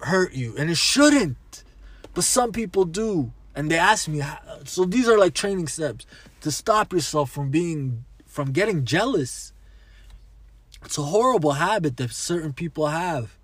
hurt 0.00 0.34
you. 0.34 0.56
And 0.56 0.70
it 0.70 0.76
shouldn't. 0.76 1.64
But 2.12 2.24
some 2.24 2.52
people 2.52 2.84
do. 2.84 3.32
And 3.54 3.70
they 3.70 3.78
ask 3.78 4.08
me, 4.08 4.22
so 4.64 4.84
these 4.84 5.08
are 5.08 5.18
like 5.18 5.34
training 5.34 5.68
steps 5.68 6.06
to 6.42 6.50
stop 6.50 6.92
yourself 6.92 7.30
from 7.30 7.50
being, 7.50 8.04
from 8.26 8.52
getting 8.52 8.84
jealous. 8.84 9.52
It's 10.84 10.98
a 10.98 11.02
horrible 11.02 11.52
habit 11.52 11.96
that 11.98 12.10
certain 12.12 12.52
people 12.52 12.88
have. 12.88 13.36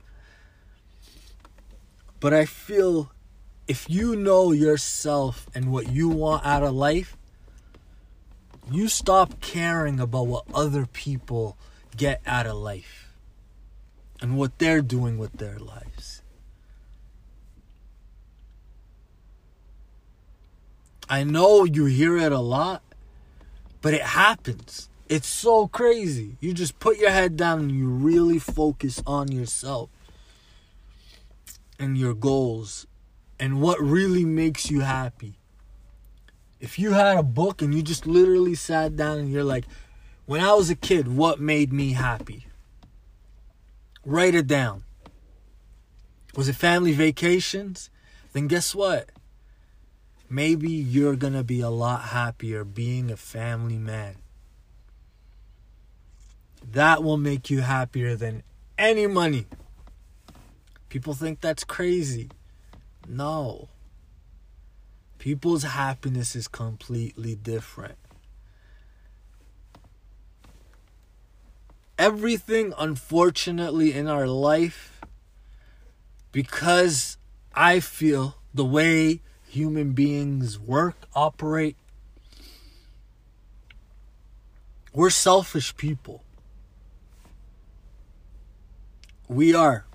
But 2.19 2.33
I 2.33 2.45
feel 2.45 3.13
if 3.69 3.91
you 3.91 4.17
know 4.17 4.53
yourself 4.53 5.47
and 5.55 5.71
what 5.71 5.91
you 5.91 6.09
want 6.09 6.47
out 6.47 6.63
of 6.63 6.75
life, 6.75 7.17
you 8.71 8.89
stop 8.89 9.41
caring 9.41 10.01
about 10.01 10.27
what 10.27 10.45
other 10.55 10.87
people 10.87 11.57
get 11.97 12.21
out 12.27 12.47
of 12.47 12.57
life 12.57 13.13
and 14.21 14.37
what 14.37 14.59
they're 14.59 14.83
doing 14.83 15.19
with 15.19 15.33
their 15.35 15.59
lives. 15.59 16.23
I 21.09 21.23
know 21.23 21.65
you 21.65 21.85
hear 21.85 22.17
it 22.17 22.33
a 22.33 22.41
lot, 22.41 22.83
but 23.81 23.95
it 23.95 24.03
happens. 24.03 24.89
It's 25.09 25.29
so 25.29 25.69
crazy. 25.69 26.37
You 26.41 26.53
just 26.53 26.81
put 26.81 26.99
your 26.99 27.11
head 27.11 27.37
down 27.37 27.61
and 27.61 27.71
you 27.71 27.89
really 27.89 28.39
focus 28.39 29.03
on 29.07 29.31
yourself 29.31 29.89
and 31.79 31.97
your 31.97 32.15
goals 32.15 32.87
and 33.39 33.61
what 33.61 33.81
really 33.81 34.25
makes 34.25 34.71
you 34.71 34.81
happy. 34.81 35.39
If 36.59 36.79
you 36.79 36.93
had 36.93 37.19
a 37.19 37.23
book 37.23 37.63
and 37.63 37.75
you 37.75 37.83
just 37.83 38.07
literally 38.07 38.55
sat 38.55 38.97
down 38.97 39.19
and 39.19 39.31
you're 39.31 39.45
like, 39.45 39.67
when 40.25 40.41
I 40.41 40.55
was 40.55 40.71
a 40.71 40.75
kid, 40.75 41.07
what 41.07 41.39
made 41.39 41.73
me 41.73 41.93
happy? 41.93 42.47
Write 44.05 44.35
it 44.35 44.49
down. 44.49 44.83
Was 46.35 46.49
it 46.49 46.57
family 46.57 46.93
vacations? 46.93 47.91
Then 48.33 48.49
guess 48.49 48.75
what? 48.75 49.11
Maybe 50.29 50.71
you're 50.71 51.15
to 51.15 51.45
be 51.45 51.61
a 51.61 51.71
lot 51.71 52.03
happier 52.07 52.65
being 52.65 53.11
a 53.11 53.17
family 53.17 53.79
man. 53.79 54.17
That 56.73 57.03
will 57.03 57.17
make 57.17 57.49
you 57.49 57.61
happier 57.61 58.17
than 58.17 58.43
any 58.77 59.07
money. 59.07 59.47
People 60.89 61.15
think 61.15 61.41
that's 61.41 61.65
crazy. 61.65 62.31
No. 63.09 63.69
People's 65.19 65.63
happiness 65.63 66.37
is 66.37 66.49
completely 66.49 67.35
different. 67.35 67.97
Everything, 71.99 72.75
unfortunately, 72.79 73.93
in 73.93 74.07
our 74.07 74.27
life, 74.27 75.01
because 76.31 77.17
I 77.55 77.81
feel 77.81 78.37
the 78.53 78.65
way 78.65 79.23
human 79.49 79.93
beings 79.93 80.59
work, 80.59 80.97
operate, 81.15 81.77
we're 84.93 85.11
selfish 85.11 85.75
people. 85.77 86.23
We 89.29 89.55
are. 89.55 89.87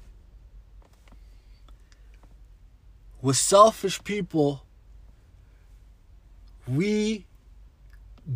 With 3.21 3.37
selfish 3.37 4.03
people, 4.03 4.65
we 6.67 7.25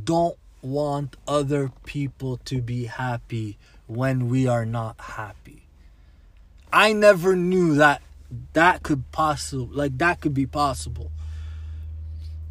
don't 0.04 0.38
want 0.62 1.16
other 1.28 1.72
people 1.86 2.38
to 2.46 2.62
be 2.62 2.86
happy 2.86 3.58
when 3.88 4.30
we 4.30 4.48
are 4.48 4.66
not 4.66 5.00
happy. 5.00 5.68
I 6.72 6.94
never 6.94 7.36
knew 7.36 7.76
that 7.76 8.02
that 8.54 8.84
could 8.84 9.12
possible 9.12 9.70
like 9.72 9.98
that 10.00 10.22
could 10.22 10.34
be 10.34 10.46
possible. 10.46 11.12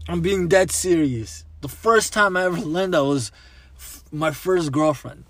I'm 0.08 0.20
being 0.20 0.48
dead 0.48 0.70
serious. 0.70 1.44
The 1.60 1.68
first 1.68 2.12
time 2.12 2.36
I 2.36 2.44
ever 2.44 2.60
learned 2.60 2.94
that 2.94 3.04
was 3.04 3.32
f- 3.76 4.04
my 4.12 4.30
first 4.30 4.70
girlfriend. 4.70 5.24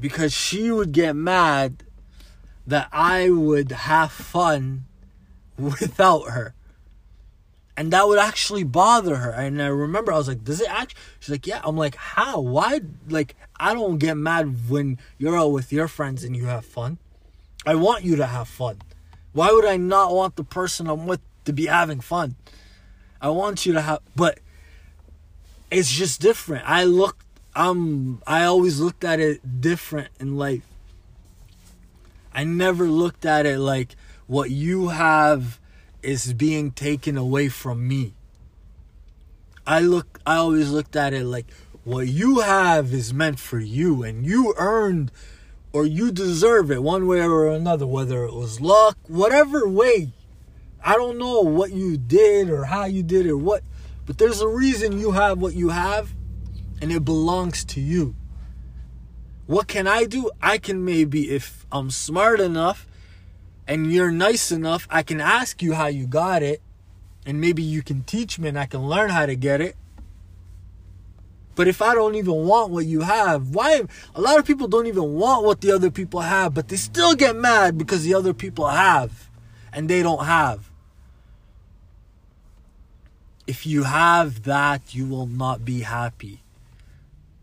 Because 0.00 0.32
she 0.32 0.70
would 0.70 0.92
get 0.92 1.16
mad 1.16 1.82
that 2.66 2.88
I 2.92 3.30
would 3.30 3.72
have 3.72 4.12
fun 4.12 4.84
without 5.58 6.30
her 6.30 6.54
and 7.78 7.92
that 7.92 8.08
would 8.08 8.18
actually 8.18 8.64
bother 8.64 9.14
her. 9.16 9.30
And 9.30 9.62
I 9.62 9.68
remember 9.68 10.12
I 10.12 10.18
was 10.18 10.26
like, 10.26 10.42
"Does 10.42 10.60
it 10.60 10.68
actually?" 10.68 11.00
She's 11.20 11.30
like, 11.30 11.46
"Yeah." 11.46 11.60
I'm 11.62 11.76
like, 11.76 11.94
"How? 11.94 12.40
Why?" 12.40 12.80
Like, 13.08 13.36
I 13.56 13.72
don't 13.72 13.98
get 13.98 14.16
mad 14.16 14.68
when 14.68 14.98
you're 15.16 15.38
out 15.38 15.52
with 15.52 15.72
your 15.72 15.86
friends 15.86 16.24
and 16.24 16.36
you 16.36 16.46
have 16.46 16.64
fun. 16.64 16.98
I 17.64 17.76
want 17.76 18.02
you 18.02 18.16
to 18.16 18.26
have 18.26 18.48
fun. 18.48 18.78
Why 19.32 19.52
would 19.52 19.64
I 19.64 19.76
not 19.76 20.12
want 20.12 20.34
the 20.34 20.42
person 20.42 20.88
I'm 20.88 21.06
with 21.06 21.20
to 21.44 21.52
be 21.52 21.66
having 21.66 22.00
fun? 22.00 22.34
I 23.20 23.28
want 23.28 23.64
you 23.64 23.72
to 23.74 23.80
have, 23.80 24.00
but 24.16 24.40
it's 25.70 25.92
just 25.92 26.20
different. 26.20 26.68
I 26.68 26.82
look, 26.82 27.24
um, 27.58 28.22
I 28.24 28.44
always 28.44 28.78
looked 28.78 29.02
at 29.02 29.18
it 29.18 29.60
different 29.60 30.10
in 30.20 30.36
life. 30.36 30.62
I 32.32 32.44
never 32.44 32.86
looked 32.86 33.26
at 33.26 33.46
it 33.46 33.58
like 33.58 33.96
what 34.28 34.50
you 34.50 34.88
have 34.90 35.58
is 36.00 36.32
being 36.34 36.70
taken 36.70 37.18
away 37.18 37.48
from 37.48 37.88
me. 37.88 38.14
I 39.66 39.80
look 39.80 40.20
I 40.24 40.36
always 40.36 40.70
looked 40.70 40.94
at 40.94 41.12
it 41.12 41.24
like 41.24 41.46
what 41.82 42.06
you 42.06 42.38
have 42.38 42.94
is 42.94 43.12
meant 43.12 43.40
for 43.40 43.58
you 43.58 44.04
and 44.04 44.24
you 44.24 44.54
earned 44.56 45.10
or 45.72 45.84
you 45.84 46.12
deserve 46.12 46.70
it 46.70 46.82
one 46.82 47.08
way 47.08 47.22
or 47.22 47.48
another 47.48 47.88
whether 47.88 48.24
it 48.24 48.34
was 48.34 48.60
luck 48.60 48.96
whatever 49.08 49.68
way 49.68 50.12
I 50.82 50.94
don't 50.94 51.18
know 51.18 51.40
what 51.40 51.72
you 51.72 51.98
did 51.98 52.50
or 52.50 52.66
how 52.66 52.84
you 52.84 53.02
did 53.02 53.26
it 53.26 53.32
or 53.32 53.36
what 53.36 53.62
but 54.06 54.16
there's 54.16 54.40
a 54.40 54.48
reason 54.48 54.98
you 54.98 55.10
have 55.10 55.38
what 55.38 55.54
you 55.54 55.70
have 55.70 56.14
and 56.80 56.92
it 56.92 57.04
belongs 57.04 57.64
to 57.66 57.80
you. 57.80 58.14
What 59.46 59.66
can 59.66 59.86
I 59.86 60.04
do? 60.04 60.30
I 60.42 60.58
can 60.58 60.84
maybe 60.84 61.30
if 61.30 61.66
I'm 61.72 61.90
smart 61.90 62.40
enough 62.40 62.86
and 63.66 63.92
you're 63.92 64.10
nice 64.10 64.52
enough, 64.52 64.86
I 64.90 65.02
can 65.02 65.20
ask 65.20 65.62
you 65.62 65.74
how 65.74 65.86
you 65.86 66.06
got 66.06 66.42
it. 66.42 66.60
And 67.24 67.40
maybe 67.40 67.62
you 67.62 67.82
can 67.82 68.02
teach 68.04 68.38
me 68.38 68.48
and 68.48 68.58
I 68.58 68.66
can 68.66 68.86
learn 68.86 69.10
how 69.10 69.26
to 69.26 69.36
get 69.36 69.60
it. 69.60 69.76
But 71.54 71.66
if 71.66 71.82
I 71.82 71.94
don't 71.94 72.14
even 72.14 72.46
want 72.46 72.70
what 72.70 72.86
you 72.86 73.00
have, 73.00 73.48
why? 73.48 73.82
A 74.14 74.20
lot 74.20 74.38
of 74.38 74.46
people 74.46 74.68
don't 74.68 74.86
even 74.86 75.14
want 75.14 75.44
what 75.44 75.60
the 75.60 75.72
other 75.72 75.90
people 75.90 76.20
have, 76.20 76.54
but 76.54 76.68
they 76.68 76.76
still 76.76 77.14
get 77.14 77.34
mad 77.34 77.76
because 77.76 78.04
the 78.04 78.14
other 78.14 78.32
people 78.32 78.68
have 78.68 79.28
and 79.72 79.88
they 79.88 80.02
don't 80.02 80.24
have. 80.24 80.70
If 83.46 83.66
you 83.66 83.84
have 83.84 84.44
that, 84.44 84.94
you 84.94 85.06
will 85.06 85.26
not 85.26 85.64
be 85.64 85.80
happy. 85.80 86.42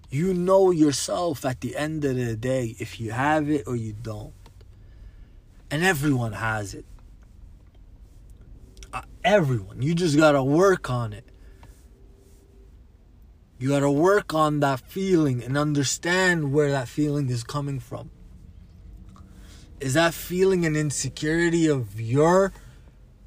You 0.10 0.34
know 0.34 0.72
yourself 0.72 1.46
at 1.46 1.62
the 1.62 1.76
end 1.76 2.06
of 2.06 2.16
the 2.16 2.36
day 2.36 2.76
if 2.80 3.00
you 3.00 3.12
have 3.12 3.50
it 3.50 3.64
or 3.68 3.76
you 3.76 3.94
don't. 3.94 4.34
And 5.72 5.84
everyone 5.84 6.34
has 6.34 6.74
it. 6.74 6.86
Uh, 8.94 9.02
everyone. 9.24 9.82
You 9.82 9.96
just 9.96 10.16
got 10.16 10.34
to 10.34 10.44
work 10.44 10.90
on 10.90 11.12
it. 11.12 11.26
You 13.58 13.70
got 13.70 13.80
to 13.80 13.92
work 13.92 14.34
on 14.34 14.60
that 14.60 14.82
feeling 14.82 15.44
and 15.44 15.58
understand 15.58 16.52
where 16.52 16.72
that 16.72 16.88
feeling 16.88 17.30
is 17.30 17.44
coming 17.44 17.80
from. 17.80 18.12
Is 19.80 19.94
that 19.94 20.14
feeling 20.14 20.66
an 20.66 20.76
insecurity 20.76 21.68
of 21.68 22.00
your 22.00 22.54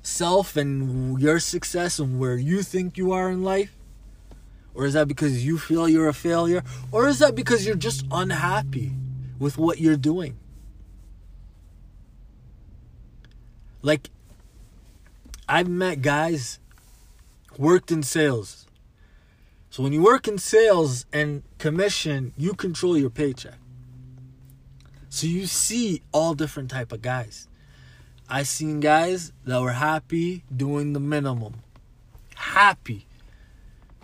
self 0.03 0.57
and 0.57 1.21
your 1.21 1.41
success 1.41 1.99
and 1.99 2.19
where 2.19 2.37
you 2.37 2.63
think 2.63 2.97
you 2.97 3.13
are 3.13 3.31
in 3.31 3.43
life? 3.43 3.78
Or 4.75 4.87
is 4.87 4.95
that 4.95 5.09
because 5.09 5.45
you 5.45 5.59
feel 5.59 5.89
you're 5.89 6.09
a 6.09 6.15
failure? 6.15 6.63
Or 6.93 7.09
is 7.09 7.19
that 7.19 7.35
because 7.35 7.67
you're 7.67 7.77
just 7.77 8.07
unhappy 8.11 8.93
with 9.39 9.59
what 9.59 9.81
you're 9.81 9.97
doing? 9.97 10.39
Like, 13.83 14.11
I've 15.49 15.69
met 15.69 16.03
guys 16.03 16.59
worked 17.57 17.91
in 17.91 18.03
sales. 18.03 18.67
So 19.71 19.83
when 19.83 19.93
you 19.93 20.03
work 20.03 20.29
in 20.29 20.39
sales 20.39 21.07
and 21.13 21.43
commission, 21.59 22.33
you 22.37 22.55
control 22.55 22.97
your 22.97 23.11
paycheck. 23.11 23.59
So 25.09 25.27
you 25.27 25.47
see 25.47 26.03
all 26.13 26.35
different 26.35 26.71
type 26.71 26.93
of 26.93 27.03
guys. 27.03 27.49
I 28.29 28.43
seen 28.43 28.81
guys 28.81 29.33
that 29.45 29.61
were 29.61 29.73
happy 29.73 30.45
doing 30.55 30.93
the 30.93 31.01
minimum. 31.01 31.63
Happy. 32.35 33.08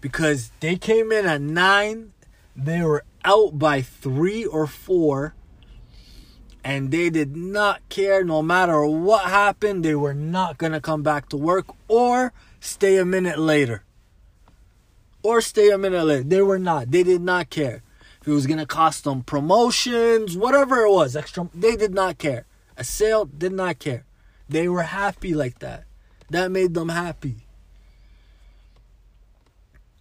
Because 0.04 0.52
they 0.60 0.76
came 0.76 1.10
in 1.10 1.24
at 1.24 1.40
9, 1.40 2.12
they 2.54 2.82
were 2.82 3.06
out 3.24 3.58
by 3.58 3.80
3 3.80 4.44
or 4.44 4.66
4 4.66 5.34
and 6.62 6.90
they 6.90 7.08
did 7.08 7.34
not 7.34 7.80
care 7.88 8.22
no 8.22 8.42
matter 8.42 8.84
what 8.84 9.24
happened, 9.24 9.82
they 9.82 9.94
were 9.94 10.12
not 10.12 10.58
going 10.58 10.72
to 10.72 10.80
come 10.82 11.02
back 11.02 11.30
to 11.30 11.38
work 11.38 11.68
or 11.88 12.34
stay 12.60 12.98
a 12.98 13.06
minute 13.06 13.38
later. 13.38 13.82
Or 15.22 15.40
stay 15.40 15.70
a 15.70 15.78
minute 15.78 16.04
later. 16.04 16.24
They 16.24 16.42
were 16.42 16.58
not. 16.58 16.90
They 16.90 17.02
did 17.02 17.22
not 17.22 17.48
care. 17.48 17.82
If 18.20 18.28
it 18.28 18.32
was 18.32 18.46
going 18.46 18.60
to 18.60 18.66
cost 18.66 19.04
them 19.04 19.22
promotions, 19.22 20.36
whatever 20.36 20.80
it 20.80 20.92
was, 20.92 21.16
extra, 21.16 21.48
they 21.54 21.76
did 21.76 21.94
not 21.94 22.18
care. 22.18 22.44
A 22.76 22.84
sale 22.84 23.24
did 23.24 23.52
not 23.52 23.78
care. 23.78 24.04
They 24.50 24.68
were 24.68 24.82
happy 24.82 25.32
like 25.32 25.60
that. 25.60 25.84
That 26.28 26.50
made 26.50 26.74
them 26.74 26.90
happy. 26.90 27.43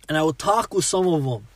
And 0.07 0.17
I 0.17 0.23
would 0.23 0.37
talk 0.37 0.73
with 0.73 0.85
some 0.85 1.07
of 1.07 1.23
them. 1.23 1.47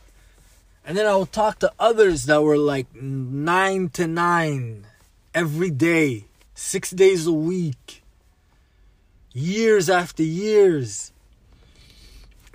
And 0.84 0.96
then 0.96 1.06
I 1.06 1.16
would 1.16 1.32
talk 1.32 1.58
to 1.58 1.72
others 1.78 2.24
that 2.26 2.42
were 2.42 2.56
like 2.56 2.94
9 2.94 3.88
to 3.90 4.06
9 4.06 4.86
every 5.34 5.70
day, 5.70 6.24
six 6.54 6.90
days 6.90 7.26
a 7.26 7.32
week, 7.32 8.02
years 9.34 9.90
after 9.90 10.22
years. 10.22 11.12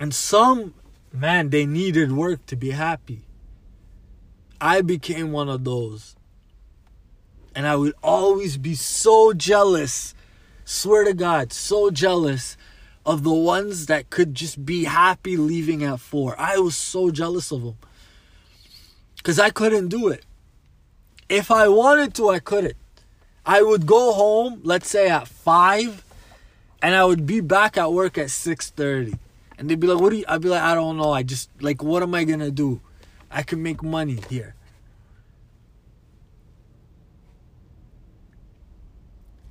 And 0.00 0.12
some, 0.12 0.74
man, 1.12 1.50
they 1.50 1.64
needed 1.64 2.10
work 2.10 2.44
to 2.46 2.56
be 2.56 2.70
happy. 2.70 3.22
I 4.60 4.80
became 4.80 5.30
one 5.30 5.48
of 5.48 5.62
those. 5.62 6.16
And 7.54 7.66
I 7.66 7.76
would 7.76 7.94
always 8.02 8.56
be 8.56 8.74
so 8.74 9.32
jealous, 9.32 10.12
swear 10.64 11.04
to 11.04 11.14
God, 11.14 11.52
so 11.52 11.90
jealous 11.90 12.56
of 13.06 13.22
the 13.22 13.32
ones 13.32 13.86
that 13.86 14.10
could 14.10 14.34
just 14.34 14.64
be 14.64 14.84
happy 14.84 15.36
leaving 15.36 15.82
at 15.82 16.00
four. 16.00 16.34
I 16.38 16.58
was 16.58 16.76
so 16.76 17.10
jealous 17.10 17.50
of 17.52 17.62
them. 17.62 17.76
Because 19.16 19.38
I 19.38 19.50
couldn't 19.50 19.88
do 19.88 20.08
it. 20.08 20.24
If 21.28 21.50
I 21.50 21.68
wanted 21.68 22.14
to, 22.14 22.28
I 22.28 22.38
couldn't. 22.38 22.76
I 23.46 23.62
would 23.62 23.86
go 23.86 24.12
home, 24.12 24.60
let's 24.62 24.88
say 24.88 25.08
at 25.08 25.28
five, 25.28 26.02
and 26.80 26.94
I 26.94 27.04
would 27.04 27.26
be 27.26 27.40
back 27.40 27.76
at 27.76 27.92
work 27.92 28.16
at 28.18 28.30
six 28.30 28.70
thirty. 28.70 29.14
And 29.58 29.68
they'd 29.68 29.80
be 29.80 29.86
like, 29.86 30.00
"What 30.00 30.10
do 30.10 30.16
you?" 30.16 30.24
I'd 30.28 30.42
be 30.42 30.48
like, 30.48 30.62
"I 30.62 30.74
don't 30.74 30.96
know. 30.96 31.12
I 31.12 31.22
just 31.22 31.48
like, 31.60 31.82
what 31.82 32.02
am 32.02 32.14
I 32.14 32.24
gonna 32.24 32.50
do? 32.50 32.80
I 33.30 33.42
can 33.42 33.62
make 33.62 33.82
money 33.82 34.18
here." 34.28 34.54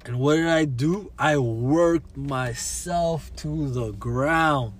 And 0.05 0.19
what 0.19 0.35
did 0.35 0.47
I 0.47 0.65
do? 0.65 1.11
I 1.17 1.37
worked 1.37 2.17
myself 2.17 3.33
to 3.37 3.69
the 3.69 3.91
ground. 3.91 4.73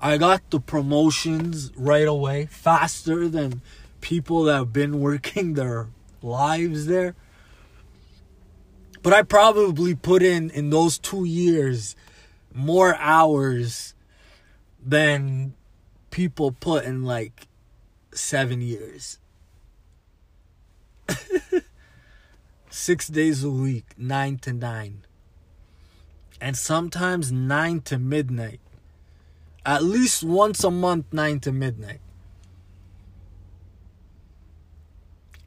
I 0.00 0.18
got 0.18 0.50
the 0.50 0.60
promotions 0.60 1.72
right 1.76 2.06
away, 2.06 2.46
faster 2.46 3.28
than 3.28 3.60
people 4.00 4.44
that 4.44 4.54
have 4.54 4.72
been 4.72 5.00
working 5.00 5.54
their 5.54 5.88
lives 6.22 6.86
there. 6.86 7.16
But 9.02 9.12
I 9.12 9.22
probably 9.22 9.94
put 9.94 10.22
in 10.22 10.50
in 10.50 10.70
those 10.70 10.98
2 10.98 11.24
years 11.24 11.96
more 12.54 12.96
hours 12.96 13.94
than 14.84 15.54
people 16.10 16.52
put 16.52 16.84
in 16.84 17.04
like 17.04 17.48
7 18.12 18.60
years. 18.60 19.18
6 22.76 23.08
days 23.08 23.42
a 23.42 23.50
week, 23.50 23.86
9 23.96 24.38
to 24.38 24.52
9. 24.52 25.04
And 26.40 26.56
sometimes 26.56 27.32
9 27.32 27.80
to 27.82 27.98
midnight. 27.98 28.60
At 29.64 29.82
least 29.82 30.22
once 30.22 30.62
a 30.62 30.70
month 30.70 31.06
9 31.12 31.40
to 31.40 31.52
midnight. 31.52 32.00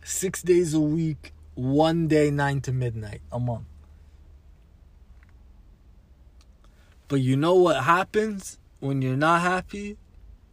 six 0.09 0.41
days 0.41 0.73
a 0.73 0.79
week, 0.79 1.33
one 1.53 2.07
day, 2.07 2.31
nine 2.31 2.61
to 2.61 2.71
midnight 2.71 3.21
a 3.31 3.39
month. 3.39 3.65
But 7.07 7.21
you 7.21 7.37
know 7.37 7.55
what 7.55 7.83
happens 7.83 8.59
when 8.79 9.01
you're 9.01 9.15
not 9.15 9.41
happy? 9.41 9.97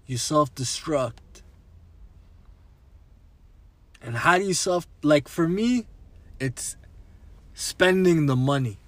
You 0.07 0.19
self 0.19 0.55
destruct. 0.55 1.43
And 4.01 4.19
how 4.19 4.39
do 4.39 4.45
you 4.45 4.55
self, 4.55 4.87
like 5.03 5.27
for 5.27 5.49
me, 5.49 5.87
it's 6.39 6.77
spending 7.55 8.27
the 8.27 8.37
money. 8.37 8.79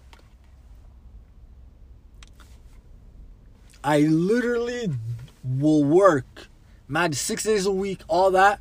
I 3.82 4.00
literally 4.00 4.90
will 5.42 5.84
work, 5.84 6.48
man, 6.86 7.12
six 7.12 7.44
days 7.44 7.64
a 7.64 7.70
week, 7.70 8.00
all 8.08 8.30
that, 8.32 8.60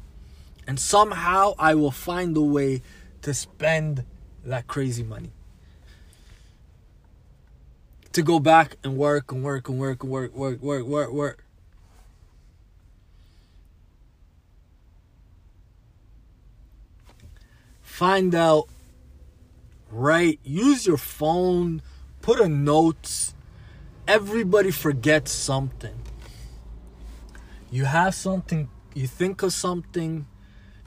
and 0.66 0.80
somehow 0.80 1.54
I 1.58 1.76
will 1.76 1.92
find 1.92 2.38
a 2.38 2.42
way 2.42 2.82
to 3.24 3.34
spend 3.34 4.06
that 4.46 4.68
crazy 4.68 5.04
money. 5.04 5.32
To 8.14 8.22
go 8.22 8.40
back 8.40 8.78
and 8.84 8.98
work 8.98 9.32
and 9.32 9.44
work 9.44 9.70
and 9.70 9.78
work 9.78 10.04
and 10.04 10.12
work, 10.12 10.34
work, 10.34 10.62
work, 10.62 10.86
work, 10.86 11.12
work. 11.12 11.44
Find 17.82 18.34
out, 18.34 18.70
right? 19.92 20.40
Use 20.44 20.86
your 20.86 20.98
phone, 20.98 21.82
put 22.22 22.40
a 22.40 22.48
notes. 22.48 23.34
Everybody 24.08 24.72
forgets 24.72 25.32
something. 25.32 25.96
You 27.70 27.86
have 27.86 28.16
something, 28.16 28.70
you 28.94 29.08
think 29.08 29.44
of 29.44 29.52
something, 29.52 30.26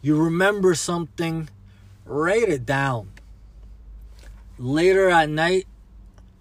you 0.01 0.17
remember 0.17 0.75
something, 0.75 1.51
write 2.07 2.49
it 2.49 2.65
down. 2.65 3.13
Later 4.59 5.11
at 5.11 5.29
night, 5.29 5.67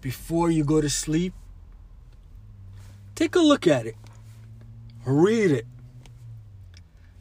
before 0.00 0.50
you 0.50 0.64
go 0.64 0.80
to 0.80 0.88
sleep, 0.88 1.34
take 3.14 3.34
a 3.34 3.40
look 3.40 3.66
at 3.66 3.86
it, 3.86 3.96
read 5.04 5.50
it, 5.50 5.66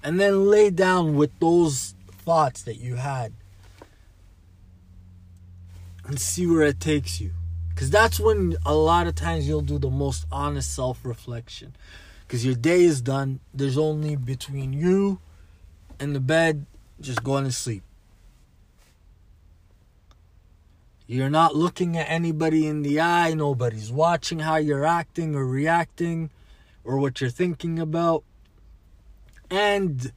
and 0.02 0.18
then 0.18 0.46
lay 0.46 0.70
down 0.70 1.16
with 1.16 1.38
those 1.40 1.96
thoughts 2.24 2.62
that 2.64 2.78
you 2.78 2.96
had 2.96 3.34
and 6.10 6.20
see 6.20 6.48
where 6.48 6.64
it 6.64 6.80
takes 6.80 7.22
you. 7.22 7.32
Because 7.70 7.92
that's 7.92 8.20
when 8.20 8.58
a 8.66 8.74
lot 8.74 9.08
of 9.08 9.16
times 9.16 9.48
you'll 9.48 9.62
do 9.62 9.78
the 9.78 9.92
most 9.92 10.26
honest 10.32 10.76
self 10.76 11.06
reflection. 11.06 11.76
Because 12.28 12.44
your 12.46 12.56
day 12.56 12.84
is 12.84 13.00
done, 13.00 13.40
there's 13.54 13.78
only 13.78 14.16
between 14.16 14.74
you 14.74 15.20
and 16.00 16.16
the 16.16 16.20
bed, 16.20 16.66
just 17.00 17.24
going 17.24 17.46
to 17.46 17.52
sleep. 17.52 17.84
You're 21.08 21.30
not 21.30 21.56
looking 21.56 21.98
at 21.98 22.10
anybody 22.10 22.68
in 22.68 22.82
the 22.82 23.00
eye. 23.00 23.34
Nobody's 23.34 23.92
watching 23.92 24.40
how 24.40 24.58
you're 24.58 24.86
acting 24.86 25.36
or 25.36 25.46
reacting 25.46 26.30
or 26.84 27.00
what 27.00 27.22
you're 27.22 27.30
thinking 27.30 27.80
about. 27.80 28.24
And 29.50 30.12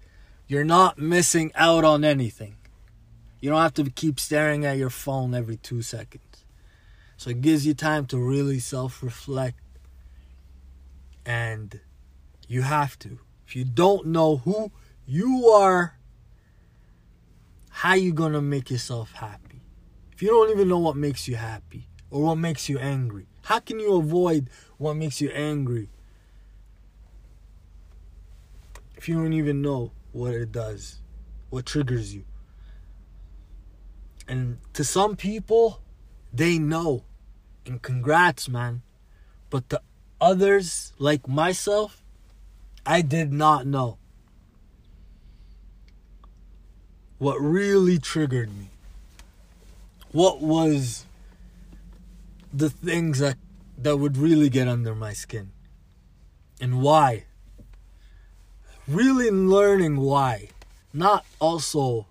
you're 0.48 0.64
not 0.64 0.98
missing 0.98 1.52
out 1.54 1.84
on 1.84 2.04
anything. 2.04 2.56
You 3.42 3.50
don't 3.50 3.60
have 3.60 3.74
to 3.74 3.90
keep 3.90 4.18
staring 4.18 4.64
at 4.64 4.78
your 4.78 4.88
phone 4.88 5.34
every 5.34 5.58
two 5.58 5.82
seconds. 5.82 6.46
So 7.18 7.28
it 7.28 7.42
gives 7.42 7.66
you 7.66 7.74
time 7.74 8.06
to 8.06 8.18
really 8.18 8.58
self 8.58 9.02
reflect. 9.02 9.58
And 11.26 11.78
you 12.48 12.62
have 12.62 12.98
to. 13.00 13.18
If 13.46 13.54
you 13.54 13.64
don't 13.64 14.06
know 14.06 14.38
who 14.38 14.72
you 15.06 15.48
are 15.48 15.98
how 17.70 17.94
you 17.94 18.12
gonna 18.12 18.40
make 18.40 18.70
yourself 18.70 19.12
happy 19.12 19.60
if 20.12 20.22
you 20.22 20.28
don't 20.28 20.50
even 20.50 20.68
know 20.68 20.78
what 20.78 20.96
makes 20.96 21.26
you 21.26 21.34
happy 21.34 21.88
or 22.10 22.22
what 22.22 22.36
makes 22.36 22.68
you 22.68 22.78
angry 22.78 23.26
how 23.42 23.58
can 23.58 23.80
you 23.80 23.96
avoid 23.96 24.48
what 24.78 24.94
makes 24.94 25.20
you 25.20 25.28
angry 25.30 25.88
if 28.96 29.08
you 29.08 29.16
don't 29.16 29.32
even 29.32 29.60
know 29.60 29.90
what 30.12 30.32
it 30.32 30.52
does 30.52 31.00
what 31.50 31.66
triggers 31.66 32.14
you 32.14 32.24
and 34.32 34.58
to 34.72 34.82
some 34.82 35.14
people 35.16 35.82
they 36.32 36.58
know 36.58 37.04
and 37.66 37.82
congrats 37.82 38.48
man 38.48 38.82
but 39.50 39.68
to 39.68 39.80
others 40.20 40.92
like 40.98 41.28
myself 41.28 42.02
i 42.86 43.00
did 43.02 43.32
not 43.32 43.66
know 43.66 43.98
what 47.22 47.40
really 47.40 48.00
triggered 48.00 48.48
me. 48.58 48.68
What 50.10 50.40
was 50.40 51.06
the 52.52 52.68
things 52.68 53.20
that 53.20 53.36
that 53.78 53.98
would 53.98 54.16
really 54.16 54.48
get 54.48 54.66
under 54.66 54.92
my 54.92 55.12
skin. 55.12 55.52
And 56.60 56.82
why? 56.82 57.26
really 58.88 59.30
learning 59.30 59.96
why, 59.98 60.48
not 60.92 61.24
also 61.38 62.06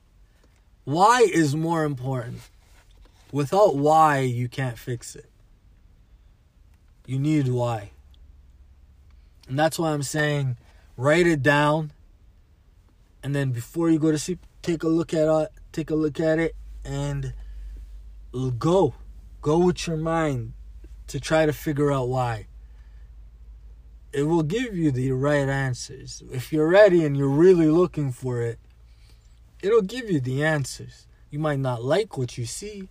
why 0.84 1.22
is 1.22 1.56
more 1.56 1.84
important. 1.84 2.40
Without 3.32 3.76
why, 3.76 4.20
you 4.20 4.50
can't 4.50 4.78
fix 4.78 5.16
it. 5.16 5.30
You 7.06 7.18
need 7.20 7.48
why. 7.48 7.92
And 9.48 9.58
that's 9.58 9.80
why 9.80 9.92
I'm 9.92 10.04
saying 10.04 10.58
write 10.98 11.26
it 11.26 11.42
down 11.42 11.92
and 13.24 13.34
then 13.36 13.52
before 13.52 13.90
you 13.90 13.98
go 13.98 14.12
to 14.12 14.20
sleep 14.20 14.46
take 14.62 14.84
a 14.84 14.88
look 14.88 15.14
at 15.14 15.28
it 15.28 15.50
take 15.72 15.90
a 15.90 15.96
look 15.96 16.20
at 16.20 16.38
it 16.38 16.56
and 16.84 17.34
go 18.60 18.94
go 19.42 19.58
with 19.58 19.88
your 19.88 19.98
mind 19.98 20.54
to 21.08 21.20
try 21.20 21.46
to 21.46 21.54
figure 21.54 21.92
out 21.92 22.08
why 22.08 22.46
it 24.14 24.24
will 24.24 24.44
give 24.44 24.76
you 24.76 24.92
the 24.92 25.12
right 25.12 25.50
answers 25.50 26.22
if 26.32 26.52
you're 26.52 26.68
ready 26.68 27.04
and 27.06 27.18
you're 27.18 27.28
really 27.28 27.68
looking 27.68 28.12
for 28.12 28.42
it 28.42 28.60
it'll 29.62 29.82
give 29.82 30.10
you 30.10 30.20
the 30.20 30.44
answers. 30.44 31.08
You 31.30 31.40
might 31.40 31.60
not 31.60 31.84
like 31.84 32.18
what 32.18 32.38
you 32.38 32.46
see 32.46 32.90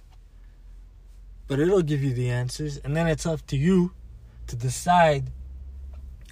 but 1.50 1.58
it'll 1.58 1.82
give 1.82 2.00
you 2.00 2.14
the 2.14 2.30
answers 2.30 2.76
and 2.84 2.96
then 2.96 3.08
it's 3.08 3.26
up 3.26 3.44
to 3.44 3.56
you 3.56 3.92
to 4.46 4.54
decide 4.54 5.32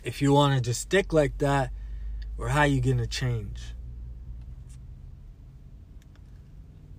if 0.05 0.23
you 0.23 0.33
want 0.33 0.55
to 0.55 0.61
just 0.61 0.83
stick 0.83 1.13
like 1.13 1.39
that 1.39 1.73
or 2.39 2.51
how 2.51 2.63
you're 2.63 2.81
going 2.81 2.99
to 2.99 3.07
change. 3.09 3.75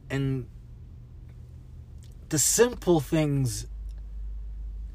And 0.10 0.48
the 2.28 2.38
simple 2.38 3.00
things 3.00 3.68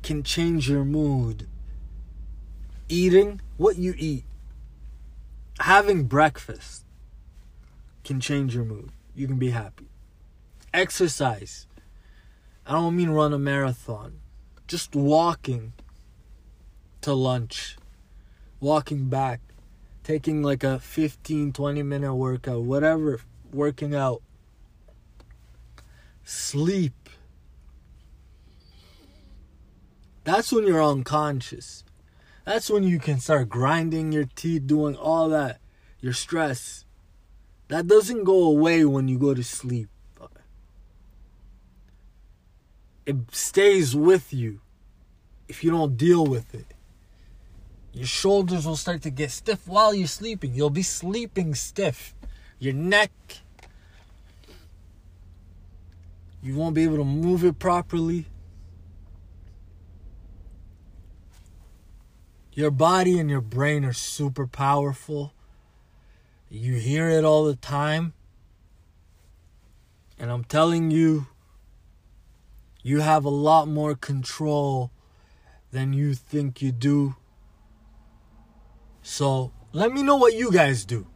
can 0.03 0.23
change 0.23 0.69
your 0.69 0.85
mood. 0.85 1.49
Eating 2.91 3.41
what 3.57 3.79
you 3.79 3.95
eat, 3.97 4.25
having 5.61 6.05
breakfast 6.05 6.84
can 8.05 8.21
change 8.21 8.55
your 8.55 8.65
mood. 8.65 8.91
You 9.15 9.27
can 9.27 9.39
be 9.39 9.51
happy. 9.51 9.89
Exercise. 10.73 11.67
I 12.67 12.73
don't 12.73 12.97
mean 12.97 13.11
run 13.11 13.33
a 13.33 13.39
marathon. 13.39 14.21
Just 14.67 14.95
walking 14.95 15.73
to 17.01 17.13
lunch, 17.13 17.77
walking 18.61 19.09
back, 19.09 19.41
taking 20.03 20.43
like 20.43 20.65
a 20.65 20.79
15, 20.79 21.53
20 21.53 21.83
minute 21.83 22.15
workout, 22.15 22.63
whatever, 22.63 23.21
working 23.53 23.95
out 23.95 24.23
sleep. 26.25 27.09
That's 30.25 30.51
when 30.51 30.67
you're 30.67 30.83
unconscious. 30.83 31.85
That's 32.45 32.71
when 32.71 32.83
you 32.83 32.99
can 32.99 33.21
start 33.21 33.49
grinding 33.49 34.13
your 34.13 34.25
teeth, 34.25 34.67
doing 34.67 34.97
all 34.97 35.29
that. 35.29 35.61
Your 36.01 36.13
stress. 36.13 36.84
That 37.69 37.87
doesn't 37.87 38.25
go 38.25 38.45
away 38.45 38.85
when 38.85 39.09
you 39.09 39.19
go 39.19 39.35
to 39.35 39.43
sleep. 39.43 39.89
It 43.07 43.17
stays 43.33 43.95
with 43.95 44.33
you 44.33 44.61
if 45.49 45.62
you 45.62 45.71
don't 45.71 45.97
deal 45.97 46.27
with 46.27 46.55
it. 46.55 46.67
Your 47.93 48.07
shoulders 48.07 48.67
will 48.67 48.77
start 48.77 49.03
to 49.03 49.11
get 49.11 49.31
stiff 49.31 49.69
while 49.69 49.95
you're 49.95 50.07
sleeping. 50.07 50.55
You'll 50.55 50.71
be 50.71 50.83
sleeping 50.83 51.55
stiff. 51.55 52.15
Your 52.59 52.73
neck 52.73 53.12
You 56.45 56.55
won't 56.57 56.75
be 56.75 56.85
able 56.85 56.99
to 56.99 57.05
move 57.05 57.43
it 57.43 57.59
properly. 57.59 58.27
Your 62.53 62.71
body 62.71 63.19
and 63.19 63.31
your 63.31 63.41
brain 63.41 63.83
are 63.83 63.95
super 63.95 64.47
powerful. 64.47 65.33
You 66.55 66.75
hear 66.75 67.09
it 67.11 67.25
all 67.25 67.45
the 67.45 67.57
time. 67.57 68.13
And 70.21 70.31
I'm 70.31 70.45
telling 70.45 70.93
you, 70.93 71.27
you 72.81 73.01
have 73.01 73.25
a 73.25 73.29
lot 73.29 73.67
more 73.67 73.97
control 73.97 74.93
than 75.73 75.93
you 75.93 76.15
think 76.15 76.63
you 76.63 76.71
do. 76.71 77.17
So 79.03 79.51
let 79.73 79.91
me 79.91 80.05
know 80.05 80.15
what 80.15 80.35
you 80.35 80.53
guys 80.53 80.85
do. 80.85 81.09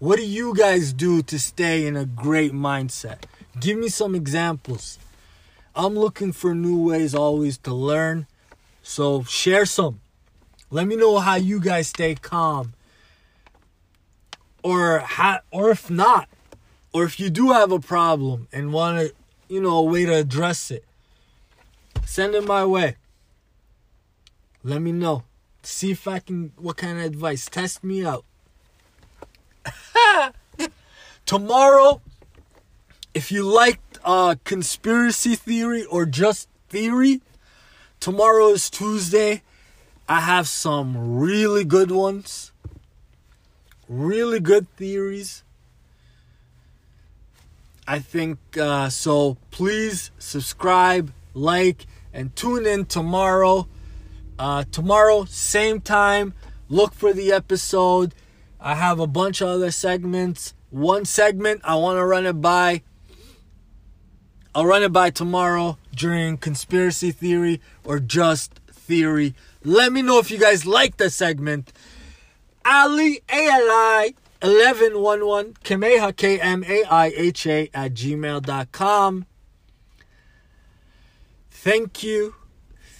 What 0.00 0.16
do 0.16 0.26
you 0.26 0.54
guys 0.54 0.92
do 0.92 1.22
to 1.22 1.38
stay 1.38 1.86
in 1.86 1.96
a 1.96 2.04
great 2.04 2.52
mindset? 2.52 3.24
Give 3.58 3.78
me 3.78 3.88
some 3.88 4.14
examples. 4.14 4.98
I'm 5.74 5.94
looking 5.94 6.32
for 6.32 6.54
new 6.54 6.78
ways 6.78 7.14
always 7.14 7.56
to 7.58 7.72
learn. 7.72 8.26
So 8.82 9.22
share 9.22 9.64
some. 9.64 10.00
Let 10.70 10.86
me 10.86 10.94
know 10.94 11.20
how 11.20 11.36
you 11.36 11.58
guys 11.58 11.88
stay 11.88 12.16
calm. 12.16 12.74
Or 14.64 14.98
how, 14.98 15.38
or 15.52 15.70
if 15.70 15.88
not, 15.88 16.28
or 16.92 17.04
if 17.04 17.20
you 17.20 17.30
do 17.30 17.52
have 17.52 17.70
a 17.70 17.78
problem 17.78 18.48
and 18.52 18.72
want 18.72 18.98
to, 18.98 19.14
you 19.48 19.60
know, 19.60 19.76
a 19.76 19.82
way 19.82 20.04
to 20.04 20.14
address 20.14 20.72
it, 20.72 20.84
send 22.04 22.34
it 22.34 22.44
my 22.44 22.64
way. 22.64 22.96
Let 24.64 24.82
me 24.82 24.90
know. 24.90 25.22
See 25.62 25.92
if 25.92 26.08
I 26.08 26.18
can 26.18 26.50
what 26.56 26.78
kind 26.78 26.98
of 26.98 27.04
advice. 27.04 27.46
Test 27.46 27.84
me 27.84 28.04
out. 28.04 28.24
Tomorrow 31.26 32.00
if 33.14 33.30
you 33.30 33.44
like 33.44 33.78
uh, 34.04 34.34
conspiracy 34.42 35.36
theory 35.36 35.84
or 35.84 36.04
just 36.04 36.48
theory, 36.68 37.22
tomorrow 38.00 38.48
is 38.48 38.68
Tuesday. 38.68 39.42
I 40.08 40.20
have 40.20 40.48
some 40.48 41.18
really 41.18 41.64
good 41.64 41.92
ones, 41.92 42.50
really 43.88 44.40
good 44.40 44.68
theories. 44.76 45.42
I 47.86 47.98
think 47.98 48.38
uh, 48.56 48.88
so. 48.88 49.36
Please 49.50 50.10
subscribe, 50.18 51.12
like, 51.34 51.86
and 52.12 52.34
tune 52.34 52.66
in 52.66 52.86
tomorrow. 52.86 53.68
Uh, 54.38 54.64
tomorrow, 54.70 55.24
same 55.26 55.80
time. 55.80 56.34
Look 56.68 56.94
for 56.94 57.12
the 57.12 57.32
episode. 57.32 58.14
I 58.58 58.74
have 58.74 58.98
a 58.98 59.06
bunch 59.06 59.40
of 59.40 59.48
other 59.48 59.70
segments. 59.70 60.54
One 60.70 61.04
segment 61.04 61.60
I 61.62 61.76
want 61.76 61.98
to 61.98 62.04
run 62.04 62.26
it 62.26 62.40
by 62.40 62.82
I'll 64.56 64.66
run 64.66 64.84
it 64.84 64.92
by 64.92 65.10
tomorrow 65.10 65.78
during 65.94 66.36
conspiracy 66.36 67.10
theory 67.10 67.60
or 67.84 67.98
just 67.98 68.60
theory. 68.70 69.34
Let 69.64 69.92
me 69.92 70.00
know 70.00 70.20
if 70.20 70.30
you 70.30 70.38
guys 70.38 70.64
like 70.64 70.96
the 70.96 71.10
segment. 71.10 71.72
Ali 72.64 73.20
A-L-I 73.30 74.14
1111 74.40 75.54
Kameha, 75.64 76.14
K-M-A-I-H-A 76.16 77.70
at 77.74 77.94
gmail.com. 77.94 79.26
Thank 81.50 82.02
you, 82.02 82.34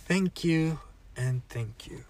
thank 0.07 0.45
you, 0.45 0.79
and 1.17 1.47
thank 1.49 1.87
you. 1.87 2.04